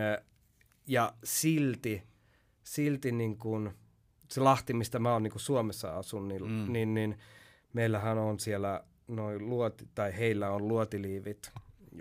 ja 0.87 1.13
silti, 1.25 2.03
silti 2.63 3.13
niin 3.13 3.39
kuin, 3.39 3.71
se 4.29 4.41
Lahti, 4.41 4.75
mistä 4.75 4.99
mä 4.99 5.13
oon 5.13 5.23
niin 5.23 5.33
kuin 5.33 5.43
Suomessa 5.43 5.99
asun, 5.99 6.29
niin, 6.29 6.47
mm. 6.47 6.73
niin, 6.73 6.95
niin 6.95 7.19
meillähän 7.73 8.19
on 8.19 8.41
siellä 8.41 8.85
noin 9.09 9.49
luoti, 9.49 9.89
tai 9.95 10.19
heillä 10.19 10.51
on 10.51 10.69
luotiliivit 10.69 11.53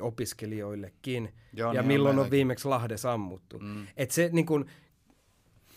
opiskelijoillekin. 0.02 1.34
Joo, 1.54 1.74
ja 1.74 1.82
niin 1.82 1.88
milloin 1.88 2.20
on, 2.20 2.26
on 2.26 2.32
viimeksi 2.32 2.68
Lahdessa 2.68 3.14
ammuttu. 3.14 3.60
Mm. 3.60 3.88
Et 3.98 4.12
se 4.12 4.30
niin 4.34 4.46
kun, 4.46 4.66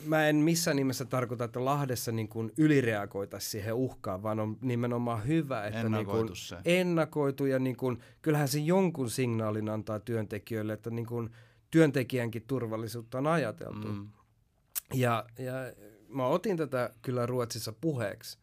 mä 0.06 0.28
en 0.28 0.36
missään 0.36 0.76
nimessä 0.76 1.04
tarkoita, 1.04 1.44
että 1.44 1.64
Lahdessa 1.64 2.12
niin 2.12 2.28
kun 2.28 2.52
ylireagoitaisiin 2.58 3.50
siihen 3.50 3.74
uhkaan, 3.74 4.22
vaan 4.22 4.40
on 4.40 4.58
nimenomaan 4.60 5.26
hyvä, 5.26 5.66
että 5.66 5.88
niin 5.88 6.36
se. 6.36 6.56
ennakoitu 6.64 7.46
ja 7.46 7.58
niin 7.58 7.76
kun, 7.76 7.98
kyllähän 8.22 8.48
se 8.48 8.58
jonkun 8.58 9.10
signaalin 9.10 9.68
antaa 9.68 10.00
työntekijöille, 10.00 10.72
että 10.72 10.90
niin 10.90 11.06
kun 11.06 11.30
työntekijänkin 11.70 12.44
turvallisuutta 12.46 13.18
on 13.18 13.26
ajateltu. 13.26 13.88
Mm. 13.88 14.08
Ja, 14.92 15.24
ja 15.38 15.54
mä 16.08 16.26
otin 16.26 16.56
tätä 16.56 16.90
kyllä 17.02 17.26
Ruotsissa 17.26 17.72
puheeksi, 17.72 18.38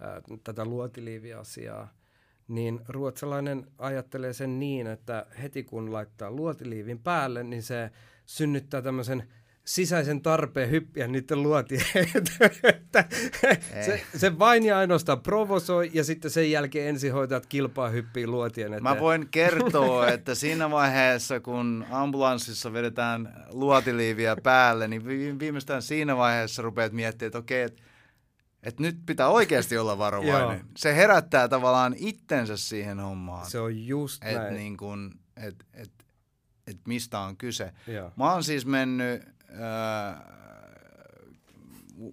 ää, 0.00 0.22
tätä 0.44 0.64
luotiliiviasiaa, 0.64 1.94
niin 2.48 2.80
ruotsalainen 2.88 3.66
ajattelee 3.78 4.32
sen 4.32 4.58
niin, 4.58 4.86
että 4.86 5.26
heti 5.42 5.64
kun 5.64 5.92
laittaa 5.92 6.30
luotiliivin 6.30 6.98
päälle, 6.98 7.42
niin 7.42 7.62
se 7.62 7.90
synnyttää 8.26 8.82
tämmöisen 8.82 9.28
sisäisen 9.64 10.22
tarpeen 10.22 10.70
hyppiä 10.70 11.08
niiden 11.08 11.42
luotien. 11.42 11.84
se, 13.86 14.02
se 14.16 14.38
vain 14.38 14.64
ja 14.64 14.78
ainoastaan 14.78 15.20
provosoi 15.20 15.90
ja 15.94 16.04
sitten 16.04 16.30
sen 16.30 16.50
jälkeen 16.50 16.88
ensihoitajat 16.88 17.46
kilpaa 17.46 17.88
hyppii 17.88 18.26
luotien 18.26 18.66
eteen. 18.66 18.82
Mä 18.82 19.00
voin 19.00 19.28
kertoa, 19.30 20.08
että 20.14 20.34
siinä 20.34 20.70
vaiheessa 20.70 21.40
kun 21.40 21.86
ambulanssissa 21.90 22.72
vedetään 22.72 23.44
luotiliiviä 23.50 24.36
päälle, 24.42 24.88
niin 24.88 25.04
viimeistään 25.38 25.82
siinä 25.82 26.16
vaiheessa 26.16 26.62
rupeat 26.62 26.92
miettimään, 26.92 27.28
että 27.28 27.38
okei, 27.38 27.62
että 27.62 27.82
että 28.62 28.82
nyt 28.82 28.96
pitää 29.06 29.28
oikeasti 29.28 29.78
olla 29.78 29.98
varovainen. 29.98 30.64
se 30.76 30.96
herättää 30.96 31.48
tavallaan 31.48 31.94
itsensä 31.96 32.56
siihen 32.56 33.00
hommaan. 33.00 33.50
Se 33.50 33.60
on 33.60 33.86
just 33.86 34.24
et 34.24 34.34
näin. 34.34 34.54
Niin 34.54 34.76
kun, 34.76 35.14
et, 35.36 35.66
et, 35.74 35.90
et 36.66 36.76
mistä 36.86 37.18
on 37.18 37.36
kyse. 37.36 37.72
Joo. 37.86 38.12
Mä 38.16 38.32
oon 38.32 38.44
siis 38.44 38.66
mennyt 38.66 39.22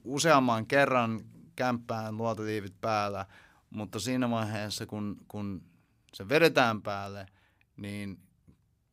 useamman 0.04 0.66
kerran 0.66 1.22
kämppään 1.56 2.18
luotoliivit 2.18 2.82
päällä, 2.82 3.26
mutta 3.70 4.00
siinä 4.00 4.30
vaiheessa, 4.30 4.86
kun, 4.86 5.18
kun 5.28 5.62
se 6.14 6.30
vedetään 6.30 6.82
päälle, 6.82 7.26
niin 7.78 8.20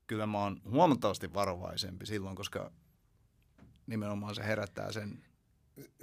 kyllä 0.06 0.26
mä 0.26 0.38
oon 0.38 0.60
huomattavasti 0.70 1.34
varovaisempi 1.34 2.06
silloin, 2.06 2.36
koska 2.36 2.70
nimenomaan 3.86 4.34
se 4.34 4.44
herättää 4.46 4.92
sen 4.92 5.22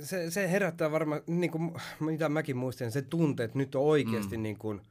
se, 0.04 0.32
se 0.32 0.52
herättää 0.52 0.92
varmaan, 0.92 1.22
niin 1.28 1.52
kuin, 1.52 1.74
mitä 2.00 2.30
mäkin 2.30 2.58
muistan, 2.58 2.92
se 2.92 3.02
tunte, 3.02 3.44
että 3.44 3.58
nyt 3.58 3.76
on 3.76 3.82
oikeasti 3.82 4.38
mm. 4.38 4.44
niin 4.44 4.58
kuin, 4.58 4.82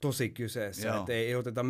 tosi 0.00 0.28
kyseessä, 0.28 0.96
että 0.96 1.12
ei, 1.12 1.34
oteta 1.34 1.64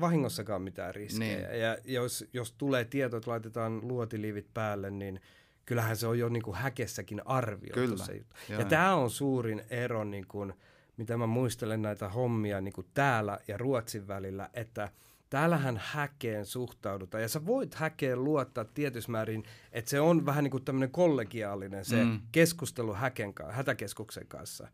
vahingossakaan 0.00 0.62
mitään 0.62 0.94
riskejä. 0.94 1.48
Niin. 1.48 1.60
Ja 1.60 1.76
jos, 1.84 2.24
jos 2.32 2.52
tulee 2.52 2.84
tieto, 2.84 3.16
että 3.16 3.30
laitetaan 3.30 3.88
luotiliivit 3.88 4.46
päälle, 4.54 4.90
niin 4.90 5.20
kyllähän 5.66 5.96
se 5.96 6.06
on 6.06 6.18
jo 6.18 6.28
niin 6.28 6.42
kuin 6.42 6.56
häkessäkin 6.56 7.22
arvioitu 7.24 7.74
Kyllä. 7.74 8.04
se 8.04 8.12
juttu. 8.12 8.36
Ja 8.48 8.64
tämä 8.64 8.94
on 8.94 9.10
suurin 9.10 9.62
ero, 9.70 10.04
niin 10.04 10.26
kuin, 10.26 10.52
mitä 10.96 11.16
mä 11.16 11.26
muistelen 11.26 11.82
näitä 11.82 12.08
hommia 12.08 12.60
niin 12.60 12.74
kuin 12.74 12.86
täällä 12.94 13.38
ja 13.48 13.58
Ruotsin 13.58 14.08
välillä, 14.08 14.50
että– 14.54 14.88
täällähän 15.34 15.80
häkeen 15.84 16.46
suhtaudutaan. 16.46 17.22
Ja 17.22 17.28
sä 17.28 17.46
voit 17.46 17.74
häkeen 17.74 18.24
luottaa 18.24 18.64
tietyssä 18.64 19.10
määrin, 19.10 19.44
että 19.72 19.90
se 19.90 20.00
on 20.00 20.26
vähän 20.26 20.44
niin 20.44 20.50
kuin 20.50 20.64
tämmöinen 20.64 20.90
kollegiaalinen 20.90 21.84
se 21.84 22.04
mm. 22.04 22.20
keskustelu 22.32 22.94
häken, 22.94 23.34
hätäkeskuksen 23.50 24.26
kanssa. 24.26 24.68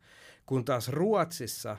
Kun 0.47 0.65
taas 0.65 0.89
Ruotsissa 0.89 1.77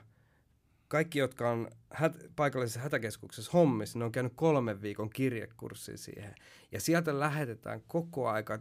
kaikki, 0.91 1.19
jotka 1.19 1.49
on 1.49 1.67
hät, 1.89 2.17
paikallisessa 2.35 2.79
hätäkeskuksessa 2.79 3.51
hommissa, 3.53 3.99
ne 3.99 4.05
on 4.05 4.11
käynyt 4.11 4.33
kolmen 4.35 4.81
viikon 4.81 5.09
kirjekurssin 5.09 5.97
siihen. 5.97 6.35
Ja 6.71 6.81
sieltä 6.81 7.19
lähetetään 7.19 7.81
koko 7.87 8.29
aika 8.29 8.59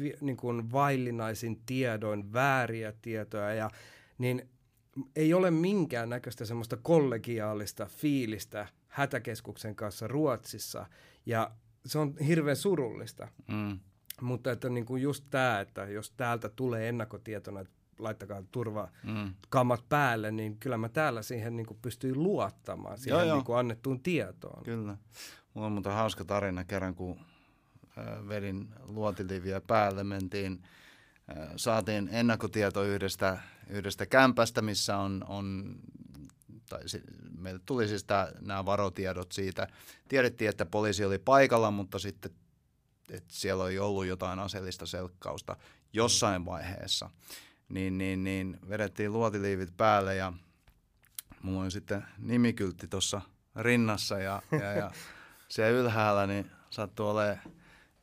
vi, 0.00 0.14
niin 0.20 0.36
kuin 0.36 0.72
vaillinaisin 0.72 1.62
tiedoin 1.66 2.32
vääriä 2.32 2.92
tietoja. 3.02 3.54
Ja, 3.54 3.70
niin 4.18 4.48
ei 5.16 5.34
ole 5.34 5.50
minkään 5.50 6.08
näköistä 6.08 6.44
semmoista 6.44 6.76
kollegiaalista 6.76 7.86
fiilistä 7.86 8.66
hätäkeskuksen 8.88 9.76
kanssa 9.76 10.08
Ruotsissa. 10.08 10.86
Ja 11.26 11.50
se 11.86 11.98
on 11.98 12.14
hirveän 12.26 12.56
surullista. 12.56 13.28
Mm. 13.48 13.78
Mutta 14.20 14.52
että 14.52 14.68
niin 14.68 14.86
kuin 14.86 15.02
just 15.02 15.24
tämä, 15.30 15.60
että 15.60 15.84
jos 15.84 16.10
täältä 16.10 16.48
tulee 16.48 16.88
ennakkotietona, 16.88 17.60
että 17.60 17.72
laittakaa 17.98 18.42
turvakammat 18.52 19.80
mm. 19.80 19.88
päälle, 19.88 20.30
niin 20.30 20.58
kyllä 20.58 20.78
mä 20.78 20.88
täällä 20.88 21.22
siihen 21.22 21.56
niin 21.56 21.66
kuin 21.66 21.78
pystyy 21.82 22.14
luottamaan, 22.14 22.98
siihen 22.98 23.18
joo, 23.18 23.26
joo. 23.26 23.36
Niin 23.36 23.44
kuin 23.44 23.58
annettuun 23.58 24.00
tietoon. 24.00 24.62
Kyllä. 24.64 24.96
Mulla 25.54 25.66
on 25.66 25.72
muuten 25.72 25.92
hauska 25.92 26.24
tarina 26.24 26.64
kerran, 26.64 26.94
kun 26.94 27.20
äh, 27.98 28.28
vedin 28.28 28.68
luotiliviä 28.82 29.60
päälle, 29.60 30.04
mentiin, 30.04 30.62
äh, 31.38 31.48
saatiin 31.56 32.08
ennakkotieto 32.12 32.84
yhdestä, 32.84 33.38
yhdestä 33.68 34.06
kämpästä, 34.06 34.62
missä 34.62 34.96
on, 34.96 35.24
on 35.28 35.76
tai 36.68 36.88
se, 36.88 37.00
meille 37.38 37.60
tuli 37.66 37.88
siis 37.88 38.04
tää, 38.04 38.32
nämä 38.40 38.66
varotiedot 38.66 39.32
siitä. 39.32 39.68
Tiedettiin, 40.08 40.48
että 40.48 40.66
poliisi 40.66 41.04
oli 41.04 41.18
paikalla, 41.18 41.70
mutta 41.70 41.98
sitten 41.98 42.32
että 43.10 43.34
siellä 43.34 43.64
oli 43.64 43.78
ollut 43.78 44.06
jotain 44.06 44.38
aseellista 44.38 44.86
selkkausta 44.86 45.56
jossain 45.92 46.44
vaiheessa. 46.44 47.10
Niin, 47.72 47.98
niin, 47.98 48.24
niin 48.24 48.58
vedettiin 48.68 49.12
luotiliivit 49.12 49.76
päälle 49.76 50.14
ja 50.14 50.32
mulla 51.42 51.62
oli 51.62 51.70
sitten 51.70 52.04
nimikyltti 52.18 52.88
tuossa 52.88 53.20
rinnassa 53.56 54.18
ja, 54.18 54.42
ja, 54.50 54.72
ja 54.72 54.90
siellä 55.48 55.78
ylhäällä 55.80 56.26
niin 56.26 56.50
sattui 56.70 57.10
olemaan 57.10 57.40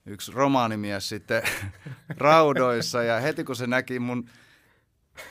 yksi 0.05 0.31
romaanimies 0.31 1.09
sitten 1.09 1.43
raudoissa. 2.17 3.03
Ja 3.03 3.19
heti 3.19 3.43
kun 3.43 3.55
se 3.55 3.67
näki 3.67 3.99
mun, 3.99 4.29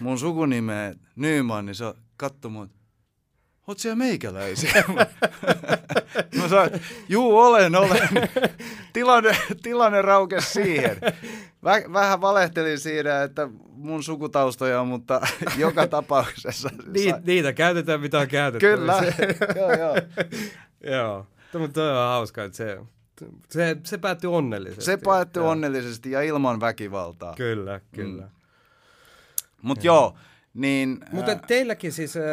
mun 0.00 0.18
sukunimeä 0.18 0.94
Nyman, 1.16 1.66
niin 1.66 1.74
se 1.74 1.94
katsoi 2.16 2.50
mun, 2.50 2.70
oot 3.68 3.78
siellä 3.78 3.96
meikäläisiä? 3.96 4.84
mä 6.38 6.48
sanoin, 6.48 6.70
juu 7.08 7.38
olen, 7.38 7.76
olen. 7.76 8.08
Tilanne, 8.92 9.36
tilanne 9.62 10.02
raukesi 10.02 10.50
siihen. 10.50 10.96
Vä, 11.64 11.82
vähän 11.92 12.20
valehtelin 12.20 12.78
siinä, 12.78 13.22
että 13.22 13.48
mun 13.70 14.02
sukutaustoja 14.02 14.80
on, 14.80 14.88
mutta 14.88 15.20
joka 15.56 15.86
tapauksessa. 15.86 16.70
Niitä, 16.86 17.20
niitä 17.26 17.52
käytetään, 17.52 18.00
mitä 18.00 18.18
on 18.18 18.28
käytetty. 18.28 18.66
Kyllä, 18.66 19.02
joo, 19.56 19.72
joo. 19.72 19.96
joo, 20.80 21.26
mutta 21.58 21.82
on 21.82 22.08
hauska, 22.08 22.44
että 22.44 22.56
se, 22.56 22.78
se, 23.48 23.76
se 23.84 23.98
päättyi 23.98 24.30
onnellisesti. 24.30 24.84
Se 24.84 24.96
päättyi 24.96 25.42
onnellisesti 25.42 26.10
ja 26.10 26.22
ilman 26.22 26.60
väkivaltaa. 26.60 27.34
Kyllä, 27.34 27.80
kyllä. 27.94 28.22
Mm. 28.22 28.30
Mutta 29.62 29.86
joo, 29.86 30.16
niin... 30.54 31.00
Mutta 31.12 31.32
äh, 31.32 31.40
teilläkin 31.46 31.92
siis, 31.92 32.16
äh, 32.16 32.24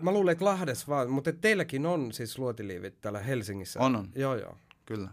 mä 0.00 0.12
luulen, 0.12 0.32
että 0.32 0.44
Lahdes 0.44 0.88
vaan, 0.88 1.10
mutta 1.10 1.32
teilläkin 1.32 1.86
on 1.86 2.12
siis 2.12 2.38
luotiliivit 2.38 3.00
täällä 3.00 3.18
Helsingissä. 3.18 3.80
On, 3.80 3.96
on. 3.96 4.08
Joo, 4.14 4.34
joo. 4.34 4.56
Kyllä. 4.86 5.10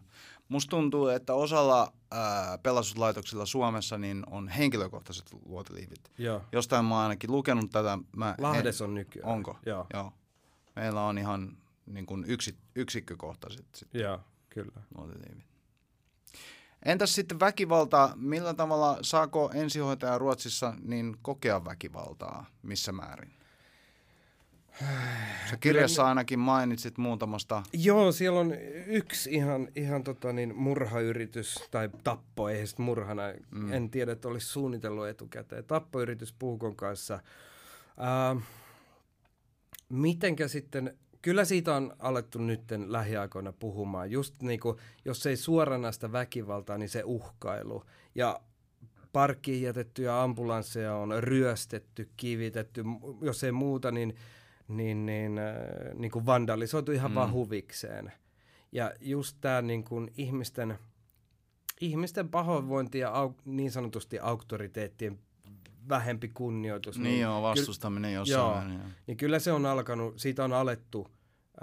Musta 0.49 0.69
tuntuu, 0.69 1.07
että 1.07 1.33
osalla 1.33 1.93
ää, 2.11 2.57
pelastuslaitoksilla 2.57 3.45
Suomessa 3.45 3.97
niin 3.97 4.23
on 4.29 4.47
henkilökohtaiset 4.47 5.25
luotiliivit. 5.45 6.11
Joo. 6.17 6.41
Jostain 6.51 6.85
mä 6.85 6.95
oon 6.95 7.03
ainakin 7.03 7.31
lukenut 7.31 7.71
tätä. 7.71 7.97
Mä 8.15 8.35
Lahdes 8.37 8.81
en, 8.81 8.87
on 8.87 8.93
nykyään. 8.93 9.29
Onko? 9.29 9.57
Joo. 9.65 9.87
Joo. 9.93 10.13
Meillä 10.75 11.01
on 11.01 11.17
ihan 11.17 11.57
niin 11.85 12.05
kuin 12.05 12.25
yksi, 12.27 12.55
yksikkökohtaiset 12.75 13.65
sit 13.75 13.93
Joo, 13.93 14.19
kyllä. 14.49 14.81
luotiliivit. 14.97 15.50
Entäs 16.85 17.15
sitten 17.15 17.39
väkivalta, 17.39 18.13
millä 18.15 18.53
tavalla 18.53 18.97
saako 19.01 19.51
ensihoitaja 19.53 20.17
Ruotsissa 20.17 20.73
niin 20.83 21.17
kokea 21.21 21.65
väkivaltaa, 21.65 22.45
missä 22.63 22.91
määrin? 22.91 23.33
Sä 25.49 25.57
kirjassa 25.59 26.07
ainakin 26.07 26.39
mainitsit 26.39 26.97
muutamasta. 26.97 27.63
Joo, 27.73 28.11
siellä 28.11 28.39
on 28.39 28.53
yksi 28.87 29.31
ihan, 29.33 29.67
ihan 29.75 30.03
tota 30.03 30.33
niin, 30.33 30.55
murhayritys, 30.55 31.55
tai 31.71 31.89
tappo, 32.03 32.49
ei 32.49 32.67
sitten 32.67 32.85
murhana, 32.85 33.23
mm. 33.51 33.73
en 33.73 33.89
tiedä, 33.89 34.11
että 34.11 34.27
olisi 34.27 34.47
suunnitellut 34.47 35.07
etukäteen. 35.07 35.63
Tappoyritys 35.63 36.33
Puukon 36.39 36.75
kanssa. 36.75 37.13
Äh, 37.13 38.43
mitenkä 39.89 40.47
sitten, 40.47 40.97
kyllä 41.21 41.45
siitä 41.45 41.75
on 41.75 41.95
alettu 41.99 42.39
nytten 42.39 42.91
lähiaikoina 42.91 43.53
puhumaan, 43.53 44.11
just 44.11 44.41
niin 44.41 44.59
kuin, 44.59 44.77
jos 45.05 45.25
ei 45.25 45.37
suoranaista 45.37 46.11
väkivaltaa, 46.11 46.77
niin 46.77 46.89
se 46.89 47.03
uhkailu. 47.05 47.83
Ja 48.15 48.41
parkkiin 49.13 49.61
jätettyjä 49.61 50.21
ambulansseja 50.21 50.95
on 50.95 51.23
ryöstetty, 51.23 52.09
kivitetty, 52.17 52.83
jos 53.21 53.43
ei 53.43 53.51
muuta, 53.51 53.91
niin 53.91 54.15
niin, 54.77 55.05
niin, 55.05 55.37
äh, 55.37 55.93
niin 55.93 56.11
kuin 56.11 56.25
vandalisoitu 56.25 56.91
ihan 56.91 57.11
mm. 57.11 57.15
vaan 57.15 57.31
huvikseen. 57.31 58.11
Ja 58.71 58.93
just 59.01 59.37
tämä 59.41 59.61
niin 59.61 59.83
kuin 59.83 60.11
ihmisten, 60.17 60.79
ihmisten 61.81 62.29
pahoinvointi 62.29 62.99
ja 62.99 63.11
au, 63.11 63.31
niin 63.45 63.71
sanotusti 63.71 64.19
auktoriteettien 64.19 65.19
vähempi 65.91 66.27
kunnioitus. 66.27 66.97
Niin, 66.97 67.03
niin 67.03 67.21
joo, 67.21 67.41
vastustaminen 67.41 68.13
jossain. 68.13 68.71
Joo, 68.73 68.79
niin 69.07 69.17
kyllä 69.17 69.39
se 69.39 69.51
on 69.51 69.65
alkanut, 69.65 70.19
siitä 70.19 70.43
on 70.43 70.53
alettu 70.53 71.07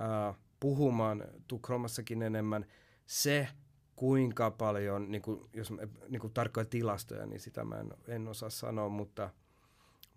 äh, 0.01 0.37
puhumaan 0.61 1.25
Tukholmassakin 1.49 2.23
enemmän. 2.23 2.67
Se, 3.07 3.49
kuinka 3.97 4.51
paljon, 4.51 5.11
niin 5.11 5.23
kuin, 5.23 5.41
jos 5.53 5.71
niin 6.09 6.21
kuin 6.21 6.33
tarkkoja 6.33 6.65
tilastoja, 6.65 7.27
niin 7.27 7.41
sitä 7.41 7.65
mä 7.65 7.77
en, 7.77 7.91
en 8.09 8.29
osaa 8.29 8.51
sanoa, 8.51 8.89
mutta– 8.89 9.31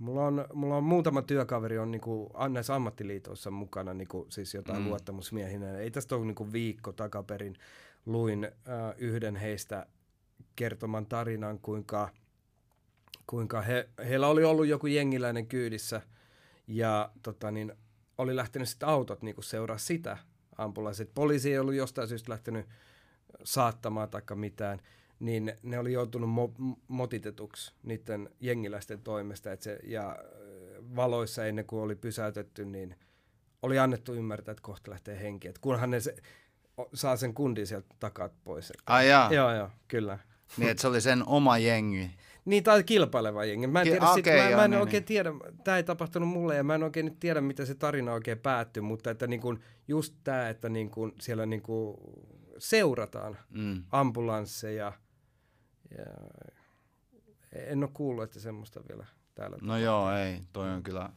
Mulla 0.01 0.25
on, 0.25 0.45
mulla 0.53 0.77
on 0.77 0.83
muutama 0.83 1.21
työkaveri 1.21 1.77
on 1.77 1.91
niinku, 1.91 2.31
näissä 2.49 2.75
ammattiliitoissa 2.75 3.51
mukana, 3.51 3.93
niinku, 3.93 4.25
siis 4.29 4.53
jotain 4.53 4.81
mm. 4.81 4.87
luottamusmiehinä. 4.87 5.77
Ei 5.77 5.91
tästä 5.91 6.15
ole 6.15 6.25
niinku 6.25 6.51
viikko 6.51 6.91
takaperin. 6.91 7.55
Luin 8.05 8.43
äh, 8.43 8.95
yhden 8.97 9.35
heistä 9.35 9.85
kertoman 10.55 11.05
tarinan, 11.05 11.59
kuinka, 11.59 12.09
kuinka 13.27 13.61
he, 13.61 13.89
heillä 14.09 14.27
oli 14.27 14.43
ollut 14.43 14.67
joku 14.67 14.87
jengiläinen 14.87 15.47
kyydissä 15.47 16.01
ja 16.67 17.11
tota, 17.23 17.51
niin, 17.51 17.73
oli 18.17 18.35
lähtenyt 18.35 18.69
sitten 18.69 18.89
autot 18.89 19.21
niinku, 19.21 19.41
seuraa 19.41 19.77
sitä 19.77 20.17
ambulanssit. 20.57 21.13
Poliisi 21.13 21.51
ei 21.51 21.59
ollut 21.59 21.73
jostain 21.73 22.07
syystä 22.07 22.31
lähtenyt 22.31 22.65
saattamaan 23.43 24.09
tai 24.09 24.21
mitään 24.35 24.81
niin 25.21 25.53
ne 25.63 25.79
oli 25.79 25.93
joutunut 25.93 26.29
mo- 26.29 26.75
motitetuksi 26.87 27.73
niiden 27.83 28.29
jengiläisten 28.39 29.01
toimesta. 29.01 29.51
Et 29.51 29.61
se, 29.61 29.79
ja 29.83 30.17
valoissa 30.95 31.45
ennen 31.45 31.65
kuin 31.65 31.81
oli 31.81 31.95
pysäytetty, 31.95 32.65
niin 32.65 32.95
oli 33.61 33.79
annettu 33.79 34.13
ymmärtää, 34.13 34.51
että 34.51 34.61
kohta 34.61 34.91
lähtee 34.91 35.19
henki. 35.19 35.47
Et 35.47 35.57
kunhan 35.57 35.89
ne 35.89 35.99
se, 35.99 36.15
saa 36.93 37.17
sen 37.17 37.33
kundin 37.33 37.67
sieltä 37.67 37.95
takat 37.99 38.33
pois. 38.43 38.73
Ai 38.85 39.09
jaa. 39.09 39.33
Joo, 39.33 39.55
joo, 39.55 39.69
kyllä. 39.87 40.19
Niin, 40.57 40.69
että 40.69 40.81
se 40.81 40.87
oli 40.87 41.01
sen 41.01 41.27
oma 41.27 41.57
jengi. 41.57 42.11
Niin, 42.45 42.63
tai 42.63 42.83
kilpaileva 42.83 43.45
jengi. 43.45 43.67
Mä 43.67 43.81
en, 43.81 43.87
tiedä, 43.87 44.05
okay, 44.05 44.15
sit, 44.15 44.25
mä, 44.25 44.49
joo, 44.49 44.55
mä 44.55 44.65
en 44.65 44.71
niin, 44.71 44.81
oikein 44.81 45.01
niin. 45.01 45.07
tiedä, 45.07 45.29
tämä 45.63 45.77
ei 45.77 45.83
tapahtunut 45.83 46.29
mulle 46.29 46.55
ja 46.55 46.63
mä 46.63 46.75
en 46.75 46.83
oikein 46.83 47.05
nyt 47.05 47.19
tiedä, 47.19 47.41
mitä 47.41 47.65
se 47.65 47.75
tarina 47.75 48.13
oikein 48.13 48.39
päättyi, 48.39 48.81
mutta 48.81 49.11
että 49.11 49.27
niin 49.27 49.41
kun, 49.41 49.59
just 49.87 50.15
tämä, 50.23 50.49
että 50.49 50.69
niin 50.69 50.89
kun 50.89 51.13
siellä 51.19 51.45
niin 51.45 51.61
kun 51.61 51.97
seurataan 52.57 53.37
mm. 53.49 53.83
ambulansseja– 53.91 54.93
ja 55.97 56.05
en 57.51 57.83
ole 57.83 57.91
kuullut, 57.93 58.23
että 58.23 58.39
semmoista 58.39 58.81
vielä 58.89 59.05
täällä. 59.35 59.57
No 59.61 59.77
joo, 59.77 60.11
ei. 60.11 60.41
Toi 60.53 60.69
on 60.69 60.83
kyllä 60.83 61.09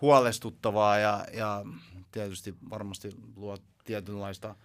huolestuttavaa 0.00 0.98
ja, 0.98 1.26
ja 1.32 1.64
tietysti 2.12 2.54
varmasti 2.70 3.10
luo 3.36 3.56
tietynlaista 3.84 4.56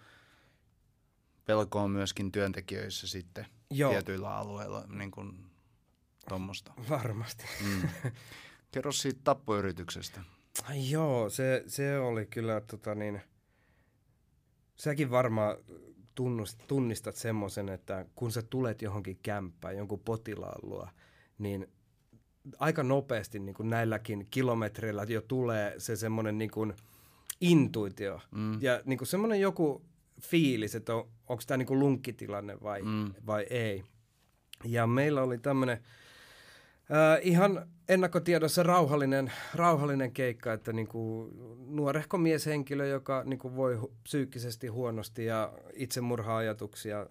pelkoa 1.44 1.88
myöskin 1.88 2.32
työntekijöissä 2.32 3.06
sitten 3.06 3.46
joo. 3.70 3.90
tietyillä 3.90 4.36
alueilla 4.36 4.84
niin 4.88 5.10
kuin 5.10 5.49
tuommoista. 6.30 6.72
Varmasti. 6.88 7.44
Mm. 7.64 7.88
Kerro 8.72 8.92
siitä 8.92 9.20
tappoyrityksestä. 9.24 10.20
Joo, 10.90 11.30
se, 11.30 11.64
se 11.66 11.98
oli 11.98 12.26
kyllä 12.26 12.60
tota 12.60 12.94
niin, 12.94 13.20
sekin 14.76 15.10
varmaan 15.10 15.56
tunnust, 16.14 16.58
tunnistat 16.66 17.16
semmoisen, 17.16 17.68
että 17.68 18.06
kun 18.14 18.32
sä 18.32 18.42
tulet 18.42 18.82
johonkin 18.82 19.18
kämppään, 19.22 19.76
jonkun 19.76 20.00
potilaan 20.00 20.58
luo, 20.62 20.88
niin 21.38 21.66
aika 22.58 22.82
nopeasti 22.82 23.38
niin 23.38 23.54
kuin 23.54 23.70
näilläkin 23.70 24.26
kilometreillä 24.30 25.06
jo 25.08 25.20
tulee 25.20 25.74
se 25.78 25.96
semmoinen 25.96 26.38
niin 26.38 26.50
kuin 26.50 26.74
intuitio. 27.40 28.20
Mm. 28.30 28.62
Ja 28.62 28.82
niin 28.84 28.98
kuin 28.98 29.08
semmoinen 29.08 29.40
joku 29.40 29.82
fiilis, 30.20 30.74
että 30.74 30.94
on, 30.94 31.08
onko 31.28 31.42
tämä 31.46 31.58
niin 31.58 31.66
kuin 31.66 31.80
lunkkitilanne 31.80 32.60
vai, 32.62 32.82
mm. 32.82 33.14
vai 33.26 33.46
ei. 33.50 33.84
Ja 34.64 34.86
meillä 34.86 35.22
oli 35.22 35.38
tämmöinen 35.38 35.82
Äh, 36.92 37.18
ihan 37.22 37.68
ennakkotiedossa 37.88 38.62
rauhallinen, 38.62 39.32
rauhallinen 39.54 40.12
keikka, 40.12 40.52
että 40.52 40.72
niinku 40.72 41.30
nuorehko 41.66 42.18
mieshenkilö, 42.18 42.86
joka 42.86 43.22
niinku 43.24 43.56
voi 43.56 43.76
hu- 43.76 43.92
psyykkisesti 44.02 44.66
huonosti 44.66 45.24
ja 45.24 45.52
itsemurha-ajatuksia 45.74 47.06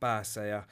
päässä. 0.00 0.44
Ja 0.44 0.62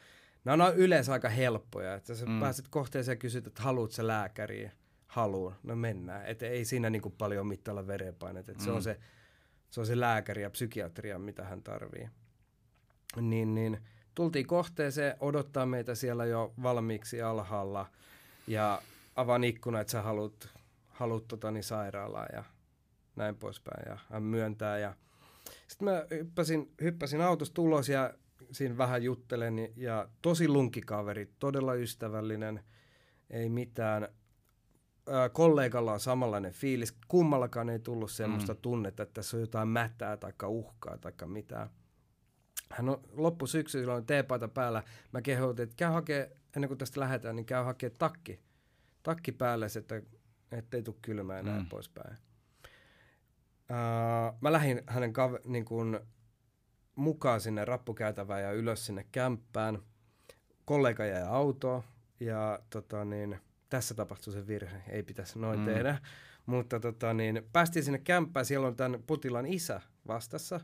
nämä 0.44 0.66
on 0.66 0.76
yleensä 0.76 1.12
aika 1.12 1.28
helppoja, 1.28 1.94
että 1.94 2.14
sä 2.14 2.26
mm. 2.26 2.40
pääset 2.40 2.68
kohteeseen 2.68 3.16
ja 3.16 3.18
kysyt, 3.18 3.46
että 3.46 3.62
haluat 3.62 3.92
sä 3.92 4.06
lääkäriä? 4.06 4.72
Haluun. 5.06 5.54
No 5.62 5.76
mennään. 5.76 6.26
Et 6.26 6.42
ei 6.42 6.64
siinä 6.64 6.90
niinku 6.90 7.10
paljon 7.10 7.46
mittailla 7.46 7.86
verenpainet. 7.86 8.48
Et 8.48 8.58
mm. 8.58 8.64
se, 8.64 8.70
on 8.70 8.76
mm. 8.76 8.82
se, 8.82 8.98
se 9.70 9.80
on 9.80 9.86
se 9.86 10.00
lääkäri 10.00 10.42
ja 10.42 10.50
psykiatria, 10.50 11.18
mitä 11.18 11.44
hän 11.44 11.62
tarvii. 11.62 12.08
Niin, 13.20 13.54
niin 13.54 13.78
tultiin 14.14 14.46
kohteeseen, 14.46 15.16
odottaa 15.20 15.66
meitä 15.66 15.94
siellä 15.94 16.24
jo 16.24 16.54
valmiiksi 16.62 17.22
alhaalla– 17.22 17.86
ja 18.46 18.82
avaan 19.16 19.44
ikkuna, 19.44 19.80
että 19.80 19.90
sä 19.90 20.02
haluat, 20.02 20.48
haluat 20.88 21.28
tota, 21.28 21.50
niin 21.50 21.64
sairaalaa 21.64 22.26
ja 22.32 22.44
näin 23.16 23.36
poispäin. 23.36 23.88
Ja 23.88 23.98
hän 24.10 24.22
myöntää. 24.22 24.78
Ja... 24.78 24.94
Sitten 25.68 25.88
mä 25.88 26.06
hyppäsin, 26.10 26.72
hyppäsin 26.80 27.20
autosta 27.20 27.62
ulos 27.62 27.88
ja 27.88 28.14
siinä 28.52 28.78
vähän 28.78 29.02
juttelen 29.02 29.72
ja 29.76 30.08
tosi 30.22 30.48
lunkikaveri, 30.48 31.30
todella 31.38 31.74
ystävällinen, 31.74 32.64
ei 33.30 33.48
mitään. 33.48 34.08
Ää, 35.08 35.28
kollegalla 35.28 35.92
on 35.92 36.00
samanlainen 36.00 36.52
fiilis. 36.52 36.96
Kummallakaan 37.08 37.68
ei 37.68 37.78
tullut 37.78 38.10
semmoista 38.10 38.54
mm. 38.54 38.58
tunnetta, 38.62 39.02
että 39.02 39.14
tässä 39.14 39.36
on 39.36 39.40
jotain 39.40 39.68
mätää 39.68 40.16
tai 40.16 40.32
uhkaa 40.46 40.98
tai 40.98 41.12
mitään. 41.26 41.70
Hän 42.70 42.88
on 42.88 43.00
loppusyksyllä 43.12 43.94
on 43.94 44.06
teepaita 44.06 44.48
päällä. 44.48 44.82
Mä 45.12 45.22
kehotin, 45.22 45.62
että 45.62 45.76
käy 45.76 45.92
hakee 45.92 46.36
ennen 46.56 46.68
kuin 46.68 46.78
tästä 46.78 47.00
lähdetään, 47.00 47.36
niin 47.36 47.46
käy 47.46 47.64
hakea 47.64 47.90
takki, 47.90 48.40
takki 49.02 49.32
päälle, 49.32 49.66
että 49.78 50.02
ettei 50.52 50.82
tule 50.82 50.96
kylmää 51.02 51.36
ja 51.36 51.42
näin 51.42 51.62
mm. 51.62 51.68
poispäin. 51.68 52.16
Uh, 53.70 54.38
mä 54.40 54.52
lähdin 54.52 54.82
hänen 54.86 55.12
kav- 55.12 55.48
niin 55.50 55.64
kun, 55.64 56.00
mukaan 56.94 57.40
sinne 57.40 57.64
rappukäytävään 57.64 58.42
ja 58.42 58.52
ylös 58.52 58.86
sinne 58.86 59.06
kämppään. 59.12 59.82
Kollega 60.64 61.04
jäi 61.04 61.22
autoon 61.22 61.82
ja 62.20 62.58
tota, 62.70 63.04
niin, 63.04 63.40
tässä 63.68 63.94
tapahtui 63.94 64.32
se 64.32 64.46
virhe, 64.46 64.82
ei 64.88 65.02
pitäisi 65.02 65.38
noin 65.38 65.58
mm. 65.58 65.64
tehdä. 65.64 65.98
Mutta 66.46 66.80
tota, 66.80 67.14
niin, 67.14 67.48
päästiin 67.52 67.84
sinne 67.84 67.98
kämppään, 67.98 68.46
siellä 68.46 68.66
on 68.66 68.76
tämän 68.76 69.02
Putilan 69.06 69.46
isä 69.46 69.80
vastassa 70.06 70.60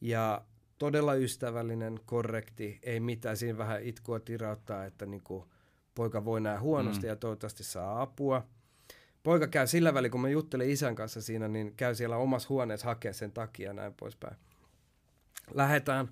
ja 0.00 0.44
todella 0.78 1.14
ystävällinen, 1.14 2.00
korrekti, 2.06 2.78
ei 2.82 3.00
mitään, 3.00 3.36
siinä 3.36 3.58
vähän 3.58 3.82
itkua 3.82 4.20
tirauttaa, 4.20 4.84
että 4.84 5.06
niinku, 5.06 5.48
poika 5.94 6.24
voi 6.24 6.40
nähdä 6.40 6.60
huonosti 6.60 7.02
mm. 7.02 7.08
ja 7.08 7.16
toivottavasti 7.16 7.64
saa 7.64 8.02
apua. 8.02 8.46
Poika 9.22 9.46
käy 9.46 9.66
sillä 9.66 9.94
välin, 9.94 10.10
kun 10.10 10.20
mä 10.20 10.28
juttelen 10.28 10.70
isän 10.70 10.94
kanssa 10.94 11.22
siinä, 11.22 11.48
niin 11.48 11.74
käy 11.76 11.94
siellä 11.94 12.16
omassa 12.16 12.48
huoneessa 12.48 12.86
hakea 12.86 13.12
sen 13.12 13.32
takia 13.32 13.68
ja 13.68 13.72
näin 13.72 13.94
poispäin. 13.94 14.36
Lähetään 15.54 16.08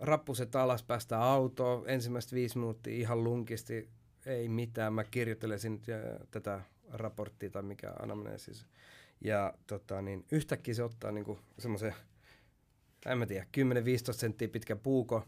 rappuset 0.00 0.56
alas, 0.56 0.82
päästään 0.82 1.22
autoon, 1.22 1.84
ensimmäistä 1.86 2.36
viisi 2.36 2.58
minuuttia 2.58 2.94
ihan 2.94 3.24
lunkisti, 3.24 3.88
ei 4.26 4.48
mitään. 4.48 4.92
Mä 4.92 5.04
kirjoittelen 5.04 5.58
tätä 6.30 6.60
raporttia 6.92 7.50
tai 7.50 7.62
mikä 7.62 7.92
anamneesis. 8.02 8.66
Ja 9.20 9.54
tota, 9.66 10.02
niin 10.02 10.24
yhtäkkiä 10.32 10.74
se 10.74 10.82
ottaa 10.82 11.12
niinku 11.12 11.38
semmoisen, 11.58 11.94
en 13.06 13.18
mä 13.18 13.26
tiedä, 13.26 13.46
10-15 14.10 14.12
senttiä 14.12 14.48
pitkä 14.48 14.76
puuko 14.76 15.24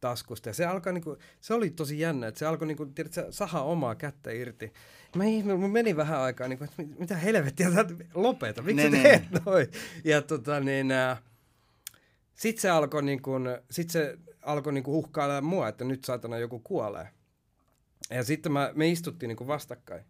taskusta. 0.00 0.48
Ja 0.48 0.54
se 0.54 0.64
alkaa 0.64 0.92
niinku, 0.92 1.16
se 1.40 1.54
oli 1.54 1.70
tosi 1.70 2.00
jännä, 2.00 2.26
että 2.26 2.38
se 2.38 2.46
alkoi 2.46 2.66
niinku, 2.66 2.86
tiedät, 2.86 3.12
sahaa 3.30 3.64
omaa 3.64 3.94
kättä 3.94 4.30
irti. 4.30 4.72
Mä 5.16 5.24
ihme, 5.24 5.54
mun 5.54 5.70
meni 5.70 5.96
vähän 5.96 6.20
aikaa, 6.20 6.48
niinku, 6.48 6.64
että 6.64 6.82
mitä 6.98 7.16
helvettiä, 7.16 7.68
lopeta, 8.14 8.62
miksi 8.62 8.90
ne, 8.90 8.96
sä 8.96 9.02
teet 9.02 9.30
ne. 9.30 9.40
noin? 9.46 9.66
Ja 10.04 10.22
tota 10.22 10.60
niin, 10.60 10.90
äh, 10.90 11.22
sit 12.34 12.58
se 12.58 12.70
alkoi 12.70 13.02
niinku, 13.02 13.32
sit 13.70 13.90
se 13.90 14.18
alkoi 14.42 14.72
niinku 14.72 14.98
uhkailla 14.98 15.40
mua, 15.40 15.68
että 15.68 15.84
nyt 15.84 16.04
saatana 16.04 16.38
joku 16.38 16.58
kuolee. 16.58 17.08
Ja 18.10 18.24
sitten 18.24 18.52
mä, 18.52 18.72
me 18.74 18.88
istuttiin 18.88 19.28
niinku 19.28 19.46
vastakkain. 19.46 20.04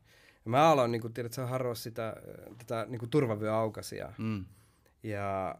Ja 0.44 0.50
mä 0.50 0.70
aloin, 0.70 0.92
niinku, 0.92 1.08
tiedät, 1.08 1.36
harroa 1.36 1.74
sitä, 1.74 2.16
tätä 2.58 2.86
niinku 2.88 3.06
turvavyöaukasia. 3.06 4.12
Mm. 4.18 4.44
Ja 5.02 5.58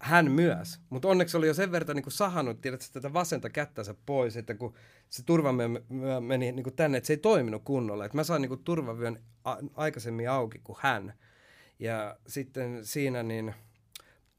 hän 0.00 0.30
myös. 0.30 0.80
Mutta 0.90 1.08
onneksi 1.08 1.36
oli 1.36 1.46
jo 1.46 1.54
sen 1.54 1.72
verran 1.72 1.96
niin 1.96 2.04
sahannut 2.08 2.60
tiedät, 2.60 2.90
tätä 2.92 3.12
vasenta 3.12 3.50
kättänsä 3.50 3.94
pois, 4.06 4.36
että 4.36 4.54
kun 4.54 4.74
se 5.08 5.22
turvavyö 5.22 5.68
meni 6.20 6.52
niin 6.52 6.64
kuin 6.64 6.76
tänne, 6.76 6.98
että 6.98 7.06
se 7.06 7.12
ei 7.12 7.16
toiminut 7.16 7.62
kunnolla. 7.64 8.04
Että 8.04 8.16
mä 8.16 8.24
sain 8.24 8.42
niin 8.42 8.48
kuin 8.48 8.64
turvavyön 8.64 9.22
a- 9.44 9.56
aikaisemmin 9.74 10.30
auki 10.30 10.60
kuin 10.64 10.78
hän. 10.80 11.14
Ja 11.78 12.16
sitten 12.26 12.86
siinä 12.86 13.22
niin 13.22 13.54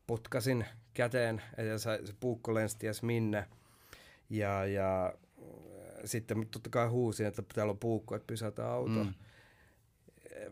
putkasin 0.07 0.65
käteen, 0.93 1.41
se, 1.77 1.99
se 2.05 2.13
puukko 2.19 2.53
lensi 2.53 2.77
ties 2.79 3.03
minne. 3.03 3.45
Ja, 4.29 4.65
ja 4.65 5.13
sitten 6.05 6.47
totta 6.51 6.69
kai 6.69 6.87
huusin, 6.87 7.25
että 7.25 7.43
täällä 7.53 7.71
on 7.71 7.79
puukko, 7.79 8.15
että 8.15 8.27
pysäytä 8.27 8.71
auto. 8.71 9.03
Mm 9.03 9.13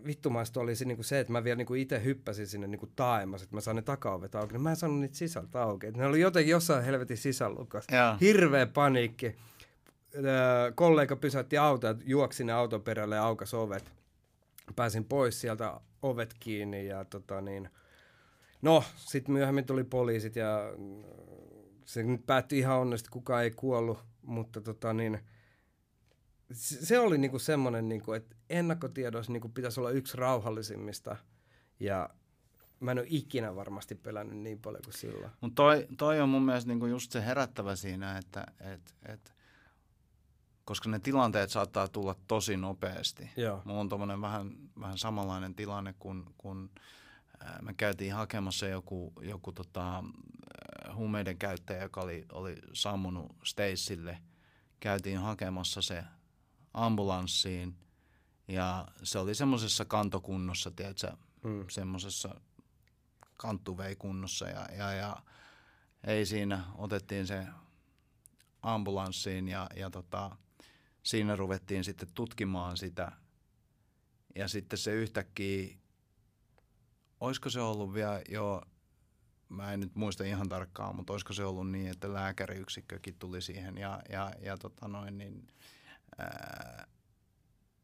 vittumaista 0.06 0.60
oli 0.60 0.76
se, 0.76 0.86
niin 0.86 0.98
kuin 0.98 1.06
se, 1.06 1.20
että 1.20 1.34
mä 1.34 1.44
vielä 1.44 1.56
niin 1.56 1.76
itse 1.76 2.04
hyppäsin 2.04 2.48
sinne 2.48 2.68
niin 2.68 2.92
taemmas, 2.96 3.44
että 3.44 3.56
mä 3.56 3.62
saan 3.62 3.76
ne 3.76 3.82
takaovet 3.82 4.36
auki. 4.36 4.54
Niin 4.54 4.62
mä 4.62 4.70
en 4.70 4.76
saanut 4.76 5.00
niitä 5.00 5.18
sisältä 5.18 5.64
auki. 5.64 5.92
ne 5.92 6.06
oli 6.06 6.20
jotenkin 6.20 6.52
jossain 6.52 6.84
helvetin 6.84 7.18
sisällukas. 7.18 7.88
Hirveä 8.22 8.66
paniikki. 8.66 9.36
kollega 10.76 11.16
pysäytti 11.16 11.58
auto 11.58 11.88
ja 11.88 11.96
juoksi 12.06 12.44
ne 12.44 12.54
auton 12.54 12.82
perälle 12.82 13.16
ja 13.16 13.24
aukas 13.24 13.54
ovet. 13.54 13.92
Pääsin 14.76 15.06
pois 15.06 15.42
sieltä 15.42 15.82
ovet 16.02 16.34
kiinni 16.40 16.88
ja 16.88 17.06
tota 17.06 17.42
niin, 17.42 17.70
no 18.62 18.84
sitten 18.96 19.34
myöhemmin 19.34 19.66
tuli 19.66 19.84
poliisit 19.84 20.36
ja 20.36 20.74
se 21.86 22.04
nyt 22.04 22.26
päättyi 22.26 22.60
ihan 22.60 22.80
onnesti, 22.80 23.10
kukaan 23.10 23.44
ei 23.44 23.52
kuollut, 23.52 24.00
mutta 24.22 24.62
tota 24.62 24.94
niin, 24.94 25.20
se 26.52 27.00
oli 27.00 27.18
niinku 27.18 27.40
semmoinen, 27.40 27.90
niinku, 27.90 28.14
että 28.14 28.36
ennakkotiedoissa 28.50 29.32
niinku 29.32 29.50
pitäisi 29.50 29.80
olla 29.80 29.90
yksi 29.90 30.18
rauhallisimmista 30.18 31.16
ja 31.80 32.10
mä 32.80 32.92
en 32.92 33.00
ole 33.00 33.08
ikinä 33.10 33.56
varmasti 33.56 33.96
pelännyt 33.96 34.38
niin 34.38 34.60
paljon 34.60 34.82
kuin 34.84 34.94
silloin. 34.94 35.32
Mutta 35.42 35.56
toi, 35.56 35.88
toi 35.98 36.22
on 36.22 36.30
mun 36.30 36.46
mielestä 36.46 36.68
niinku 36.68 36.86
just 36.86 37.12
se 37.12 37.26
herättävä 37.26 37.76
siinä, 37.76 38.18
että 38.18 38.46
et, 38.60 38.96
et, 39.06 39.36
koska 40.66 40.90
ne 40.90 41.00
tilanteet 41.00 41.50
saattaa 41.50 41.88
tulla 41.88 42.16
tosi 42.28 42.58
nopeasti. 42.58 43.30
Joo. 43.38 43.62
Mulla 43.66 43.80
on 43.80 43.90
tommonen 43.90 44.22
vähän, 44.22 44.52
vähän 44.80 44.98
samanlainen 44.98 45.56
tilanne, 45.56 45.96
kun, 46.00 46.34
kun 46.38 46.70
me 47.62 47.74
käytiin 47.74 48.14
hakemassa 48.14 48.68
joku, 48.68 49.14
joku 49.22 49.52
tota, 49.52 50.04
huumeiden 50.96 51.38
käyttäjä, 51.38 51.84
joka 51.84 52.02
oli, 52.02 52.26
oli 52.32 52.56
sammunut 52.74 53.36
Stacelle. 53.44 54.18
Käytiin 54.80 55.18
hakemassa 55.18 55.82
se 55.82 56.04
ambulanssiin 56.74 57.76
ja 58.48 58.88
se 59.04 59.20
oli 59.20 59.36
semmoisessa 59.36 59.86
kantokunnossa, 59.86 60.72
tiedätkö, 60.72 61.12
mm. 61.44 61.66
semmoisessa 61.70 62.42
kantuveikunnossa 63.38 64.50
ja, 64.50 64.68
ja, 64.78 64.92
ja 64.92 65.18
ei 66.04 66.26
siinä, 66.26 66.64
otettiin 66.76 67.28
se 67.28 67.48
ambulanssiin 68.62 69.48
ja, 69.48 69.68
ja 69.76 69.90
tota, 69.90 70.38
siinä 71.04 71.36
ruvettiin 71.36 71.84
sitten 71.84 72.08
tutkimaan 72.14 72.78
sitä 72.78 73.12
ja 74.36 74.48
sitten 74.48 74.80
se 74.80 74.92
yhtäkkiä, 74.92 75.78
olisiko 77.20 77.50
se 77.50 77.62
ollut 77.62 77.94
vielä 77.94 78.22
jo, 78.30 78.62
mä 79.50 79.74
en 79.74 79.80
nyt 79.80 79.96
muista 79.96 80.24
ihan 80.24 80.50
tarkkaan, 80.50 80.96
mutta 80.96 81.14
olisiko 81.14 81.34
se 81.34 81.44
ollut 81.44 81.72
niin, 81.72 81.88
että 81.88 82.14
lääkäriyksikkökin 82.14 83.16
tuli 83.20 83.42
siihen 83.42 83.78
ja, 83.78 84.02
ja, 84.10 84.32
ja 84.42 84.58
tota 84.58 84.88
noin, 84.88 85.18
niin 85.18 85.48
ää, 86.18 86.88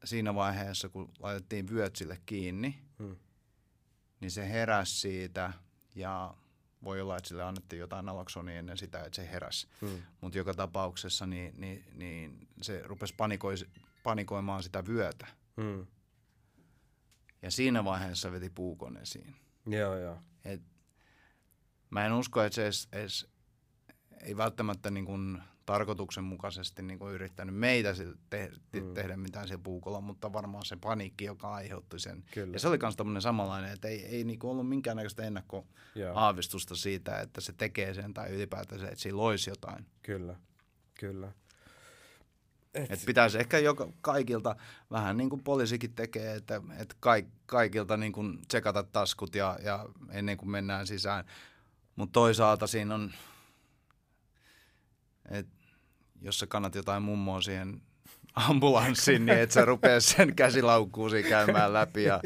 siinä 0.04 0.34
vaiheessa, 0.34 0.88
kun 0.88 1.12
laitettiin 1.18 1.70
vyöt 1.70 1.96
sille 1.96 2.20
kiinni, 2.26 2.78
hmm. 2.98 3.16
niin 4.20 4.30
se 4.30 4.48
heräsi 4.48 5.00
siitä 5.00 5.52
ja 5.94 6.34
voi 6.84 7.00
olla, 7.00 7.16
että 7.16 7.28
sille 7.28 7.42
annettiin 7.42 7.80
jotain 7.80 8.06
naloksonia 8.06 8.58
ennen 8.58 8.78
sitä, 8.78 9.04
että 9.04 9.16
se 9.16 9.30
heräsi. 9.30 9.68
Hmm. 9.80 10.02
Mutta 10.20 10.38
joka 10.38 10.54
tapauksessa 10.54 11.26
niin, 11.26 11.60
niin, 11.60 11.84
niin 11.94 12.48
se 12.62 12.82
rupesi 12.84 13.14
panikoi, 13.14 13.54
panikoimaan 14.02 14.62
sitä 14.62 14.86
vyötä. 14.86 15.26
Hmm. 15.56 15.86
Ja 17.42 17.50
siinä 17.50 17.84
vaiheessa 17.84 18.32
veti 18.32 18.50
puukon 18.50 18.96
esiin. 18.96 19.34
Joo, 19.66 19.98
joo. 19.98 20.18
Et 20.44 20.62
mä 21.90 22.06
en 22.06 22.12
usko, 22.12 22.42
että 22.42 22.54
se 22.54 22.64
edes, 22.64 22.88
edes 22.92 23.28
ei 24.20 24.36
välttämättä 24.36 24.90
niin 24.90 25.04
kuin 25.04 25.42
tarkoituksenmukaisesti 25.66 26.82
niin 26.82 26.98
kuin 26.98 27.14
yrittänyt 27.14 27.54
meitä 27.54 27.94
te- 28.30 28.52
mm. 28.72 28.94
tehdä 28.94 29.16
mitään 29.16 29.48
siellä 29.48 29.62
puukolla, 29.62 30.00
mutta 30.00 30.32
varmaan 30.32 30.64
se 30.64 30.76
paniikki, 30.76 31.24
joka 31.24 31.54
aiheutti 31.54 31.98
sen. 31.98 32.24
Kyllä. 32.34 32.52
Ja 32.52 32.58
se 32.58 32.68
oli 32.68 32.78
myös 32.82 32.96
tämmöinen 32.96 33.22
samanlainen, 33.22 33.72
että 33.72 33.88
ei, 33.88 34.06
ei 34.06 34.24
niin 34.24 34.38
kuin 34.38 34.50
ollut 34.50 34.68
minkäännäköistä 34.68 35.22
ennakkoaavistusta 35.22 36.76
siitä, 36.76 37.20
että 37.20 37.40
se 37.40 37.52
tekee 37.52 37.94
sen 37.94 38.14
tai 38.14 38.30
ylipäätään 38.30 38.80
se, 38.80 38.86
että 38.86 39.00
siinä 39.00 39.16
loisi 39.16 39.50
jotain. 39.50 39.86
Kyllä, 40.02 40.36
kyllä. 41.00 41.32
Et. 42.74 42.90
Et 42.90 43.02
pitäisi 43.06 43.38
ehkä 43.38 43.58
joka, 43.58 43.88
kaikilta, 44.00 44.56
vähän 44.90 45.16
niin 45.16 45.30
kuin 45.30 45.44
poliisikin 45.44 45.94
tekee, 45.94 46.34
että, 46.34 46.62
että 46.78 46.96
kaik, 47.00 47.26
kaikilta 47.46 47.96
niin 47.96 48.12
kuin 48.12 48.38
tsekata 48.48 48.82
taskut 48.82 49.34
ja, 49.34 49.58
ja 49.62 49.88
ennen 50.10 50.36
kuin 50.36 50.50
mennään 50.50 50.86
sisään. 50.86 51.24
Mutta 51.96 52.12
toisaalta 52.12 52.66
siinä 52.66 52.94
on 52.94 53.12
et 55.30 55.46
jos 56.22 56.38
sä 56.38 56.46
kannat 56.46 56.74
jotain 56.74 57.02
mummoa 57.02 57.40
siihen 57.40 57.80
ambulanssiin, 58.34 59.26
niin 59.26 59.38
et 59.38 59.50
sä 59.50 59.64
rupea 59.64 60.00
sen 60.00 60.36
käsilaukkuusi 60.36 61.22
käymään 61.22 61.72
läpi 61.72 62.02
ja 62.02 62.20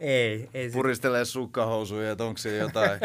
ei, 0.00 0.50
ei 0.54 0.70
puristelee 0.70 1.24
sukkahousuja, 1.24 2.10
että 2.10 2.24
onko 2.24 2.38
se 2.38 2.56
jotain 2.56 3.00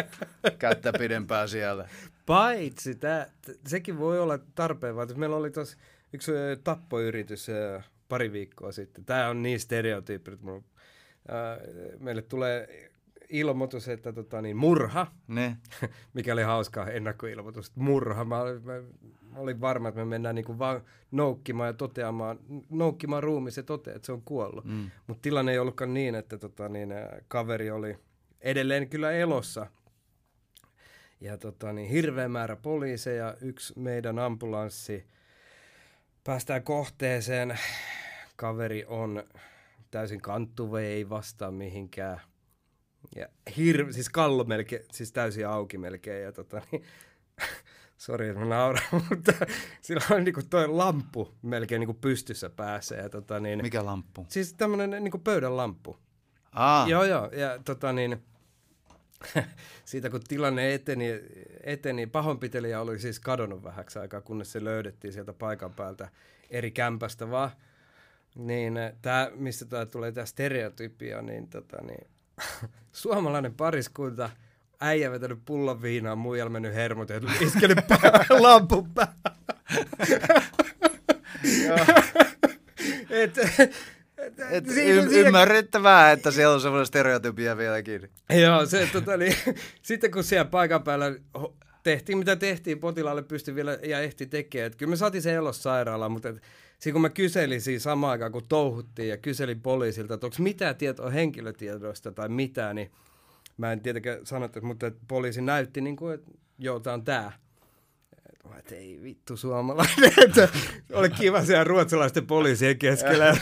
kättä 0.60 0.94
pidempää 1.00 1.48
siellä. 1.48 1.90
Paitsi, 2.26 2.96
tää, 2.96 3.32
sekin 3.68 4.00
voi 4.00 4.20
olla 4.20 4.40
tarpeen, 4.56 4.96
vaan 4.96 5.08
meillä 5.16 5.36
oli 5.36 5.52
tuossa 5.52 5.78
yksi 6.14 6.32
tappoyritys 6.64 7.48
pari 8.10 8.32
viikkoa 8.32 8.72
sitten. 8.72 9.06
Tämä 9.06 9.30
on 9.30 9.44
niin 9.44 9.60
stereotyyppi, 9.60 10.32
että 10.32 10.46
meille 12.00 12.22
tulee 12.22 12.90
ilmoitus, 13.30 13.88
että 13.88 14.14
tota, 14.14 14.42
niin, 14.42 14.58
murha, 14.58 15.08
ne. 15.28 15.58
mikä 16.14 16.34
oli 16.34 16.44
hauska 16.44 16.88
ennakkoilmoitus, 16.88 17.76
murha. 17.76 18.26
Mä, 18.26 18.38
mä, 18.64 18.74
mä 19.32 19.40
olin 19.40 19.62
varma, 19.62 19.90
että 19.90 20.02
me 20.02 20.06
mennään 20.06 20.36
niinku 20.36 20.60
vaan 20.60 20.82
noukkimaan 21.12 21.68
ja 21.68 21.74
toteamaan, 21.74 22.40
noukkimaan 22.70 23.24
ruumi 23.24 23.52
se 23.52 23.64
toteaa, 23.64 23.96
että 23.96 24.06
se 24.06 24.12
on 24.12 24.22
kuollut. 24.22 24.66
Mm. 24.66 24.92
Mutta 25.08 25.22
tilanne 25.22 25.52
ei 25.52 25.60
ollutkaan 25.60 25.94
niin, 25.94 26.16
että 26.16 26.38
tota, 26.38 26.70
niin, 26.70 26.90
kaveri 27.28 27.72
oli 27.72 27.98
edelleen 28.42 28.90
kyllä 28.90 29.12
elossa. 29.12 29.68
Ja 31.22 31.38
tota, 31.38 31.74
niin, 31.74 31.90
hirveä 31.90 32.28
määrä 32.28 32.56
poliiseja, 32.56 33.36
yksi 33.42 33.80
meidän 33.80 34.20
ambulanssi. 34.20 35.08
Päästään 36.24 36.64
kohteeseen. 36.64 37.60
Kaveri 38.36 38.86
on 38.88 39.24
täysin 39.92 40.22
kanttuve, 40.22 40.88
ei 40.88 41.10
vastaa 41.10 41.52
mihinkään 41.52 42.22
Ja 43.16 43.28
hir- 43.50 43.94
siis 43.94 44.10
kallo 44.10 44.44
melkein, 44.44 44.82
siis 44.92 45.12
täysin 45.12 45.48
auki 45.48 45.78
melkein. 45.78 46.24
Ja 46.24 46.32
tota, 46.32 46.62
niin, 46.72 46.84
sori, 47.98 48.34
mä 48.34 48.46
nauran, 48.46 48.84
mutta 49.10 49.34
sillä 49.82 50.04
on 50.12 50.24
niinku 50.24 50.42
toi 50.50 50.68
lamppu 50.68 51.34
melkein 51.42 51.80
niinku 51.80 51.94
pystyssä 51.94 52.50
päässä. 52.50 52.96
Ja 52.96 53.10
tota, 53.10 53.40
niin, 53.40 53.62
Mikä 53.62 53.86
lamppu? 53.86 54.26
Siis 54.30 54.54
tämmönen 54.54 55.04
niinku 55.04 55.18
pöydän 55.18 55.58
lamppu. 55.58 56.00
Ah, 56.52 56.88
Joo, 56.88 57.04
joo. 57.04 57.30
Ja 57.32 57.60
tota 57.66 57.94
niin, 57.94 58.24
siitä 59.86 60.10
kun 60.10 60.22
tilanne 60.28 60.74
eteni, 60.74 61.08
eteni, 61.64 62.08
pahoinpitelijä 62.08 62.82
oli 62.82 63.00
siis 63.00 63.20
kadonnut 63.20 63.64
vähäksi 63.64 64.00
aikaa, 64.00 64.22
kunnes 64.22 64.52
se 64.52 64.64
löydettiin 64.64 65.14
sieltä 65.14 65.34
paikan 65.34 65.74
päältä 65.74 66.10
eri 66.50 66.72
kämpästä 66.72 67.32
vaan. 67.32 67.52
Niin 68.36 68.74
tämä, 69.02 69.32
mistä 69.36 69.66
tää 69.66 69.86
tulee 69.86 70.12
tämä 70.12 70.26
stereotypia, 70.26 71.22
niin, 71.22 71.48
tota, 71.48 71.78
niin 71.84 72.08
suomalainen 72.92 73.54
pariskunta, 73.54 74.30
äijä 74.80 75.12
vetänyt 75.12 75.40
pullon 75.46 75.82
viinaa, 75.82 76.16
muijalla 76.16 76.50
mennyt 76.50 76.74
hermot 76.74 77.10
ja 77.10 77.22
iskenyt 77.42 77.78
pää, 77.88 78.26
lampun 78.40 78.90
päähän. 78.94 79.16
Et, 83.10 83.38
et, 83.38 84.40
et, 84.50 84.70
siinä- 84.70 85.02
y- 85.04 85.10
siinä- 85.10 85.28
ymmärrettävää, 85.28 86.12
että 86.12 86.32
siellä 86.32 86.54
on 86.54 86.62
semmoinen 86.62 86.86
stereotypia 86.86 87.58
vieläkin. 87.58 88.10
Joo, 88.42 88.66
se, 88.66 88.90
tota, 88.94 89.18
niin, 89.18 89.36
sitten 89.82 90.12
kun 90.12 90.24
siellä 90.24 90.46
paikan 90.46 90.84
päällä 90.84 91.06
tehtiin 91.90 92.18
mitä 92.18 92.36
tehtiin, 92.36 92.80
potilaalle 92.80 93.24
pystyi 93.24 93.56
vielä 93.56 93.78
ja 93.84 94.00
ehti 94.00 94.26
tekemään. 94.26 94.68
Et 94.68 94.76
kyllä 94.76 94.90
me 94.90 94.96
saatiin 94.96 95.22
se 95.22 95.34
elos 95.34 95.64
sairaalaan, 95.64 96.12
mutta 96.12 96.30
et, 96.30 96.42
siinä 96.80 96.94
kun 96.94 97.02
mä 97.02 97.10
kyselin 97.10 97.62
siinä 97.62 97.80
samaan 97.80 98.12
aikaan, 98.12 98.32
kun 98.32 98.48
touhuttiin 98.50 99.10
ja 99.10 99.18
kyselin 99.18 99.62
poliisilta, 99.62 100.14
että 100.14 100.28
onko 100.28 100.38
mitään 100.40 100.76
tietoa 100.76 101.10
henkilötiedoista 101.10 102.12
tai 102.12 102.30
mitään, 102.30 102.76
niin 102.76 102.92
mä 103.58 103.72
en 103.72 103.82
tietenkään 103.82 104.20
että, 104.46 104.62
mutta 104.62 104.92
poliisi 105.08 105.42
näytti, 105.42 105.82
niin 105.82 105.96
kuin, 105.96 106.14
että 106.14 106.32
joo, 106.60 106.80
tää 106.80 106.94
on 106.94 107.04
tää. 107.04 107.32
Et 108.34 108.50
mä, 108.50 108.58
Että 108.58 108.76
ei 108.76 109.00
vittu 109.04 109.38
suomalainen, 109.38 110.14
että 110.26 110.50
oli 110.94 111.10
kiva 111.10 111.46
siellä 111.46 111.64
ruotsalaisten 111.64 112.28
poliisien 112.28 112.78
keskellä. 112.78 113.38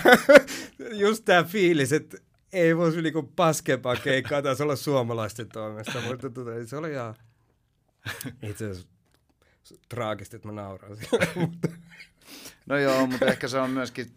Just 1.03 1.25
tää 1.25 1.43
fiilis, 1.43 1.93
että 1.93 2.17
ei 2.53 2.77
voisi 2.77 3.01
niinku 3.01 3.23
paskempaa 3.35 3.95
keikkaa 3.95 4.41
taas 4.41 4.61
olla 4.61 4.75
suomalaisten 4.75 5.49
toimesta, 5.49 6.01
mutta 6.01 6.29
tota, 6.29 6.51
se 6.65 6.77
oli 6.77 6.91
ihan 6.91 7.15
itse 8.49 8.69
asiassa 8.69 8.89
traagista, 9.89 10.35
että 10.35 10.47
mä 10.47 10.51
nauran 10.51 10.91
mutta 11.35 11.67
No 12.65 12.77
joo, 12.77 13.07
mutta 13.07 13.25
ehkä 13.25 13.47
se 13.47 13.59
on 13.59 13.69
myöskin 13.69 14.11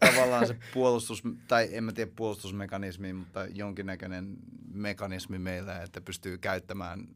tavallaan 0.00 0.46
se 0.46 0.56
puolustus, 0.74 1.22
tai 1.48 1.68
en 1.72 1.84
mä 1.84 1.92
tiedä 1.92 2.10
puolustusmekanismi, 2.16 3.12
mutta 3.12 3.46
jonkinnäköinen 3.46 4.36
mekanismi 4.72 5.38
meillä, 5.38 5.82
että 5.82 6.00
pystyy 6.00 6.38
käyttämään, 6.38 7.08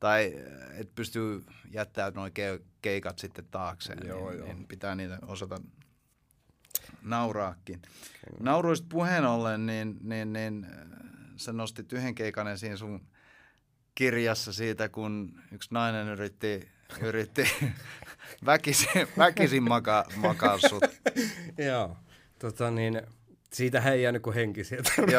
tai 0.00 0.34
että 0.72 0.92
pystyy 0.94 1.44
jättämään 1.70 2.14
nuo 2.14 2.26
ke- 2.26 2.62
keikat 2.82 3.18
sitten 3.18 3.44
taakse, 3.50 3.94
Joo, 4.04 4.30
niin, 4.30 4.38
joo. 4.38 4.48
niin 4.48 4.68
pitää 4.68 4.94
niitä 4.94 5.18
osata 5.26 5.60
nauraakin. 7.02 7.82
Nauruista 8.40 8.86
puheen 8.90 9.24
ollen, 9.24 9.66
niin, 9.66 9.96
niin, 10.02 10.32
niin 10.32 10.64
äh, 10.64 10.70
sä 11.36 11.52
nostit 11.52 11.92
yhden 11.92 12.14
keikan 12.14 12.48
esiin 12.48 12.78
sun 12.78 13.06
kirjassa 13.96 14.52
siitä, 14.52 14.88
kun 14.88 15.32
yksi 15.52 15.68
nainen 15.72 16.08
yritti, 16.08 16.68
yritti 17.02 17.44
väkisin, 18.46 19.08
väkisin 19.18 19.62
maka, 19.62 20.04
makaa 20.16 20.58
sut. 20.58 20.84
joo, 21.68 21.96
tota 22.38 22.70
niin, 22.70 23.02
siitä 23.52 23.92
ei 23.92 24.02
jäänyt 24.02 24.22
kuin 24.22 24.34
henki 24.34 24.64
sieltä 24.64 24.92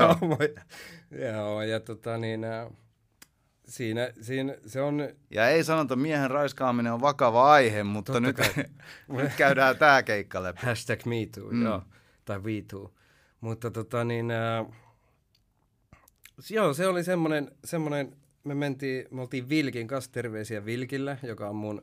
Joo. 1.32 1.62
ja 1.62 1.80
tota 1.80 2.18
niin, 2.18 2.44
äh, 2.44 2.68
siinä, 3.68 4.12
siinä 4.22 4.56
se 4.68 4.82
on 4.82 5.10
Ja 5.30 5.50
ei 5.50 5.64
sanota, 5.64 5.96
miehen 5.96 6.32
raiskaaminen 6.32 6.94
on 6.94 7.02
vakava 7.02 7.52
aihe, 7.52 7.84
mutta 7.84 8.14
Totta 8.14 8.28
nyt, 8.28 8.38
nyt 9.08 9.34
käydään 9.38 9.78
tämä 9.78 10.04
keikka 10.04 10.44
läpi. 10.44 10.60
Hashtag 10.66 11.06
MeToo, 11.06 11.50
Mm. 11.50 11.56
mm. 11.58 11.66
joo. 11.66 11.82
Tai 12.26 12.40
WeToo. 12.44 12.94
Mutta 13.42 13.72
tota 13.72 14.04
niin, 14.04 14.32
äh, 14.32 14.66
joo, 16.50 16.74
se 16.74 16.88
oli 16.88 17.04
semmoinen, 17.04 17.52
semmoinen, 17.66 18.18
me 18.48 18.56
mentiin, 18.56 19.06
me 19.12 19.22
oltiin 19.22 19.50
Vilkin 19.50 19.88
kanssa, 19.88 20.12
terveisiä 20.12 20.66
Vilkille, 20.66 21.20
joka 21.24 21.50
on 21.50 21.56
mun 21.56 21.82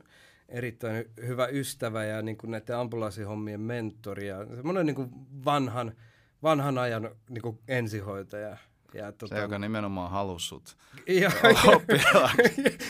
erittäin 0.49 1.05
hy- 1.05 1.27
hyvä 1.27 1.47
ystävä 1.47 2.05
ja 2.05 2.21
niin 2.21 2.37
kuin 2.37 2.51
näiden 2.51 2.77
ambulanssihommien 2.77 3.61
mentori 3.61 4.27
ja 4.27 4.45
semmoinen 4.55 4.85
niin 4.85 4.95
kuin 4.95 5.09
vanhan, 5.45 5.93
vanhan 6.43 6.77
ajan 6.77 7.09
niin 7.29 7.41
kuin 7.41 7.59
ensihoitaja. 7.67 8.57
Ja, 8.93 9.11
tota, 9.11 9.35
Se, 9.35 9.41
joka 9.41 9.59
nimenomaan 9.59 10.11
halusi 10.11 10.47
sut. 10.47 10.77
ja. 11.07 11.31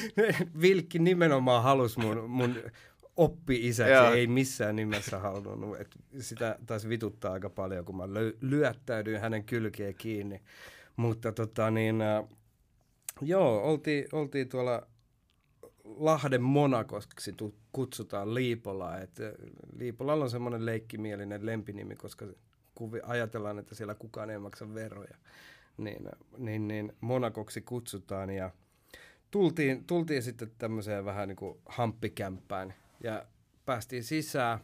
Vilkki 0.62 1.00
nimenomaan 1.00 1.64
halusi 1.64 2.00
mun, 2.00 2.30
mun 2.30 2.56
oppi-isäksi, 3.18 4.18
ei 4.18 4.28
missään 4.28 4.76
nimessä 4.76 5.20
halunnut. 5.20 5.80
Et 5.80 5.96
sitä 6.20 6.60
taisi 6.66 6.90
vituttaa 6.90 7.34
aika 7.34 7.50
paljon, 7.50 7.86
kun 7.86 7.98
mä 7.98 8.04
lyöttäydyin 8.42 9.20
hänen 9.22 9.44
kylkeen 9.44 9.96
kiinni. 9.96 10.42
Mutta 10.96 11.32
tota 11.32 11.72
niin, 11.72 12.02
äh, 12.02 12.24
joo, 13.22 13.64
oltiin, 13.64 14.08
oltiin 14.12 14.50
tuolla 14.50 14.88
Lahden 15.84 16.42
Monakoksi 16.42 17.36
kutsutaan 17.72 18.34
Liipolaa. 18.34 19.00
Et 19.00 19.20
äh, 19.20 19.32
Liipolalla 19.78 20.24
on 20.24 20.30
semmoinen 20.30 20.66
leikkimielinen 20.66 21.46
lempinimi, 21.46 21.96
koska 21.96 22.26
ajatellaan, 23.04 23.60
että 23.60 23.76
siellä 23.76 23.96
kukaan 23.96 24.30
ei 24.30 24.40
maksa 24.40 24.74
veroja. 24.74 25.18
Niin, 25.78 26.08
äh, 26.08 26.14
niin, 26.38 26.68
niin 26.68 26.94
Monakoksi 27.02 27.62
kutsutaan 27.62 28.30
ja 28.30 28.52
tultiin, 29.32 29.86
tultiin 29.86 30.24
sitten 30.24 30.52
tämmöiseen 30.58 31.06
vähän 31.06 31.28
niin 31.28 31.36
kuin 31.36 31.60
hamppikämppään 31.66 32.74
ja 33.04 33.26
päästiin 33.66 34.04
sisään, 34.04 34.60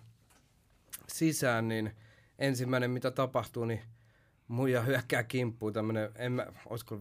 sisään, 1.08 1.68
niin 1.68 1.92
ensimmäinen 2.40 2.92
mitä 2.92 3.12
tapahtuu, 3.12 3.66
niin 3.66 3.82
muija 4.52 4.82
hyökkää 4.82 5.24
kimppuun 5.24 5.74
tämmöinen, 5.74 6.10
en 6.16 6.32
mä, 6.32 6.48
olisiko 6.66 6.96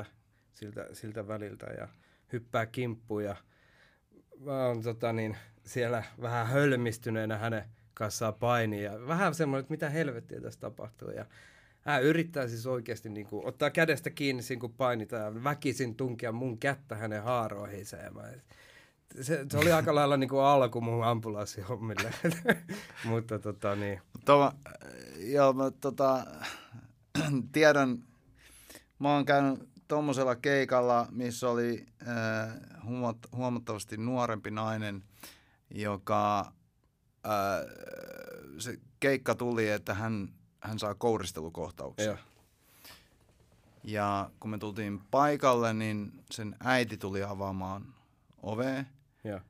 50-60 0.00 0.04
siltä, 0.52 0.86
siltä 0.92 1.28
väliltä 1.28 1.66
ja 1.66 1.88
hyppää 2.32 2.66
kimppuun 2.66 3.24
ja 3.24 3.36
mä 4.40 4.66
oon 4.66 4.82
tota 4.82 5.12
niin, 5.12 5.36
siellä 5.64 6.04
vähän 6.20 6.46
hölmistyneenä 6.46 7.38
hänen 7.38 7.64
kanssaan 7.94 8.34
paini 8.34 8.82
ja 8.82 9.06
vähän 9.06 9.34
semmoinen, 9.34 9.60
että 9.60 9.70
mitä 9.70 9.90
helvettiä 9.90 10.40
tässä 10.40 10.60
tapahtuu 10.60 11.10
ja 11.10 11.26
hän 11.80 12.02
yrittää 12.02 12.48
siis 12.48 12.66
oikeasti 12.66 13.08
niin 13.08 13.26
kuin, 13.26 13.46
ottaa 13.46 13.70
kädestä 13.70 14.10
kiinni 14.10 14.42
siinä 14.42 14.60
kun 14.60 14.74
painitaan 14.74 15.34
ja 15.34 15.44
väkisin 15.44 15.96
tunkea 15.96 16.32
mun 16.32 16.58
kättä 16.58 16.96
hänen 16.96 17.22
haaroihinsa 17.22 17.96
ja 17.96 18.10
mä, 18.10 18.22
se, 19.20 19.46
se, 19.50 19.58
oli 19.58 19.72
aika 19.72 19.94
lailla 19.94 20.16
niin 20.16 20.30
kuin 20.30 20.42
alku 20.42 20.80
mun 20.80 21.04
ambulanssihommille, 21.04 22.10
mutta 23.04 23.38
tota 23.38 23.76
niin, 23.76 24.00
Toma, 24.24 24.52
joo, 25.18 25.52
mä 25.52 25.70
tota, 25.70 26.26
tiedän, 27.52 28.04
mä 28.98 29.14
oon 29.14 29.24
käynyt 29.24 29.68
tuommoisella 29.88 30.36
keikalla, 30.36 31.06
missä 31.10 31.48
oli 31.50 31.86
äh, 32.08 32.54
huomat- 32.84 33.28
huomattavasti 33.36 33.96
nuorempi 33.96 34.50
nainen, 34.50 35.04
joka 35.70 36.40
äh, 37.26 37.66
se 38.58 38.80
keikka 39.00 39.34
tuli, 39.34 39.68
että 39.68 39.94
hän, 39.94 40.28
hän 40.60 40.78
saa 40.78 40.94
kouristelukohtauksen. 40.94 42.06
joo, 42.06 42.16
Ja 43.84 44.30
kun 44.40 44.50
me 44.50 44.58
tultiin 44.58 45.00
paikalle, 45.10 45.74
niin 45.74 46.24
sen 46.30 46.56
äiti 46.60 46.96
tuli 46.96 47.22
avaamaan 47.22 47.94
ovea. 48.42 48.84
joo, 49.24 49.40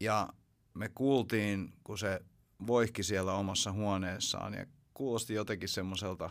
Ja 0.00 0.28
me 0.74 0.88
kuultiin, 0.88 1.72
kun 1.84 1.98
se 1.98 2.20
voihki 2.66 3.02
siellä 3.02 3.32
omassa 3.32 3.72
huoneessaan 3.72 4.54
ja 4.54 4.66
kuulosti 4.94 5.34
jotenkin 5.34 5.68
semmoiselta, 5.68 6.30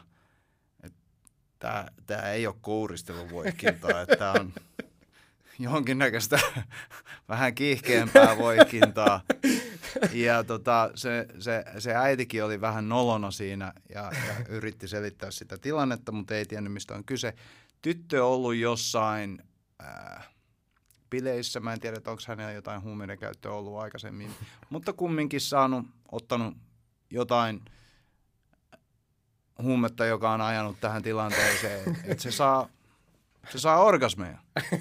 että 0.83 1.91
tämä, 2.05 2.31
ei 2.31 2.47
ole 2.47 2.55
kouristeluvoihkintaa, 2.61 4.01
että 4.01 4.15
tämä 4.15 4.31
on 4.31 4.53
jonkinnäköistä 5.59 6.39
vähän 7.29 7.55
kiihkeämpää 7.55 8.37
voihkintaa. 8.37 9.21
Ja 10.13 10.43
tota, 10.43 10.91
se, 10.95 11.27
se, 11.39 11.65
se 11.79 11.95
äitikin 11.95 12.43
oli 12.43 12.61
vähän 12.61 12.89
nolona 12.89 13.31
siinä 13.31 13.73
ja, 13.89 14.11
ja 14.27 14.45
yritti 14.49 14.87
selittää 14.87 15.31
sitä 15.31 15.57
tilannetta, 15.57 16.11
mutta 16.11 16.35
ei 16.35 16.45
tiennyt 16.45 16.73
mistä 16.73 16.95
on 16.95 17.03
kyse. 17.03 17.33
Tyttö 17.81 18.25
ollut 18.25 18.55
jossain 18.55 19.43
äh, 19.83 20.29
bileissä, 21.09 21.59
mä 21.59 21.73
en 21.73 21.79
tiedä, 21.79 21.97
että 21.97 22.11
onko 22.11 22.23
hänellä 22.27 22.51
jotain 22.51 22.81
huumeiden 22.81 23.19
käyttöä 23.19 23.51
ollut 23.51 23.77
aikaisemmin, 23.77 24.31
mutta 24.69 24.93
kumminkin 24.93 25.41
saanut, 25.41 25.85
ottanut 26.11 26.57
jotain 27.09 27.65
huumetta, 29.61 30.05
joka 30.05 30.31
on 30.31 30.41
ajanut 30.41 30.79
tähän 30.79 31.03
tilanteeseen, 31.03 31.97
että 32.03 32.23
se 32.23 32.31
saa, 32.31 32.69
se 33.49 33.59
saa 33.59 33.83
orgasmeja. 33.83 34.37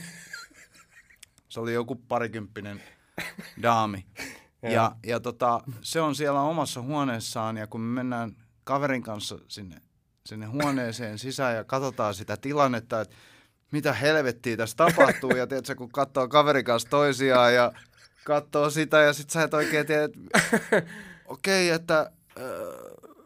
Se 1.48 1.60
oli 1.60 1.74
joku 1.74 1.94
parikymppinen 1.94 2.82
daami. 3.62 4.06
Ja, 4.62 4.96
ja 5.06 5.20
tota, 5.20 5.60
se 5.82 6.00
on 6.00 6.14
siellä 6.14 6.40
omassa 6.40 6.82
huoneessaan 6.82 7.56
ja 7.56 7.66
kun 7.66 7.80
me 7.80 7.94
mennään 7.94 8.36
kaverin 8.64 9.02
kanssa 9.02 9.38
sinne 9.48 9.80
sinne 10.26 10.46
huoneeseen 10.46 11.18
sisään 11.18 11.56
ja 11.56 11.64
katsotaan 11.64 12.14
sitä 12.14 12.36
tilannetta, 12.36 13.00
että 13.00 13.16
mitä 13.72 13.92
helvettiä 13.92 14.56
tässä 14.56 14.76
tapahtuu. 14.76 15.30
Ja 15.30 15.46
tiedätkö, 15.46 15.74
kun 15.74 15.92
katsoo 15.92 16.28
kaverin 16.28 16.64
kanssa 16.64 16.88
toisiaan 16.88 17.54
ja 17.54 17.72
katsoo 18.24 18.70
sitä 18.70 19.00
ja 19.00 19.12
sitten 19.12 19.32
sä 19.32 19.42
et 19.42 19.54
oikein 19.54 19.86
tiedä, 19.86 20.04
että 20.04 20.18
okei, 21.26 21.68
okay, 21.68 21.76
että 21.76 22.10
äh, 22.38 23.16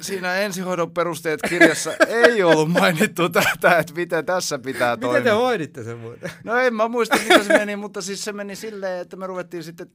siinä 0.00 0.36
ensihoidon 0.36 0.90
perusteet 0.90 1.40
kirjassa 1.48 1.92
ei 2.08 2.42
ollut 2.42 2.70
mainittu 2.70 3.28
tätä, 3.28 3.78
että 3.78 3.92
miten 3.94 4.26
tässä 4.26 4.58
pitää 4.58 4.96
Miten 4.96 5.08
toimia. 5.08 5.22
te 5.22 5.30
hoiditte 5.30 5.84
sen 5.84 5.98
muuten? 5.98 6.30
No 6.44 6.56
en 6.56 6.74
mä 6.74 6.88
muista, 6.88 7.16
miten 7.16 7.44
se 7.44 7.58
meni, 7.58 7.76
mutta 7.76 8.02
siis 8.02 8.24
se 8.24 8.32
meni 8.32 8.56
silleen, 8.56 9.00
että 9.00 9.16
me 9.16 9.26
ruvettiin 9.26 9.64
sitten 9.64 9.90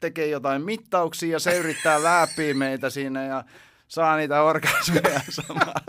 tekemään 0.00 0.30
jotain 0.30 0.62
mittauksia 0.62 1.32
ja 1.32 1.38
se 1.38 1.58
yrittää 1.58 2.02
läpiä 2.02 2.54
meitä 2.54 2.90
siinä 2.90 3.24
ja 3.24 3.44
saa 3.88 4.16
niitä 4.16 4.42
orgasmeja 4.42 5.20
samaan 5.28 5.82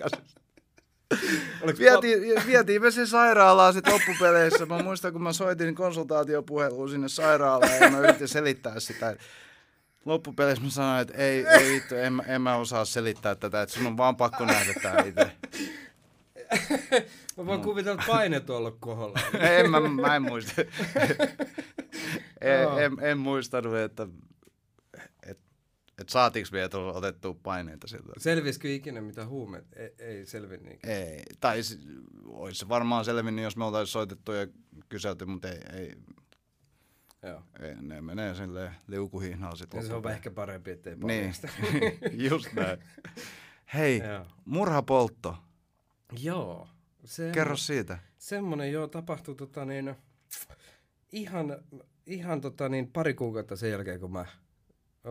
Vietiin, 1.78 2.46
vietiin 2.46 2.82
me 2.82 2.90
sen 2.90 3.06
sairaalaan 3.06 3.72
sitten 3.72 3.92
loppupeleissä. 3.94 4.66
Mä 4.66 4.82
muistan, 4.82 5.12
kun 5.12 5.22
mä 5.22 5.32
soitin 5.32 5.74
konsultaatiopuheluun 5.74 6.90
sinne 6.90 7.08
sairaalaan 7.08 7.72
ja 7.80 7.90
mä 7.90 7.98
yritin 7.98 8.28
selittää 8.28 8.80
sitä. 8.80 9.16
Loppupeleissä 10.04 10.64
mä 10.64 10.70
sanoin, 10.70 11.00
että 11.02 11.14
ei, 11.16 11.46
ei 11.46 11.72
vittu, 11.74 11.94
en, 11.94 12.12
mä- 12.12 12.22
en 12.26 12.42
mä 12.42 12.56
osaa 12.56 12.84
selittää 12.84 13.34
tätä, 13.34 13.62
että 13.62 13.74
sun 13.74 13.86
on 13.86 13.96
vaan 13.96 14.16
pakko 14.16 14.44
nähdä 14.44 14.72
tää 14.82 15.04
itse. 15.06 15.30
Mä 17.36 17.46
voin 17.46 17.60
kuvitella, 17.60 18.00
että 18.00 18.12
paine 18.12 18.40
tuolla 18.40 18.70
kohdalla. 18.80 19.20
En, 19.40 19.70
mä, 19.70 19.80
mä 19.80 20.16
en 20.16 20.22
muista. 20.22 20.62
en, 22.40 22.68
en, 22.78 22.92
en, 23.00 23.18
muistanut, 23.18 23.76
että 23.76 24.02
et, 24.02 24.10
et 25.98 26.08
saatiinko 26.08 26.48
me 26.52 26.80
otettua 26.94 27.36
paineita 27.42 27.86
siltä. 27.86 28.12
Selvisikö 28.18 28.68
ikinä 28.74 29.00
mitä 29.00 29.26
huumeet? 29.26 29.66
Ei, 29.76 29.94
ei 29.98 30.26
selvinnyt 30.26 30.74
ikinä. 30.74 30.92
Ei, 30.92 31.22
tai 31.40 31.58
olisi 32.26 32.58
se 32.58 32.68
varmaan 32.68 33.04
selvinnyt, 33.04 33.42
jos 33.44 33.56
me 33.56 33.64
oltaisiin 33.64 33.92
soitettu 33.92 34.32
ja 34.32 34.46
kyselty, 34.88 35.24
mutta 35.24 35.48
ei, 35.48 35.60
ei, 35.72 35.94
Joo. 37.22 37.42
ei 37.60 37.74
ne 37.82 38.00
menee 38.00 38.34
silleen 38.34 38.74
liukuhihnaan 38.86 39.56
sitten. 39.56 39.86
Se 39.86 39.94
on 39.94 40.10
ehkä 40.10 40.30
parempi, 40.30 40.70
ettei 40.70 40.96
Niin, 40.96 41.00
paljasta. 41.00 41.48
just 42.30 42.52
näin. 42.52 42.78
Hei, 43.74 43.98
Joo. 43.98 44.26
murhapoltto, 44.44 45.36
Joo. 46.22 46.68
Se, 47.04 47.30
kerro 47.34 47.56
siitä. 47.56 47.98
Semmoinen 48.18 48.72
joo 48.72 48.86
tapahtui 48.86 49.34
tota 49.34 49.64
niin, 49.64 49.94
ihan, 51.12 51.56
ihan 52.06 52.40
tota 52.40 52.68
niin, 52.68 52.92
pari 52.92 53.14
kuukautta 53.14 53.56
sen 53.56 53.70
jälkeen, 53.70 54.00
kun 54.00 54.12
mä 54.12 54.26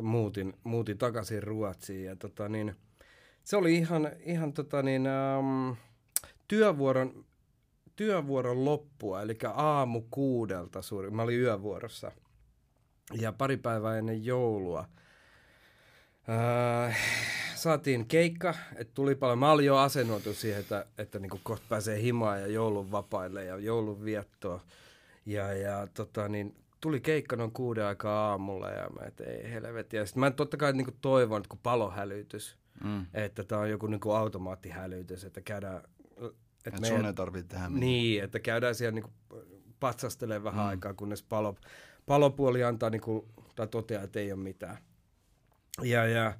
muutin, 0.01 0.53
muutin 0.63 0.97
takaisin 0.97 1.43
Ruotsiin. 1.43 2.05
Ja 2.05 2.15
tota 2.15 2.49
niin, 2.49 2.75
se 3.43 3.57
oli 3.57 3.75
ihan, 3.75 4.11
ihan 4.19 4.53
tota 4.53 4.81
niin, 4.81 5.07
um, 5.39 5.75
työvuoron, 6.47 7.25
työvuoron 7.95 8.65
loppua, 8.65 9.21
eli 9.21 9.37
aamu 9.53 10.01
kuudelta 10.11 10.81
suuri. 10.81 11.11
Mä 11.11 11.21
olin 11.21 11.39
yövuorossa. 11.39 12.11
Ja 13.13 13.33
pari 13.33 13.57
päivää 13.57 13.97
ennen 13.97 14.25
joulua 14.25 14.87
äh, 16.29 16.97
saatiin 17.55 18.05
keikka, 18.07 18.53
että 18.75 18.93
tuli 18.93 19.15
paljon. 19.15 19.39
Mä 19.39 19.51
olin 19.51 19.65
jo 19.65 19.77
asennoitu 19.77 20.33
siihen, 20.33 20.59
että, 20.59 20.85
että 20.97 21.19
niin 21.19 21.31
kohta 21.43 21.65
pääsee 21.69 22.01
himaan 22.01 22.41
ja 22.41 22.47
joulun 22.47 22.91
vapaille 22.91 23.45
ja 23.45 23.57
joulun 23.57 24.05
viettoa. 24.05 24.61
Ja, 25.25 25.53
ja 25.53 25.87
tota, 25.93 26.29
niin, 26.29 26.55
tuli 26.82 26.99
keikka 27.01 27.36
noin 27.36 27.51
kuuden 27.51 27.86
aikaa 27.86 28.30
aamulla 28.30 28.69
ja 28.69 28.89
mä, 28.89 29.05
että 29.07 29.23
ei 29.23 29.51
helvetti. 29.51 29.97
Ja 29.97 30.05
sitten 30.05 30.19
mä 30.19 30.32
totta 30.32 30.57
kai 30.57 30.73
niin 30.73 30.97
toivon, 31.01 31.38
että 31.38 31.49
kun 31.49 31.59
palohälytys, 31.63 32.57
Mm. 32.84 33.05
että 33.13 33.43
tämä 33.43 33.61
on 33.61 33.69
joku 33.69 33.88
niin 33.88 34.01
automaattihälytys, 34.15 35.23
että 35.23 35.41
käydään... 35.41 35.82
Että 36.65 36.80
et 36.82 36.86
sun 36.86 37.05
ei 37.05 37.13
tarvitse 37.13 37.47
tehdä 37.47 37.63
mitään. 37.69 37.80
Niin, 37.80 38.23
että 38.23 38.39
käydään 38.39 38.75
siellä 38.75 38.91
niinku 38.91 39.11
patsastelemaan 39.80 40.43
vähän 40.43 40.65
Mm. 40.65 40.69
aikaa, 40.69 40.93
kunnes 40.93 41.23
palo, 41.23 41.55
palopuoli 42.05 42.63
antaa 42.63 42.89
niinku, 42.89 43.30
tai 43.55 43.67
toteaa, 43.67 44.03
että 44.03 44.19
ei 44.19 44.32
ole 44.32 44.39
mitään. 44.43 44.78
Ja, 45.84 46.05
ja, 46.05 46.34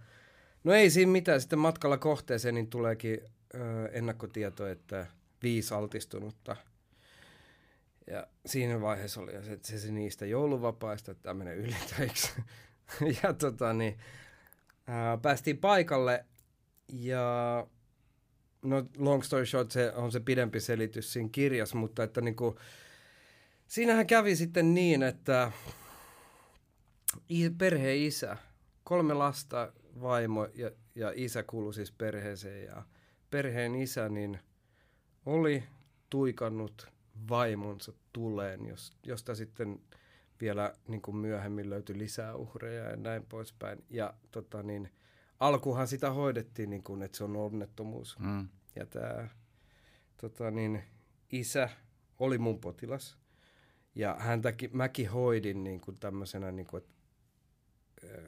no 0.64 0.74
ei 0.74 0.90
siinä 0.90 1.12
mitään. 1.12 1.42
Sitten 1.42 1.60
matkalla 1.60 1.98
kohteeseen 1.98 2.56
niin 2.56 2.70
tuleekin 2.70 3.20
ö, 3.56 3.88
ennakkotieto, 3.92 4.68
että 4.68 5.08
viisi 5.44 5.74
altistunutta. 5.74 6.56
Ja 8.08 8.28
siinä 8.46 8.82
vaiheessa 8.82 9.22
oli 9.22 9.32
se, 9.32 9.60
se, 9.62 9.80
se 9.80 9.92
niistä 9.92 10.26
jouluvapaista, 10.26 11.12
että 11.12 11.24
tämä 11.24 11.34
menee 11.34 11.56
ylitöiksi. 11.56 12.32
ja 13.24 13.34
tota 13.34 13.74
niin, 13.74 13.98
ää, 14.88 15.18
päästiin 15.18 15.58
paikalle 15.58 16.26
ja 16.88 17.68
no 18.62 18.86
long 18.98 19.24
story 19.24 19.46
short, 19.46 19.72
se 19.72 19.94
on 19.96 20.12
se 20.12 20.20
pidempi 20.20 20.60
selitys 20.60 21.14
siinä 21.14 21.30
kirjassa, 21.32 21.78
mutta 21.78 22.04
että 22.04 22.22
niinku, 22.22 22.60
siinähän 23.68 24.08
kävi 24.08 24.36
sitten 24.36 24.74
niin, 24.74 25.04
että 25.04 25.52
perheen 27.58 27.98
isä, 27.98 28.38
kolme 28.84 29.14
lasta, 29.14 29.74
vaimo 30.02 30.48
ja, 30.56 30.72
ja 30.96 31.12
isä 31.16 31.44
kuului 31.44 31.74
siis 31.74 31.92
perheeseen 31.92 32.66
ja 32.66 32.84
perheen 33.30 33.76
isä 33.76 34.10
niin 34.10 34.40
oli 35.26 35.64
tuikannut 36.10 36.97
vaimonsa 37.30 37.94
tuleen, 38.14 38.66
jos, 38.66 38.92
josta 39.04 39.36
sitten 39.36 39.80
vielä 40.42 40.74
niin 40.88 41.02
kuin 41.02 41.18
myöhemmin 41.18 41.70
löytyi 41.70 41.98
lisää 41.98 42.36
uhreja 42.36 42.84
ja 42.84 42.96
näin 42.96 43.26
poispäin. 43.26 43.84
Ja 43.90 44.14
tota 44.32 44.64
niin, 44.64 44.90
alkuhan 45.40 45.88
sitä 45.88 46.12
hoidettiin 46.12 46.70
niin 46.70 46.84
kuin, 46.84 47.02
että 47.02 47.18
se 47.18 47.24
on 47.24 47.36
onnettomuus. 47.36 48.20
Mm. 48.20 48.48
Ja 48.76 48.86
tämä 48.86 49.28
tota 50.22 50.52
niin, 50.52 50.84
isä 51.32 51.70
oli 52.20 52.38
mun 52.38 52.60
potilas. 52.60 53.18
Ja 53.96 54.16
häntäkin, 54.20 54.70
mäkin 54.74 55.10
hoidin 55.10 55.64
niin 55.64 55.82
kuin 55.82 56.00
tämmöisenä, 56.00 56.52
niin 56.52 56.68
kuin, 56.68 56.84
että, 56.84 56.94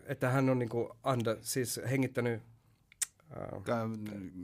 että 0.06 0.30
hän 0.30 0.50
on 0.50 0.60
niin 0.60 0.70
kuin 0.70 0.90
anda, 1.04 1.38
siis 1.42 1.82
hengittänyt 1.90 2.42
äh, 3.32 3.90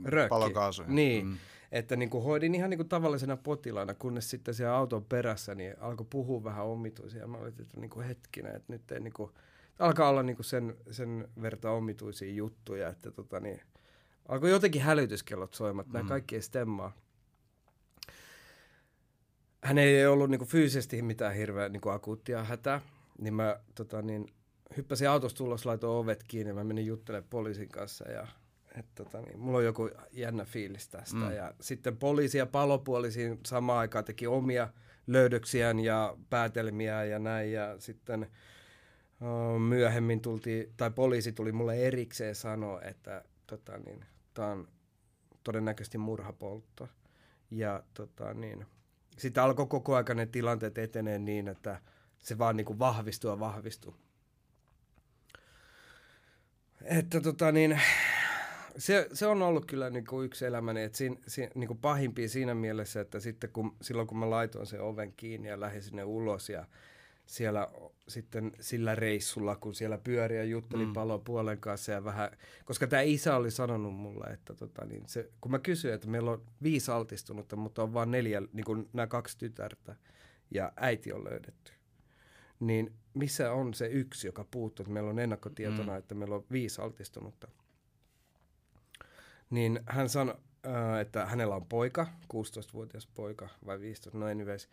Röökki. 0.04 0.28
Palokaasuja. 0.28 0.88
Niin. 0.88 1.26
Mm. 1.26 1.38
Että 1.72 1.96
niin 1.96 2.10
kuin 2.10 2.24
hoidin 2.24 2.54
ihan 2.54 2.70
niin 2.70 2.78
kuin 2.78 2.88
tavallisena 2.88 3.36
potilaana, 3.36 3.94
kunnes 3.94 4.30
sitten 4.30 4.54
siellä 4.54 4.76
auton 4.76 5.04
perässä 5.04 5.54
niin 5.54 5.74
alkoi 5.80 6.06
puhua 6.10 6.44
vähän 6.44 6.66
omituisia. 6.66 7.26
Mä 7.26 7.38
olin, 7.38 7.54
että 7.60 7.80
niin 7.80 7.90
kuin 7.90 8.06
hetkinen, 8.06 8.56
että 8.56 8.72
nyt 8.72 8.92
ei 8.92 9.00
niin 9.00 9.12
kuin, 9.12 9.30
alkaa 9.78 10.08
olla 10.08 10.22
niin 10.22 10.36
kuin 10.36 10.44
sen, 10.44 10.76
sen 10.90 11.28
verta 11.42 11.70
omituisia 11.70 12.32
juttuja, 12.32 12.88
että 12.88 13.10
tota 13.10 13.40
niin, 13.40 13.60
alkoi 14.28 14.50
jotenkin 14.50 14.82
hälytyskellot 14.82 15.54
soimaan, 15.54 15.86
että 15.86 15.98
Mm. 15.98 16.02
nämä 16.02 16.08
kaikki 16.08 16.34
ei 16.34 16.42
stemmaa. 16.42 16.92
Hän 19.64 19.78
ei 19.78 20.06
ollut 20.06 20.30
niin 20.30 20.38
kuin 20.38 20.48
fyysisesti 20.48 21.02
mitään 21.02 21.34
hirveä 21.34 21.68
niin 21.68 21.80
kuin 21.80 21.94
akuuttia 21.94 22.44
hätää, 22.44 22.80
niin 23.18 23.34
mä 23.34 23.60
tota 23.74 24.02
niin, 24.02 24.26
hyppäsin 24.76 25.08
autosta 25.08 25.44
ulos, 25.44 25.66
laitoin 25.66 25.98
ovet 25.98 26.24
kiinni 26.28 26.50
ja 26.50 26.54
mä 26.54 26.64
menin 26.64 26.86
juttelemaan 26.86 27.28
poliisin 27.30 27.68
kanssa 27.68 28.10
ja 28.10 28.26
et, 28.76 28.86
tota, 28.94 29.20
niin, 29.20 29.38
mulla 29.38 29.58
on 29.58 29.64
joku 29.64 29.90
jännä 30.12 30.44
fiilis 30.44 30.88
tästä. 30.88 31.16
Mm. 31.16 31.32
Ja 31.32 31.54
sitten 31.60 31.96
poliisi 31.96 32.38
ja 32.38 32.46
palopuoli 32.46 33.10
siinä 33.10 33.36
samaan 33.46 33.78
aikaan 33.78 34.04
teki 34.04 34.26
omia 34.26 34.68
löydöksiään 35.06 35.80
ja 35.80 36.16
päätelmiä 36.30 37.04
ja 37.04 37.18
näin. 37.18 37.52
Ja 37.52 37.76
sitten 37.78 38.30
uh, 39.20 39.60
myöhemmin 39.60 40.20
tultiin, 40.20 40.72
tai 40.76 40.90
poliisi 40.90 41.32
tuli 41.32 41.52
mulle 41.52 41.76
erikseen 41.76 42.34
sanoa, 42.34 42.82
että 42.82 43.24
tota, 43.46 43.78
niin, 43.78 44.04
tämä 44.34 44.48
on 44.48 44.68
todennäköisesti 45.44 45.98
murhapoltto. 45.98 46.88
Ja 47.50 47.82
tota, 47.94 48.34
niin, 48.34 48.66
sitten 49.18 49.42
alkoi 49.42 49.66
koko 49.66 49.94
ajan 49.94 50.16
ne 50.16 50.26
tilanteet 50.26 50.78
etenee 50.78 51.18
niin, 51.18 51.48
että 51.48 51.80
se 52.18 52.38
vaan 52.38 52.56
niin 52.56 52.64
kuin 52.64 52.78
vahvistuu 52.78 53.30
ja 53.30 53.40
vahvistuu. 53.40 53.96
Että 56.82 57.20
tota 57.20 57.52
niin, 57.52 57.80
se, 58.78 59.08
se 59.12 59.26
on 59.26 59.42
ollut 59.42 59.64
kyllä 59.66 59.90
niin 59.90 60.06
kuin 60.06 60.26
yksi 60.26 60.46
elämäni, 60.46 60.82
että 60.82 60.98
siinä, 60.98 61.16
siinä, 61.26 61.50
niin 61.54 61.68
kuin 61.68 61.78
pahimpia 61.78 62.28
siinä 62.28 62.54
mielessä, 62.54 63.00
että 63.00 63.20
sitten 63.20 63.50
kun, 63.50 63.76
silloin 63.82 64.08
kun 64.08 64.18
mä 64.18 64.30
laitoin 64.30 64.66
sen 64.66 64.80
oven 64.80 65.12
kiinni 65.16 65.48
ja 65.48 65.60
lähdin 65.60 65.82
sinne 65.82 66.04
ulos 66.04 66.48
ja 66.48 66.66
siellä 67.26 67.68
sitten 68.08 68.52
sillä 68.60 68.94
reissulla, 68.94 69.56
kun 69.56 69.74
siellä 69.74 69.98
pyöri 69.98 70.36
ja 70.36 70.44
jutteli 70.44 70.82
Mm. 70.82 70.88
mm. 70.88 70.92
palopuolen 70.94 71.58
kanssa 71.60 71.92
ja 71.92 72.04
vähän, 72.04 72.30
koska 72.64 72.86
tämä 72.86 73.02
isä 73.02 73.36
oli 73.36 73.50
sanonut 73.50 73.94
mulle, 73.94 74.26
että 74.26 74.54
tota, 74.54 74.84
niin 74.84 75.02
se, 75.06 75.30
kun 75.40 75.50
mä 75.50 75.58
kysyin, 75.58 75.94
että 75.94 76.08
meillä 76.08 76.30
on 76.30 76.42
viisi 76.62 76.90
altistunutta, 76.90 77.56
mutta 77.56 77.82
on 77.82 77.94
vain 77.94 78.10
neljä, 78.10 78.42
niin 78.52 78.64
kuin 78.64 78.88
nämä 78.92 79.06
kaksi 79.06 79.38
tytärtä 79.38 79.96
ja 80.50 80.72
äiti 80.76 81.12
on 81.12 81.24
löydetty, 81.24 81.72
niin 82.60 82.92
missä 83.14 83.52
on 83.52 83.74
se 83.74 83.86
yksi, 83.86 84.28
joka 84.28 84.44
puuttuu, 84.50 84.84
että 84.84 84.92
meillä 84.92 85.10
on 85.10 85.18
ennakkotietona, 85.18 85.92
Mm. 85.92 85.98
että 85.98 86.14
meillä 86.14 86.34
on 86.34 86.44
viisi 86.52 86.80
altistunutta. 86.82 87.48
Niin 89.50 89.80
hän 89.86 90.08
sanoi, 90.08 90.36
äh, 90.66 91.00
että 91.00 91.26
hänellä 91.26 91.54
on 91.54 91.66
poika, 91.66 92.06
16-vuotias 92.34 93.06
poika 93.06 93.48
vai 93.66 93.80
15, 93.80 94.18
no 94.18 94.26
anyways. 94.26 94.68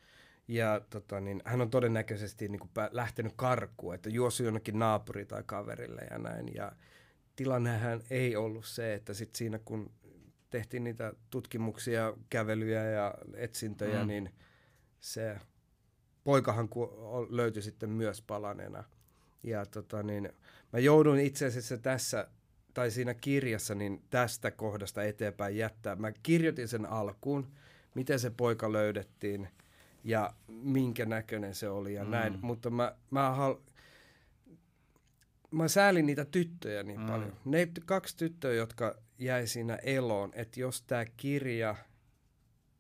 Ja 0.47 0.81
tota, 0.89 1.19
niin, 1.19 1.41
hän 1.45 1.61
on 1.61 1.69
todennäköisesti 1.69 2.47
niin 2.47 2.59
kuin, 2.59 2.71
lähtenyt 2.91 3.33
karkuun, 3.35 3.95
että 3.95 4.09
juossut 4.09 4.45
jonnekin 4.45 4.79
naapuri 4.79 5.25
tai 5.25 5.43
kaverille 5.45 6.01
ja 6.11 6.17
näin. 6.17 6.55
Ja 6.55 6.71
tilannehän 7.35 8.01
ei 8.09 8.35
ollut 8.35 8.65
se, 8.65 8.93
että 8.93 9.13
sit 9.13 9.35
siinä 9.35 9.59
kun 9.65 9.91
tehtiin 10.49 10.83
niitä 10.83 11.13
tutkimuksia, 11.29 12.13
kävelyjä 12.29 12.83
ja 12.83 13.15
etsintöjä, 13.33 14.01
mm. 14.01 14.07
niin 14.07 14.29
se 14.99 15.37
poikahan 16.23 16.69
löytyi 17.29 17.61
sitten 17.61 17.89
myös 17.89 18.21
palaneena. 18.21 18.83
Ja 19.43 19.65
tota 19.65 20.03
niin, 20.03 20.29
mä 20.73 20.79
joudun 20.79 21.19
itse 21.19 21.45
asiassa 21.45 21.77
tässä, 21.77 22.27
tai 22.73 22.91
siinä 22.91 23.13
kirjassa, 23.13 23.75
niin 23.75 24.03
tästä 24.09 24.51
kohdasta 24.51 25.03
eteenpäin 25.03 25.57
jättää. 25.57 25.95
Mä 25.95 26.11
kirjoitin 26.11 26.67
sen 26.67 26.85
alkuun, 26.85 27.47
miten 27.95 28.19
se 28.19 28.29
poika 28.29 28.71
löydettiin 28.71 29.47
ja 30.03 30.33
minkä 30.47 31.05
näköinen 31.05 31.55
se 31.55 31.69
oli 31.69 31.93
ja 31.93 32.03
mm. 32.03 32.09
näin. 32.09 32.39
Mutta 32.41 32.69
mä, 32.69 32.95
mä, 33.11 33.31
hal... 33.31 33.55
mä 35.51 35.67
säälin 35.67 36.05
niitä 36.05 36.25
tyttöjä 36.25 36.83
niin 36.83 36.99
mm. 36.99 37.05
paljon. 37.05 37.33
Ne 37.45 37.67
kaksi 37.85 38.17
tyttöä, 38.17 38.53
jotka 38.53 38.95
jäi 39.19 39.47
siinä 39.47 39.75
eloon, 39.75 40.31
että 40.35 40.59
jos 40.59 40.81
tämä 40.81 41.05
kirja 41.05 41.75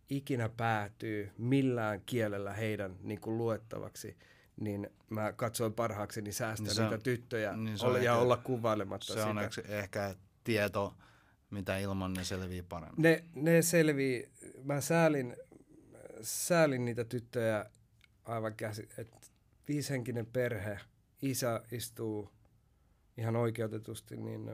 ikinä 0.09 0.49
päätyy 0.49 1.31
millään 1.37 2.01
kielellä 2.05 2.53
heidän 2.53 2.95
niin 3.01 3.21
kuin 3.21 3.37
luettavaksi, 3.37 4.17
niin 4.63 4.89
mä 5.09 5.33
katsoin 5.33 5.73
parhaakseni 5.73 6.31
säästää 6.31 6.73
niin 6.73 6.83
niitä 6.83 6.97
tyttöjä 6.97 7.57
niin 7.57 7.85
olla, 7.85 7.97
ja 7.97 8.11
ehkä, 8.11 8.15
olla 8.15 8.37
kuvailematta 8.37 9.05
se 9.05 9.13
sitä. 9.13 9.27
on 9.27 9.39
ehkä 9.67 10.15
tieto, 10.43 10.93
mitä 11.49 11.77
ilman 11.77 12.13
ne 12.13 12.23
selvii 12.23 12.63
paremmin. 12.63 13.01
Ne, 13.01 13.23
ne 13.35 13.61
selvii, 13.61 14.29
mä 14.63 14.81
säälin, 14.81 15.35
säälin 16.21 16.85
niitä 16.85 17.03
tyttöjä 17.03 17.65
aivan 18.25 18.55
käsi, 18.55 18.89
että 18.97 19.17
viishenkinen 19.67 20.25
perhe, 20.25 20.79
isä 21.21 21.63
istuu 21.71 22.29
ihan 23.17 23.35
oikeutetusti 23.35 24.17
niin 24.17 24.51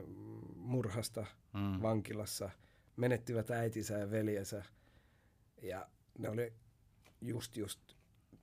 murhasta 0.55 1.25
mm. 1.53 1.81
vankilassa, 1.81 2.49
menettivät 2.95 3.51
äitinsä 3.51 3.97
ja 3.97 4.11
veljensä 4.11 4.63
ja 5.61 5.87
ne 6.17 6.29
oli 6.29 6.53
just 7.21 7.57
just 7.57 7.98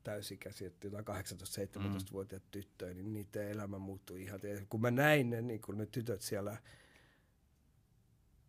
täysikäisiä, 0.07 0.67
että 0.67 0.87
jotain 0.87 1.05
18-17-vuotiaat 1.05 2.43
mm. 2.43 2.51
tyttöjä, 2.51 2.95
niin 2.95 3.13
niiden 3.13 3.51
elämä 3.51 3.79
muuttui 3.79 4.23
ihan. 4.23 4.41
Ja 4.43 4.67
kun 4.69 4.81
mä 4.81 4.91
näin 4.91 5.31
ne, 5.31 5.43
niin 5.43 5.61
kun 5.61 5.79
ne 5.79 5.87
tytöt 5.87 6.23
siellä, 6.23 6.57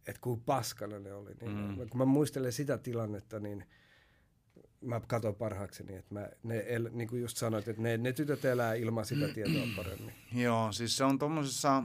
että 0.07 0.21
kuin 0.21 0.41
paskana 0.41 0.99
ne 0.99 1.13
oli, 1.13 1.33
niin 1.41 1.51
mm. 1.51 1.89
kun 1.89 1.97
mä 1.97 2.05
muistelen 2.05 2.51
sitä 2.51 2.77
tilannetta, 2.77 3.39
niin 3.39 3.65
mä 4.81 5.01
katson 5.07 5.35
parhaakseni, 5.35 5.95
että 5.95 6.13
mä, 6.13 6.29
ne 6.43 6.63
el, 6.67 6.89
niin 6.91 7.07
kuin 7.07 7.21
just 7.21 7.37
sanoit, 7.37 7.67
että 7.67 7.81
ne, 7.81 7.97
ne 7.97 8.13
tytöt 8.13 8.45
elää 8.45 8.73
ilman 8.73 9.05
sitä 9.05 9.27
tietoa 9.33 9.67
paremmin. 9.75 10.13
Joo, 10.33 10.71
siis 10.71 10.97
se 10.97 11.03
on 11.03 11.19
tuommoisessa, 11.19 11.83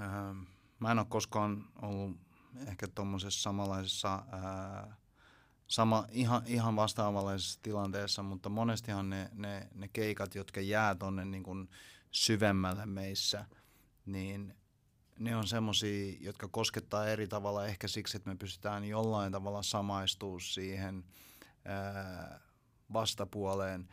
äh, 0.00 0.36
mä 0.78 0.92
en 0.92 0.98
ole 0.98 1.06
koskaan 1.08 1.64
ollut 1.82 2.16
ehkä 2.68 2.88
tuommoisessa 2.88 3.42
samanlaisessa 3.42 4.14
äh, 4.14 4.96
sama, 5.66 6.06
ihan, 6.10 6.42
ihan 6.46 6.76
vastaavallisessa 6.76 7.60
tilanteessa, 7.62 8.22
mutta 8.22 8.48
monestihan 8.48 9.10
ne, 9.10 9.30
ne, 9.32 9.68
ne 9.74 9.88
keikat, 9.88 10.34
jotka 10.34 10.60
jää 10.60 10.94
tuonne 10.94 11.24
niin 11.24 11.42
kuin 11.42 11.68
syvemmälle 12.10 12.86
meissä, 12.86 13.44
niin 14.06 14.54
ne 15.18 15.36
on 15.36 15.46
semmoisia, 15.46 16.16
jotka 16.20 16.48
koskettaa 16.48 17.06
eri 17.06 17.28
tavalla 17.28 17.66
ehkä 17.66 17.88
siksi, 17.88 18.16
että 18.16 18.30
me 18.30 18.36
pystytään 18.36 18.84
jollain 18.84 19.32
tavalla 19.32 19.62
samaistumaan 19.62 20.40
siihen 20.40 21.04
ää, 21.64 22.40
vastapuoleen. 22.92 23.88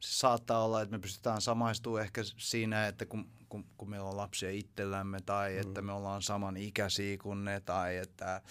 Se 0.00 0.18
saattaa 0.18 0.64
olla, 0.64 0.82
että 0.82 0.96
me 0.96 0.98
pystytään 0.98 1.40
samaistumaan 1.40 2.02
ehkä 2.02 2.20
siinä, 2.36 2.86
että 2.86 3.06
kun, 3.06 3.30
kun, 3.48 3.64
kun 3.76 3.90
meillä 3.90 4.08
on 4.08 4.16
lapsia 4.16 4.50
itsellämme 4.50 5.20
tai 5.20 5.52
mm. 5.52 5.60
että 5.60 5.82
me 5.82 5.92
ollaan 5.92 6.22
saman 6.22 6.56
ikäisiä 6.56 7.18
kuin 7.18 7.44
ne 7.44 7.60
tai 7.60 7.96
että 7.96 8.42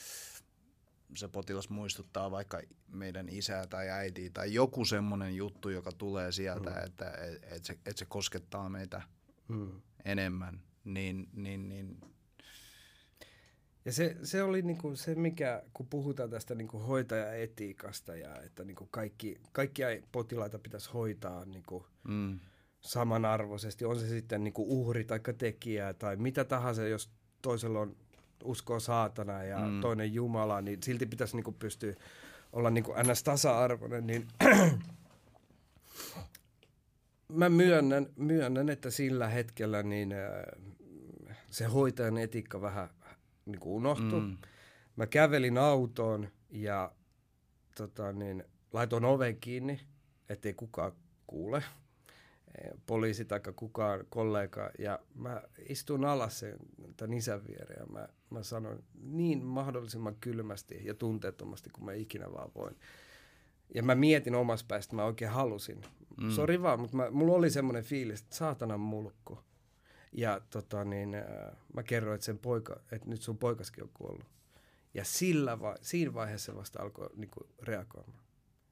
se 1.16 1.28
potilas 1.28 1.70
muistuttaa 1.70 2.32
vaikka 2.32 2.62
meidän 2.88 3.30
isää 3.30 3.68
tai 3.68 3.90
äitiä 3.90 4.30
tai 4.34 4.54
joku 4.54 4.86
semmoinen 4.86 5.36
juttu, 5.36 5.70
joka 5.70 5.92
tulee 5.92 6.32
sieltä, 6.32 6.70
mm. 6.70 6.86
että 6.86 7.12
et, 7.12 7.44
et 7.52 7.66
se, 7.66 7.78
et 7.86 7.98
se 7.98 8.06
koskettaa 8.06 8.70
meitä 8.70 9.02
mm. 9.48 9.82
enemmän, 10.06 10.62
niin, 10.84 11.30
niin, 11.34 11.70
niin 11.70 11.98
ja 13.88 13.94
se, 13.94 14.18
se 14.24 14.44
oli 14.44 14.62
niinku 14.62 14.96
se, 14.96 15.16
mikä, 15.16 15.64
kun 15.74 15.88
puhutaan 15.88 16.30
tästä 16.30 16.56
niinku 16.56 16.80
hoitajaetiikasta 16.80 18.16
ja 18.16 18.42
että 18.42 18.64
niinku 18.64 18.88
kaikki, 18.92 19.38
kaikkia 19.52 19.88
potilaita 20.12 20.60
pitäisi 20.60 20.90
hoitaa 20.94 21.46
niinku 21.46 21.86
mm. 22.08 22.40
samanarvoisesti, 22.80 23.86
on 23.86 24.00
se 24.00 24.08
sitten 24.08 24.44
niinku 24.44 24.66
uhri 24.82 25.04
tai 25.04 25.20
tekijä 25.38 25.94
tai 25.94 26.16
mitä 26.16 26.44
tahansa, 26.44 26.88
jos 26.88 27.12
toisella 27.42 27.80
on 27.80 27.96
uskoo 28.44 28.80
saatana 28.80 29.44
ja 29.44 29.60
mm. 29.60 29.82
toinen 29.82 30.14
Jumala, 30.14 30.62
niin 30.62 30.84
silti 30.84 31.06
pitäisi 31.06 31.36
niinku 31.36 31.52
pystyä 31.52 31.94
olla 32.54 32.70
niinku 32.70 32.94
ns. 33.12 33.24
tasa-arvoinen, 33.24 34.08
niin 34.08 34.28
mä 37.34 37.50
myönnän, 37.50 38.08
myönnän, 38.16 38.70
että 38.70 38.90
sillä 38.90 39.28
hetkellä 39.28 39.84
niin 39.84 40.14
äh, 40.14 40.20
se 41.50 41.66
hoitajan 41.66 42.18
etiikka 42.18 42.62
vähän 42.62 42.90
niinku 43.46 43.76
unohtui. 43.76 44.22
Mm. 44.22 44.38
Mä 44.96 45.08
kävelin 45.08 45.58
autoon 45.58 46.28
ja 46.50 46.92
tota, 47.78 48.14
niin, 48.14 48.44
laitoin 48.74 49.06
oven 49.06 49.38
kiinni, 49.38 49.80
ettei 50.30 50.54
kukaan 50.54 50.92
kuule 51.28 51.64
poliisi 52.86 53.26
tai 53.26 53.42
kukaan 53.56 54.06
kollega, 54.10 54.72
ja 54.80 55.00
mä 55.16 55.42
istun 55.70 56.06
alas 56.06 56.40
sen 56.40 56.58
tämän 56.98 57.18
isän 57.18 57.48
viereen, 57.48 57.80
ja 57.80 57.86
mä, 57.86 58.08
mä 58.30 58.44
sanon 58.44 58.84
niin 59.02 59.46
mahdollisimman 59.46 60.16
kylmästi 60.16 60.86
ja 60.86 60.94
tunteettomasti 60.94 61.70
kuin 61.70 61.86
mä 61.86 61.94
ikinä 61.94 62.32
vaan 62.32 62.52
voin. 62.56 62.76
Ja 63.76 63.84
mä 63.84 63.96
mietin 63.96 64.36
omassa 64.36 64.66
päästä, 64.70 64.96
mä 64.96 65.04
oikein 65.06 65.32
halusin. 65.32 65.82
Mm. 66.22 66.30
Sori 66.30 66.62
vaan, 66.62 66.80
mutta 66.80 66.98
mä, 66.98 67.12
mulla 67.12 67.34
oli 67.34 67.50
semmoinen 67.50 67.84
fiilis, 67.84 68.22
että 68.22 68.36
saatanan 68.36 68.80
mulkku. 68.80 69.40
Ja 70.12 70.42
tota 70.50 70.86
niin, 70.86 71.16
äh, 71.16 71.24
mä 71.74 71.84
kerroin, 71.84 72.16
että, 72.16 72.26
sen 72.26 72.40
poika, 72.40 72.80
että 72.92 73.10
nyt 73.10 73.22
sun 73.22 73.38
poikaskin 73.38 73.84
on 73.84 73.90
kuollut. 73.94 74.26
Ja 74.94 75.04
sillä 75.06 75.60
va- 75.60 75.76
siinä 75.82 76.14
vaiheessa 76.14 76.56
vasta 76.56 76.82
alkoi 76.82 77.10
niin 77.16 77.32
reagoimaan 77.62 78.27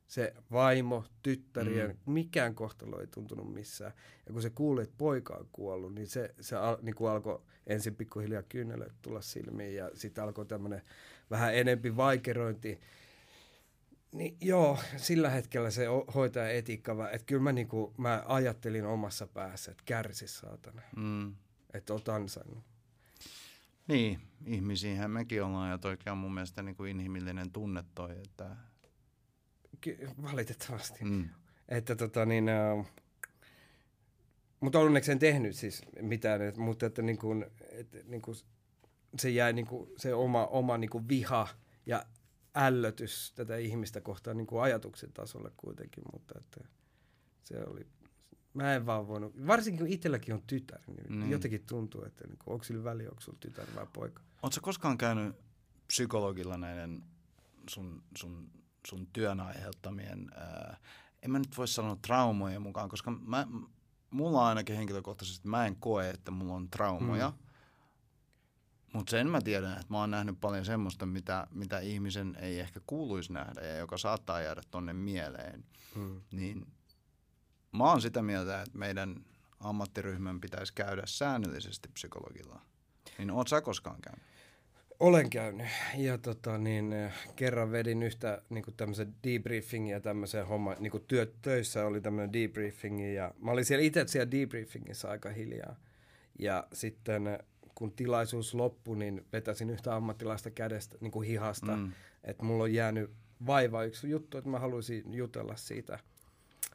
se 0.07 0.34
vaimo, 0.52 1.03
tyttärien, 1.23 1.90
mm. 1.90 2.14
mikään 2.14 2.56
kohtalo 2.56 2.99
ei 2.99 3.07
tuntunut 3.07 3.53
missään. 3.53 3.94
Ja 4.26 4.34
kun 4.34 4.41
se 4.41 4.49
kuuli, 4.49 4.84
että 4.84 4.95
poika 4.98 5.34
on 5.34 5.48
kuollut, 5.52 5.95
niin 5.95 6.07
se, 6.07 6.36
se 6.40 6.56
al, 6.56 6.77
niin 6.82 6.95
kuin 6.95 7.11
alkoi 7.11 7.41
ensin 7.68 7.95
pikkuhiljaa 7.95 8.44
kyynelöt 8.44 8.94
tulla 9.02 9.22
silmiin 9.22 9.76
ja 9.76 9.91
sitten 9.94 10.23
alkoi 10.23 10.45
tämmöinen 10.45 10.82
vähän 11.30 11.56
enempi 11.56 11.95
vaikerointi. 11.95 12.80
Niin 14.11 14.38
joo, 14.41 14.80
sillä 14.98 15.30
hetkellä 15.30 15.72
se 15.72 15.86
hoitaja 16.15 16.49
etiikka, 16.49 17.10
että 17.11 17.26
kyllä 17.26 17.44
mä, 17.44 17.52
niin 17.52 17.68
kuin, 17.68 17.94
mä 17.98 18.23
ajattelin 18.27 18.86
omassa 18.86 19.27
päässä, 19.27 19.72
että 19.72 19.84
kärsi 19.86 20.27
saatana. 20.27 20.82
Mm. 20.95 21.36
Että 21.73 21.94
oot 21.94 22.10
ansainnut. 22.10 22.64
Niin, 23.88 24.19
ihmisiähän 24.45 25.11
mekin 25.11 25.44
ollaan 25.44 25.72
ja 25.72 25.77
toikin 25.77 26.11
on 26.11 26.18
mun 26.18 26.34
mielestä 26.34 26.64
niin 26.64 26.76
kuin 26.76 26.91
inhimillinen 26.91 27.52
tunne 27.52 27.84
toi, 27.95 28.11
että 28.11 28.56
valitettavasti. 30.23 31.05
Mm. 31.05 31.29
Että 31.69 31.95
tota 31.95 32.25
niin, 32.25 32.45
uh, 32.77 32.85
mutta 34.59 34.79
onneksi 34.79 35.11
en 35.11 35.19
tehnyt 35.19 35.55
siis 35.55 35.81
mitään, 36.01 36.41
et, 36.41 36.57
mutta 36.57 36.85
että 36.85 37.01
niin 37.01 37.17
kuin, 37.17 37.45
et, 37.71 38.07
niin 38.07 38.21
kuin 38.21 38.37
se 39.19 39.29
jäi 39.29 39.53
niin 39.53 39.67
kuin, 39.67 39.89
se 39.97 40.13
oma, 40.13 40.45
oma 40.45 40.77
niin 40.77 40.89
kuin 40.89 41.07
viha 41.07 41.47
ja 41.85 42.05
ällötys 42.55 43.33
tätä 43.35 43.57
ihmistä 43.57 44.01
kohtaan 44.01 44.37
niin 44.37 44.47
kuin 44.47 44.61
ajatuksen 44.61 45.13
tasolle 45.13 45.51
kuitenkin, 45.57 46.03
mutta 46.13 46.39
että 46.39 46.67
se 47.43 47.63
oli, 47.67 47.87
mä 48.53 48.75
en 48.75 48.85
vaan 48.85 49.07
voinut, 49.07 49.47
varsinkin 49.47 49.79
kun 49.79 49.93
itselläkin 49.93 50.33
on 50.33 50.43
tytär, 50.47 50.81
niin 50.87 51.13
mm. 51.13 51.31
jotenkin 51.31 51.65
tuntuu, 51.65 52.03
että 52.03 52.27
niin 52.27 52.37
kuin, 52.43 52.53
onko 52.53 52.63
sillä 52.63 52.83
väliä, 52.83 53.09
onko 53.09 53.21
sulla 53.21 53.37
tytär 53.41 53.67
vai 53.75 53.87
poika. 53.93 54.21
Oletko 54.41 54.61
koskaan 54.61 54.97
käynyt 54.97 55.35
psykologilla 55.87 56.57
näiden 56.57 57.03
sun, 57.69 58.03
sun 58.17 58.51
sun 58.87 59.07
työn 59.13 59.39
aiheuttamien, 59.39 60.31
ää, 60.35 60.77
en 61.21 61.31
mä 61.31 61.39
nyt 61.39 61.57
voi 61.57 61.67
sanoa 61.67 61.97
traumojen 62.01 62.61
mukaan, 62.61 62.89
koska 62.89 63.11
mä, 63.11 63.47
mulla 64.09 64.47
ainakin 64.47 64.75
henkilökohtaisesti, 64.75 65.47
mä 65.47 65.65
en 65.65 65.75
koe, 65.75 66.09
että 66.09 66.31
mulla 66.31 66.53
on 66.53 66.69
traumoja. 66.69 67.29
Mm. 67.29 67.45
Mutta 68.93 69.11
sen 69.11 69.29
mä 69.29 69.41
tiedän, 69.41 69.71
että 69.71 69.85
mä 69.89 69.99
oon 69.99 70.11
nähnyt 70.11 70.41
paljon 70.41 70.65
semmoista, 70.65 71.05
mitä, 71.05 71.47
mitä 71.51 71.79
ihmisen 71.79 72.37
ei 72.39 72.59
ehkä 72.59 72.81
kuuluisi 72.87 73.33
nähdä 73.33 73.61
ja 73.61 73.77
joka 73.77 73.97
saattaa 73.97 74.41
jäädä 74.41 74.61
tonne 74.71 74.93
mieleen. 74.93 75.65
Mm. 75.95 76.21
Niin 76.31 76.67
mä 77.71 77.83
oon 77.83 78.01
sitä 78.01 78.21
mieltä, 78.21 78.61
että 78.61 78.77
meidän 78.77 79.25
ammattiryhmän 79.59 80.41
pitäisi 80.41 80.73
käydä 80.73 81.01
säännöllisesti 81.05 81.89
psykologilla. 81.89 82.61
Niin 83.17 83.31
oot 83.31 83.47
sä 83.47 83.61
koskaan 83.61 84.01
käynyt? 84.01 84.34
Olen 84.99 85.30
käynyt 85.30 85.67
ja 85.97 86.17
tota, 86.17 86.57
niin, 86.57 86.95
kerran 87.35 87.72
vedin 87.72 88.03
yhtä 88.03 88.41
niin 88.49 88.63
tämmöisen 88.77 89.15
debriefingia 89.23 89.99
tämmöisen 89.99 90.47
homma, 90.47 90.76
niin 90.80 90.91
työ, 91.07 91.34
töissä 91.41 91.85
oli 91.85 92.01
tämmöinen 92.01 92.34
debriefingi 92.34 93.13
ja 93.13 93.34
mä 93.39 93.51
olin 93.51 93.65
siellä 93.65 93.84
itse 93.85 94.07
siellä 94.07 94.31
debriefingissa 94.31 95.09
aika 95.09 95.30
hiljaa. 95.30 95.76
Ja 96.39 96.67
sitten 96.73 97.39
kun 97.76 97.91
tilaisuus 97.91 98.53
loppui, 98.53 98.97
niin 98.97 99.26
vetäsin 99.34 99.69
yhtä 99.69 99.95
ammattilaista 99.95 100.51
kädestä, 100.51 100.97
niin 101.01 101.11
kuin 101.11 101.27
hihasta, 101.27 101.76
mm. 101.76 101.91
että 102.23 102.43
mulla 102.43 102.63
on 102.63 102.73
jäänyt 102.73 103.11
vaiva 103.45 103.84
yksi 103.84 104.09
juttu, 104.09 104.38
että 104.38 104.49
mä 104.49 104.59
haluaisin 104.59 105.13
jutella 105.13 105.55
siitä. 105.55 105.99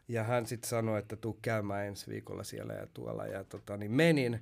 Ja 0.09 0.25
hän 0.25 0.47
sitten 0.47 0.69
sanoi, 0.69 0.99
että 0.99 1.17
tuu 1.17 1.39
käymään 1.43 1.87
ensi 1.87 2.11
viikolla 2.11 2.45
siellä 2.45 2.73
ja 2.73 2.87
tuolla. 2.95 3.27
Ja 3.27 3.45
tota, 3.45 3.77
niin 3.77 3.93
menin. 3.93 4.41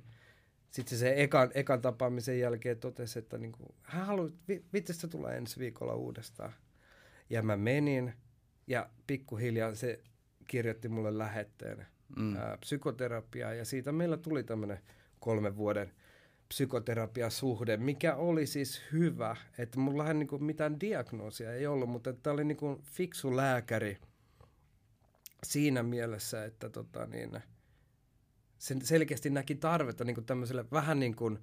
Sitten 0.71 0.97
se 0.97 1.13
ekan, 1.17 1.51
ekan 1.53 1.81
tapaamisen 1.81 2.39
jälkeen 2.39 2.79
totesi, 2.79 3.19
että 3.19 3.37
niinku, 3.37 3.75
hän 3.81 4.05
haluaa, 4.05 4.29
vitsi 4.73 5.07
tulla 5.07 5.33
ensi 5.33 5.59
viikolla 5.59 5.93
uudestaan. 5.93 6.53
Ja 7.29 7.41
mä 7.41 7.57
menin 7.57 8.13
ja 8.67 8.89
pikkuhiljaa 9.07 9.75
se 9.75 10.03
kirjoitti 10.47 10.89
mulle 10.89 11.17
lähetteen 11.17 11.85
mm. 12.15 12.35
ää, 12.35 12.57
psykoterapiaa 12.57 13.53
ja 13.53 13.65
siitä 13.65 13.91
meillä 13.91 14.17
tuli 14.17 14.43
tämmöinen 14.43 14.79
kolmen 15.19 15.57
vuoden 15.57 15.91
psykoterapiasuhde, 16.47 17.77
mikä 17.77 18.15
oli 18.15 18.47
siis 18.47 18.81
hyvä, 18.91 19.35
että 19.57 19.79
mulla 19.79 20.07
ei 20.07 20.13
niinku 20.13 20.37
mitään 20.37 20.79
diagnoosia 20.79 21.53
ei 21.53 21.67
ollut, 21.67 21.89
mutta 21.89 22.13
tämä 22.13 22.33
oli 22.33 22.43
niinku 22.43 22.81
fiksu 22.83 23.35
lääkäri 23.35 23.97
siinä 25.43 25.83
mielessä, 25.83 26.45
että 26.45 26.69
tota 26.69 27.05
niin, 27.05 27.41
sen 28.59 28.85
selkeästi 28.85 29.29
näki 29.29 29.55
tarvetta 29.55 30.03
niinku 30.03 30.21
tämmöiselle 30.21 30.65
vähän 30.71 30.99
niin 30.99 31.15
kuin, 31.15 31.39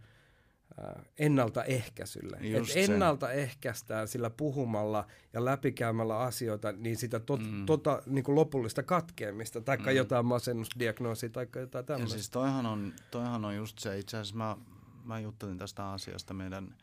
ennaltaehkäisylle. 1.18 2.36
Et 2.36 2.90
ennaltaehkäistään 2.90 4.08
sillä 4.08 4.30
puhumalla 4.30 5.06
ja 5.32 5.44
läpikäymällä 5.44 6.18
asioita, 6.18 6.72
niin 6.72 6.96
sitä 6.96 7.20
tot, 7.20 7.40
mm. 7.50 7.66
tota, 7.66 8.02
niin 8.06 8.24
kuin 8.24 8.34
lopullista 8.34 8.82
katkeamista, 8.82 9.60
tai 9.60 9.76
mm. 9.76 9.90
jotain 9.90 10.26
masennusdiagnoosia, 10.26 11.30
tai 11.30 11.46
jotain 11.56 11.84
tämmöistä. 11.84 12.14
Ja 12.14 12.18
siis 12.18 12.30
toihan 12.30 12.66
on, 12.66 12.92
toihan 13.10 13.44
on 13.44 13.56
just 13.56 13.78
se, 13.78 13.98
itse 13.98 14.16
asiassa 14.16 14.36
mä, 14.36 14.56
mä 15.04 15.20
juttelin 15.20 15.58
tästä 15.58 15.90
asiasta 15.90 16.34
meidän 16.34 16.74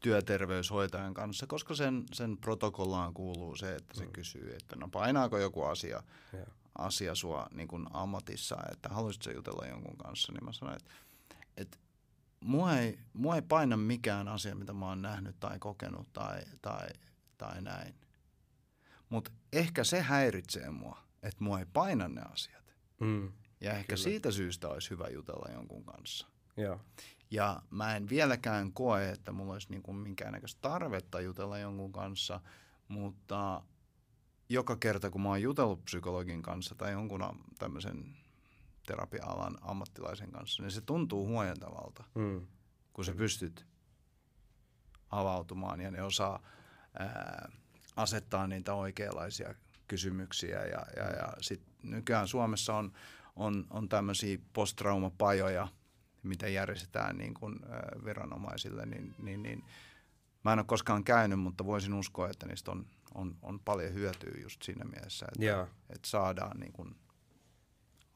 työterveyshoitajan 0.00 1.14
kanssa, 1.14 1.46
koska 1.46 1.74
sen, 1.74 2.04
sen 2.12 2.36
protokollaan 2.36 3.14
kuuluu 3.14 3.56
se, 3.56 3.74
että 3.74 3.94
se 3.94 4.04
mm. 4.04 4.12
kysyy, 4.12 4.54
että 4.56 4.76
no 4.76 4.88
painaako 4.88 5.38
joku 5.38 5.62
asia, 5.62 6.02
yeah. 6.34 6.46
Asia 6.80 7.14
sua 7.14 7.46
niin 7.54 7.68
kuin 7.68 7.86
ammatissa, 7.90 8.56
että 8.72 8.88
haluaisitko 8.88 9.30
jutella 9.30 9.66
jonkun 9.66 9.96
kanssa, 9.96 10.32
niin 10.32 10.44
mä 10.44 10.52
sanoin, 10.52 10.76
että, 10.76 10.90
että 11.56 11.78
mua 12.40 12.76
ei, 12.76 12.98
mua 13.12 13.34
ei 13.36 13.42
paina 13.42 13.76
mikään 13.76 14.28
asia, 14.28 14.54
mitä 14.54 14.72
mä 14.72 14.86
oon 14.86 15.02
nähnyt 15.02 15.36
tai 15.40 15.58
kokenut 15.58 16.12
tai, 16.12 16.42
tai, 16.62 16.88
tai 17.38 17.62
näin. 17.62 17.94
Mutta 19.08 19.30
ehkä 19.52 19.84
se 19.84 20.00
häiritsee 20.00 20.70
mua, 20.70 20.98
että 21.22 21.44
mua 21.44 21.58
ei 21.58 21.66
paina 21.72 22.08
ne 22.08 22.22
asiat. 22.22 22.74
Mm, 23.00 23.32
ja 23.60 23.72
ehkä 23.72 23.94
kyllä. 23.94 24.02
siitä 24.02 24.30
syystä 24.30 24.68
olisi 24.68 24.90
hyvä 24.90 25.08
jutella 25.08 25.52
jonkun 25.52 25.84
kanssa. 25.84 26.26
Joo. 26.56 26.80
Ja 27.30 27.62
mä 27.70 27.96
en 27.96 28.08
vieläkään 28.08 28.72
koe, 28.72 29.10
että 29.10 29.32
mulla 29.32 29.52
olisi 29.52 29.68
niin 29.70 29.96
minkäännäköistä 29.96 30.60
tarvetta 30.60 31.20
jutella 31.20 31.58
jonkun 31.58 31.92
kanssa, 31.92 32.40
mutta 32.88 33.62
joka 34.50 34.76
kerta 34.76 35.10
kun 35.10 35.20
mä 35.20 35.28
oon 35.28 35.42
jutellut 35.42 35.84
psykologin 35.84 36.42
kanssa 36.42 36.74
tai 36.74 36.92
jonkun 36.92 37.44
tämmöisen 37.58 38.16
terapia-alan 38.86 39.58
ammattilaisen 39.60 40.30
kanssa, 40.30 40.62
niin 40.62 40.70
se 40.70 40.80
tuntuu 40.80 41.26
huojentavalta, 41.26 42.04
mm. 42.14 42.46
kun 42.92 43.04
sä 43.04 43.14
pystyt 43.14 43.66
avautumaan 45.10 45.80
ja 45.80 45.90
ne 45.90 46.02
osaa 46.02 46.42
ää, 46.98 47.52
asettaa 47.96 48.46
niitä 48.46 48.74
oikeanlaisia 48.74 49.54
kysymyksiä. 49.88 50.58
Ja, 50.58 50.86
ja, 50.96 51.10
ja 51.10 51.32
sit 51.40 51.62
nykyään 51.82 52.28
Suomessa 52.28 52.74
on, 52.74 52.92
on, 53.36 53.66
on 53.70 53.88
tämmöisiä 53.88 54.38
posttraumapajoja, 54.52 55.68
mitä 56.22 56.48
järjestetään 56.48 57.18
niin 57.18 57.34
kuin, 57.34 57.60
ää, 57.70 57.92
viranomaisille, 58.04 58.86
niin, 58.86 59.14
niin, 59.18 59.42
niin 59.42 59.64
mä 60.44 60.52
en 60.52 60.58
ole 60.58 60.66
koskaan 60.66 61.04
käynyt, 61.04 61.40
mutta 61.40 61.66
voisin 61.66 61.94
uskoa, 61.94 62.30
että 62.30 62.46
niistä 62.46 62.70
on, 62.70 62.86
on, 63.14 63.36
on 63.42 63.60
paljon 63.60 63.94
hyötyä 63.94 64.40
just 64.42 64.62
siinä 64.62 64.84
mielessä, 64.84 65.26
että, 65.32 65.66
että 65.90 66.08
saadaan 66.08 66.60
niin 66.60 66.72
kuin, 66.72 66.96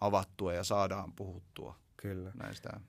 avattua 0.01 0.53
ja 0.53 0.65
saadaan 0.65 1.13
puhuttua 1.13 1.79
Kyllä. 1.97 2.33
näistä. 2.35 2.81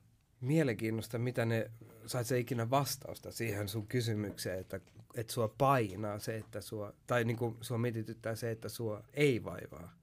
Mielenkiinnosta, 0.41 1.19
mitä 1.19 1.45
ne, 1.45 1.72
sait 2.06 2.27
se 2.27 2.40
ikinä 2.40 2.69
vastausta 2.69 3.32
siihen 3.32 3.69
sun 3.69 3.88
kysymykseen, 3.88 4.60
että, 4.60 4.80
että 5.15 5.34
sua 5.34 5.48
painaa 5.57 6.19
se, 6.19 6.38
että 6.38 6.61
sua, 6.61 6.94
tai 7.07 7.23
niin 7.23 7.38
kuin 7.38 7.57
sua 7.61 7.77
mietityttää 7.77 8.36
se, 8.36 8.52
että 8.52 8.69
sua 8.69 9.03
ei 9.14 9.44
vaivaa? 9.44 9.94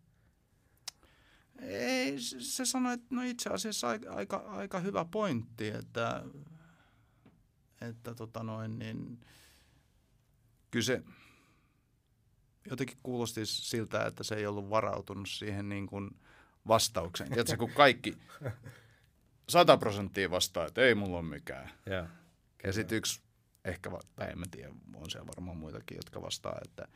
Ei, 1.61 2.21
se 2.21 2.65
sanoi, 2.65 2.95
että 2.95 3.15
no 3.15 3.23
itse 3.23 3.51
asiassa 3.51 3.89
aika, 3.89 4.11
aika, 4.11 4.37
aika 4.37 4.81
hyvä 4.81 5.05
pointti, 5.05 5.69
että, 5.69 6.25
että 7.81 8.15
tota 8.15 8.43
noin, 8.43 8.79
niin, 8.79 9.21
kyllä 10.71 10.85
se 10.85 11.03
jotenkin 12.71 12.99
kuulosti 13.03 13.47
siltä, 13.47 14.07
että 14.07 14.25
se 14.25 14.35
ei 14.35 14.47
ollut 14.47 14.71
varautunut 14.71 15.29
siihen 15.29 15.69
niin 15.69 15.87
kuin– 15.87 16.11
vastauksen. 16.69 17.29
Tiedätkö, 17.29 17.57
kun 17.57 17.71
kaikki 17.71 18.19
sata 19.49 19.77
prosenttia 19.77 20.31
vastaa, 20.31 20.67
että 20.67 20.81
ei 20.81 20.95
mulla 20.95 21.19
ole 21.19 21.29
mikään. 21.29 21.71
Ja, 21.87 22.07
ja 22.65 22.73
sitten 22.73 22.99
yksi, 22.99 23.21
ehkä, 23.65 23.91
tai 24.17 24.31
en 24.31 24.39
mä 24.39 24.47
tiedä, 24.51 24.73
on 24.95 25.11
siellä 25.11 25.27
varmaan 25.27 25.57
muitakin, 25.57 25.97
jotka 25.97 26.23
vastaa. 26.23 26.59
Että, 26.65 26.89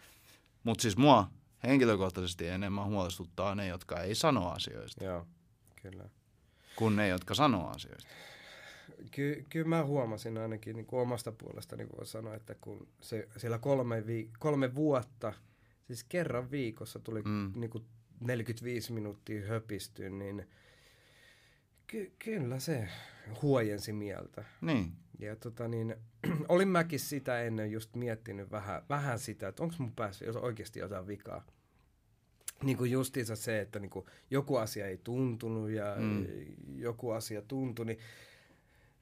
mutta 0.64 0.82
siis 0.82 0.96
mua 0.96 1.30
henkilökohtaisesti 1.62 2.48
enemmän 2.48 2.86
huolestuttaa 2.86 3.54
ne, 3.54 3.66
jotka 3.66 4.00
ei 4.00 4.14
sano 4.14 4.48
asioista. 4.50 5.04
Joo, 5.04 5.26
kyllä. 5.82 6.04
Kuin 6.76 6.96
ne, 6.96 7.08
jotka 7.08 7.34
sanoo 7.34 7.70
asioista. 7.70 8.08
Ky- 9.10 9.46
kyllä 9.50 9.68
mä 9.68 9.84
huomasin 9.84 10.38
ainakin 10.38 10.76
niin 10.76 10.86
kuin 10.86 11.00
omasta 11.00 11.32
puolestani, 11.32 11.84
niin 11.84 11.96
voi 11.96 12.06
sanoa, 12.06 12.34
että 12.34 12.54
kun 12.54 12.88
se, 13.00 13.28
siellä 13.36 13.58
kolme, 13.58 14.06
vi- 14.06 14.30
kolme 14.38 14.74
vuotta, 14.74 15.32
siis 15.86 16.04
kerran 16.04 16.50
viikossa 16.50 16.98
tuli 16.98 17.22
mm. 17.22 17.52
niin 17.56 17.70
kuin 17.70 17.84
45 18.20 18.92
minuuttia 18.92 19.46
höpistyä, 19.46 20.10
niin 20.10 20.46
ky- 21.86 22.12
kyllä 22.18 22.58
se 22.58 22.88
huojensi 23.42 23.92
mieltä. 23.92 24.44
Niin. 24.60 24.92
Ja 25.18 25.36
tota 25.36 25.68
niin, 25.68 25.96
olin 26.48 26.68
mäkin 26.68 27.00
sitä 27.00 27.42
ennen 27.42 27.72
just 27.72 27.94
miettinyt 27.94 28.50
vähän, 28.50 28.82
vähän 28.88 29.18
sitä, 29.18 29.48
että 29.48 29.62
onko 29.62 29.74
mun 29.78 29.92
päässä 29.92 30.24
oikeasti 30.40 30.78
jotain 30.78 31.06
vikaa. 31.06 31.46
Niin 32.62 32.76
kuin 32.76 32.90
justiinsa 32.90 33.36
se, 33.36 33.60
että 33.60 33.78
niin 33.78 33.90
kuin 33.90 34.06
joku 34.30 34.56
asia 34.56 34.86
ei 34.86 34.98
tuntunut 35.04 35.70
ja 35.70 35.96
mm. 35.98 36.26
joku 36.74 37.10
asia 37.10 37.42
tuntui, 37.42 37.86
niin 37.86 37.98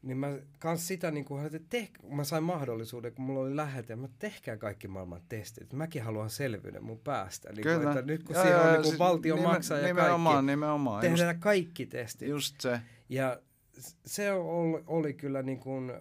niin 0.05 0.17
mä 0.17 0.39
kans 0.59 0.89
sitä 0.89 1.11
niin 1.11 1.25
kuin, 1.25 1.47
että 1.47 1.61
teh, 1.71 1.91
mä 2.11 2.25
sain 2.25 2.45
mahdollisuuden, 2.45 3.13
kun 3.13 3.25
mulla 3.25 3.41
oli 3.41 3.57
lähete, 3.57 3.97
mä 3.97 4.09
tehkää 4.19 4.57
kaikki 4.57 4.89
maailman 4.89 5.21
testit. 5.29 5.73
Mäkin 5.73 6.03
haluan 6.03 6.31
selvyyden 6.31 6.85
mun 6.85 6.99
päästä. 6.99 7.53
Niin 7.53 7.63
kuin, 7.63 7.89
että 7.89 8.03
nyt 8.03 8.23
kun 8.25 8.37
siellä 8.37 8.63
on 8.63 8.73
niin 8.73 8.83
kuin 8.83 8.99
valtio 8.99 9.37
nime, 9.37 9.47
maksaa 9.47 9.79
ja 9.79 9.87
nimenomaan, 9.87 10.35
kaikki, 10.35 10.53
nimenomaan, 10.53 11.01
tehdään 11.01 11.35
just, 11.35 11.43
kaikki 11.43 11.87
testit. 11.87 12.29
Just 12.29 12.61
se. 12.61 12.81
Ja 13.09 13.41
se 14.07 14.33
oli, 14.33 14.85
oli 14.87 15.15
kyllä 15.15 15.43
niin 15.43 15.61
kuin 15.61 15.93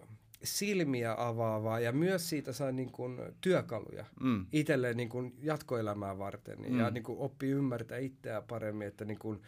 silmiä 0.43 1.15
avaavaa 1.17 1.79
ja 1.79 1.91
myös 1.91 2.29
siitä 2.29 2.53
sai 2.53 2.73
niin 2.73 2.91
kuin 2.91 3.19
työkaluja 3.41 4.05
mm. 4.19 4.45
itselleen 4.51 4.97
niin 4.97 5.09
kuin 5.09 5.35
jatkoelämää 5.41 6.17
varten 6.17 6.59
mm. 6.59 6.79
ja 6.79 6.89
niin 6.89 7.03
kuin 7.03 7.19
oppi 7.19 7.47
ymmärtää 7.47 7.97
itseä 7.97 8.41
paremmin, 8.41 8.87
että 8.87 9.05
niin 9.05 9.19
kuin, 9.19 9.41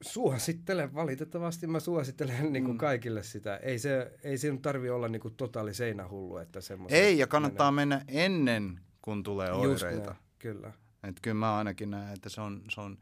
suosittelen, 0.00 0.94
valitettavasti 0.94 1.66
mä 1.66 1.80
suosittelen 1.80 2.52
niin 2.52 2.64
kuin 2.64 2.74
mm. 2.74 2.78
kaikille 2.78 3.22
sitä. 3.22 3.56
Ei 3.56 3.78
se, 3.78 4.18
ei 4.22 4.38
se 4.38 4.58
tarvi 4.62 4.90
olla 4.90 5.08
niin 5.08 5.20
kuin 5.20 5.34
totaali 5.34 5.74
seinähullu, 5.74 6.36
että 6.36 6.60
Ei, 6.88 7.18
ja 7.18 7.26
kannattaa 7.26 7.72
menee. 7.72 7.98
mennä 7.98 8.24
ennen 8.24 8.80
kuin 9.02 9.22
tulee 9.22 9.52
oireita. 9.52 10.10
Näin, 10.10 10.22
kyllä. 10.38 10.72
Et 11.02 11.20
kyllä 11.22 11.34
mä 11.34 11.56
ainakin 11.56 11.90
näen, 11.90 12.14
että 12.14 12.28
se 12.28 12.40
on, 12.40 12.62
se 12.70 12.80
on 12.80 12.98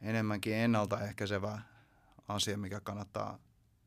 enemmänkin 0.00 0.54
ennaltaehkäisevä 0.54 1.60
asia, 2.28 2.58
mikä 2.58 2.80
kannattaa 2.80 3.38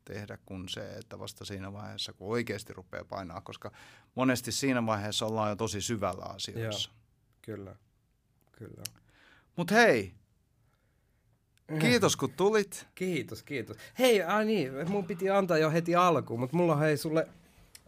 tehdä 0.06 0.38
kuin 0.46 0.70
se, 0.70 0.94
että 0.94 1.20
vasta 1.20 1.46
siinä 1.46 1.74
vaiheessa, 1.74 2.14
kun 2.14 2.32
oikeasti 2.32 2.74
rupeaa 2.74 3.06
painaa, 3.06 3.42
koska 3.42 3.72
monesti 4.16 4.52
siinä 4.52 4.86
vaiheessa 4.86 5.26
ollaan 5.26 5.50
jo 5.50 5.56
tosi 5.56 5.82
syvällä 5.82 6.26
asioissa. 6.26 6.90
Joo, 6.92 7.00
kyllä, 7.42 7.76
kyllä. 8.52 8.84
Mutta 9.56 9.74
hei, 9.74 10.14
Kiitos 11.80 12.16
kun 12.16 12.34
tulit. 12.38 12.88
Kiitos, 12.96 13.44
kiitos. 13.44 13.78
Hei, 14.00 14.24
ai 14.24 14.46
niin, 14.46 14.90
mun 14.90 15.06
piti 15.06 15.30
antaa 15.30 15.58
jo 15.58 15.72
heti 15.72 15.96
alkuun, 15.96 16.40
mutta 16.40 16.58
mulla 16.58 16.74
on 16.74 16.80
hei 16.80 16.98
sulle 16.98 17.28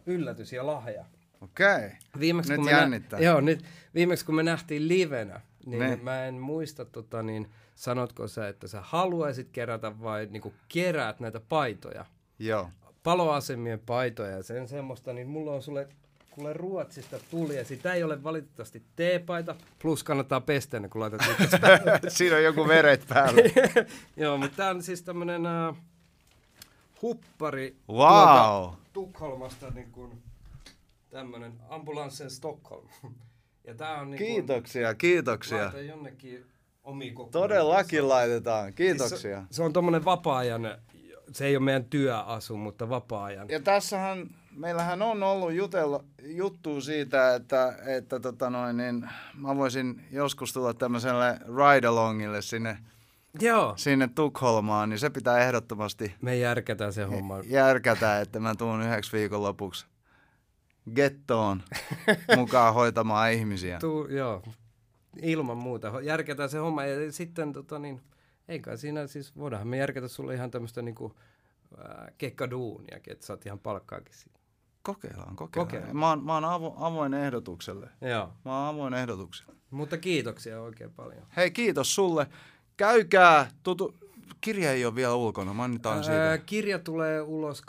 yllätys 0.06 0.52
ja 0.52 0.66
lahja. 0.66 1.04
Okei, 1.40 1.90
viimeksi, 2.20 2.52
nyt 2.52 2.60
kun 2.60 2.70
jännittää. 2.70 3.18
Nä- 3.18 3.24
joo, 3.24 3.40
nyt 3.40 3.64
viimeksi 3.94 4.24
kun 4.24 4.34
me 4.34 4.42
nähtiin 4.42 4.88
livenä, 4.88 5.40
niin 5.66 5.78
ne. 5.78 5.96
mä 6.02 6.24
en 6.24 6.34
muista, 6.34 6.84
tota, 6.84 7.22
niin 7.22 7.48
sanotko 7.74 8.28
sä, 8.28 8.48
että 8.48 8.68
sä 8.68 8.80
haluaisit 8.80 9.48
kerätä 9.52 10.00
vai 10.00 10.26
niin 10.30 10.42
kuin 10.42 10.54
keräät 10.68 11.20
näitä 11.20 11.40
paitoja? 11.40 12.04
Joo. 12.38 12.70
Paloasemien 13.02 13.80
paitoja 13.80 14.30
ja 14.30 14.42
sen 14.42 14.68
semmoista, 14.68 15.12
niin 15.12 15.28
mulla 15.28 15.52
on 15.52 15.62
sulle 15.62 15.88
kuule 16.34 16.52
Ruotsista 16.52 17.18
tuli, 17.30 17.56
ja 17.56 17.64
sitä 17.64 17.92
ei 17.94 18.02
ole 18.04 18.22
valitettavasti 18.22 18.82
teepaita, 18.96 19.56
plus 19.78 20.02
kannattaa 20.04 20.40
pestä 20.40 20.76
ennen 20.76 20.90
kuin 20.90 21.00
laitat 21.00 21.20
Siinä 22.08 22.36
on 22.36 22.44
joku 22.44 22.68
veret 22.68 23.04
päällä. 23.08 23.40
Joo, 24.16 24.36
mutta 24.38 24.56
tämä 24.56 24.70
on 24.70 24.82
siis 24.82 25.02
tämmöinen 25.02 25.42
uh, 25.70 25.76
huppari 27.02 27.76
Wow. 27.88 27.98
tuolta 27.98 28.76
Tukholmasta 28.92 29.70
niin 29.70 29.92
kuin 29.92 30.22
tämmönen 31.10 31.52
Ambulanssen 31.68 32.30
Stockholm. 32.30 32.88
Ja 33.66 33.74
tää 33.74 34.00
on 34.00 34.10
niin 34.10 34.18
kuin, 34.18 34.26
Kiitoksia, 34.34 34.94
kiitoksia. 34.94 35.58
laita 35.58 35.80
jonnekin 35.80 36.46
omikokoon. 36.84 37.30
Todellakin 37.32 38.08
laitetaan. 38.08 38.74
Kiitoksia. 38.74 39.40
Se, 39.40 39.46
se 39.50 39.62
on 39.62 39.72
tommonen 39.72 40.04
vapaa-ajan, 40.04 40.78
se 41.32 41.46
ei 41.46 41.56
ole 41.56 41.64
meidän 41.64 41.84
työasu, 41.84 42.56
mutta 42.56 42.88
vapaa-ajan. 42.88 43.48
Ja 43.48 43.60
tässähän, 43.60 44.30
meillähän 44.56 45.02
on 45.02 45.22
ollut 45.22 45.52
jutella, 45.52 46.04
juttu 46.22 46.80
siitä, 46.80 47.34
että, 47.34 47.74
että 47.86 48.20
tota 48.20 48.50
noin, 48.50 48.76
niin 48.76 49.10
mä 49.34 49.56
voisin 49.56 50.04
joskus 50.10 50.52
tulla 50.52 50.74
tämmöiselle 50.74 51.38
ride-alongille 51.40 52.42
sinne, 52.42 52.78
Joo. 53.40 53.74
sinne 53.76 54.08
Tukholmaan, 54.14 54.88
niin 54.90 54.98
se 54.98 55.10
pitää 55.10 55.38
ehdottomasti 55.38 56.14
Me 56.22 56.36
järkätään 56.36 56.92
se 56.92 57.04
homma. 57.04 57.40
järkätä, 57.46 58.20
että 58.20 58.40
mä 58.40 58.54
tuun 58.54 58.82
yhdeksi 58.82 59.12
viikon 59.16 59.42
lopuksi 59.42 59.86
gettoon 60.94 61.62
mukaan 62.36 62.74
hoitamaan 62.74 63.32
ihmisiä. 63.32 63.78
Tuu, 63.78 64.06
joo, 64.08 64.42
ilman 65.22 65.56
muuta. 65.56 66.00
Järkätään 66.02 66.48
se 66.48 66.58
homma 66.58 66.84
ja 66.84 67.12
sitten 67.12 67.52
tota 67.52 67.78
niin, 67.78 68.00
eikä 68.48 68.76
siinä 68.76 69.06
siis, 69.06 69.36
voidaanhan 69.36 69.68
me 69.68 69.76
järkätä 69.76 70.08
sulle 70.08 70.34
ihan 70.34 70.50
tämmöistä 70.50 70.82
niinku 70.82 71.16
äh, 71.78 72.06
kekkaduuniakin, 72.18 73.12
että 73.12 73.26
saat 73.26 73.46
ihan 73.46 73.58
palkkaakin 73.58 74.14
siitä. 74.14 74.43
Kokeillaan, 74.84 75.36
kokeillaan. 75.36 75.66
Kokeillaan. 75.68 75.96
Mä 75.96 76.08
oon, 76.08 76.24
mä 76.24 76.34
oon 76.34 76.44
avo, 76.44 76.74
avoin 76.78 77.14
ehdotukselle. 77.14 77.88
Joo, 78.00 78.32
Mä 78.44 78.58
oon 78.58 78.74
avoin 78.74 78.94
ehdotukselle. 78.94 79.52
mutta 79.70 79.98
kiitoksia 79.98 80.60
oikein 80.60 80.92
paljon. 80.92 81.26
Hei, 81.36 81.50
kiitos 81.50 81.94
sulle. 81.94 82.26
Käykää, 82.76 83.50
tutu... 83.62 83.94
kirja 84.40 84.72
ei 84.72 84.84
ole 84.84 84.94
vielä 84.94 85.14
ulkona, 85.14 85.52
mainitaan 85.54 86.04
siitä. 86.04 86.30
Ää, 86.30 86.38
kirja 86.38 86.78
tulee 86.78 87.20
ulos 87.22 87.62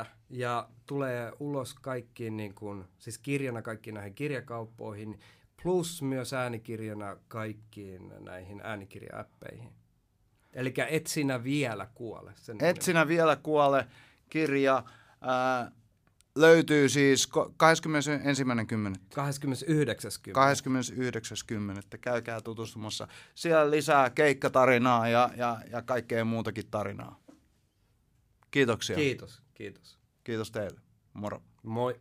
29.10. 0.00 0.04
ja 0.30 0.68
tulee 0.86 1.32
ulos 1.40 1.74
kaikkiin, 1.74 2.36
niin 2.36 2.54
kuin, 2.54 2.84
siis 2.98 3.18
kirjana 3.18 3.62
kaikkiin 3.62 3.94
näihin 3.94 4.14
kirjakauppoihin, 4.14 5.20
plus 5.62 6.02
myös 6.02 6.32
äänikirjana 6.32 7.16
kaikkiin 7.28 8.12
näihin 8.20 8.60
äänikirja-äppeihin. 8.64 9.72
Eli 10.52 10.74
et 10.88 11.06
sinä 11.06 11.44
vielä 11.44 11.88
kuole. 11.94 12.32
Sen 12.36 12.64
Et 12.64 12.82
sinä 12.82 13.08
vielä 13.08 13.36
kuole 13.36 13.86
kirja. 14.30 14.84
Ää, 15.20 15.70
löytyy 16.36 16.88
siis 16.88 17.28
ko- 17.28 17.50
21.10. 17.50 18.96
29.10. 19.14 20.32
29.10. 20.32 21.98
Käykää 22.00 22.40
tutustumassa. 22.40 23.08
Siellä 23.34 23.70
lisää 23.70 24.10
keikkatarinaa 24.10 25.08
ja, 25.08 25.30
ja, 25.36 25.58
ja 25.70 25.82
kaikkea 25.82 26.24
muutakin 26.24 26.66
tarinaa. 26.70 27.20
Kiitoksia. 28.50 28.96
Kiitos, 28.96 29.42
kiitos. 29.54 29.98
Kiitos 30.24 30.50
teille. 30.50 30.80
Moro. 31.12 31.42
Moi. 31.62 32.00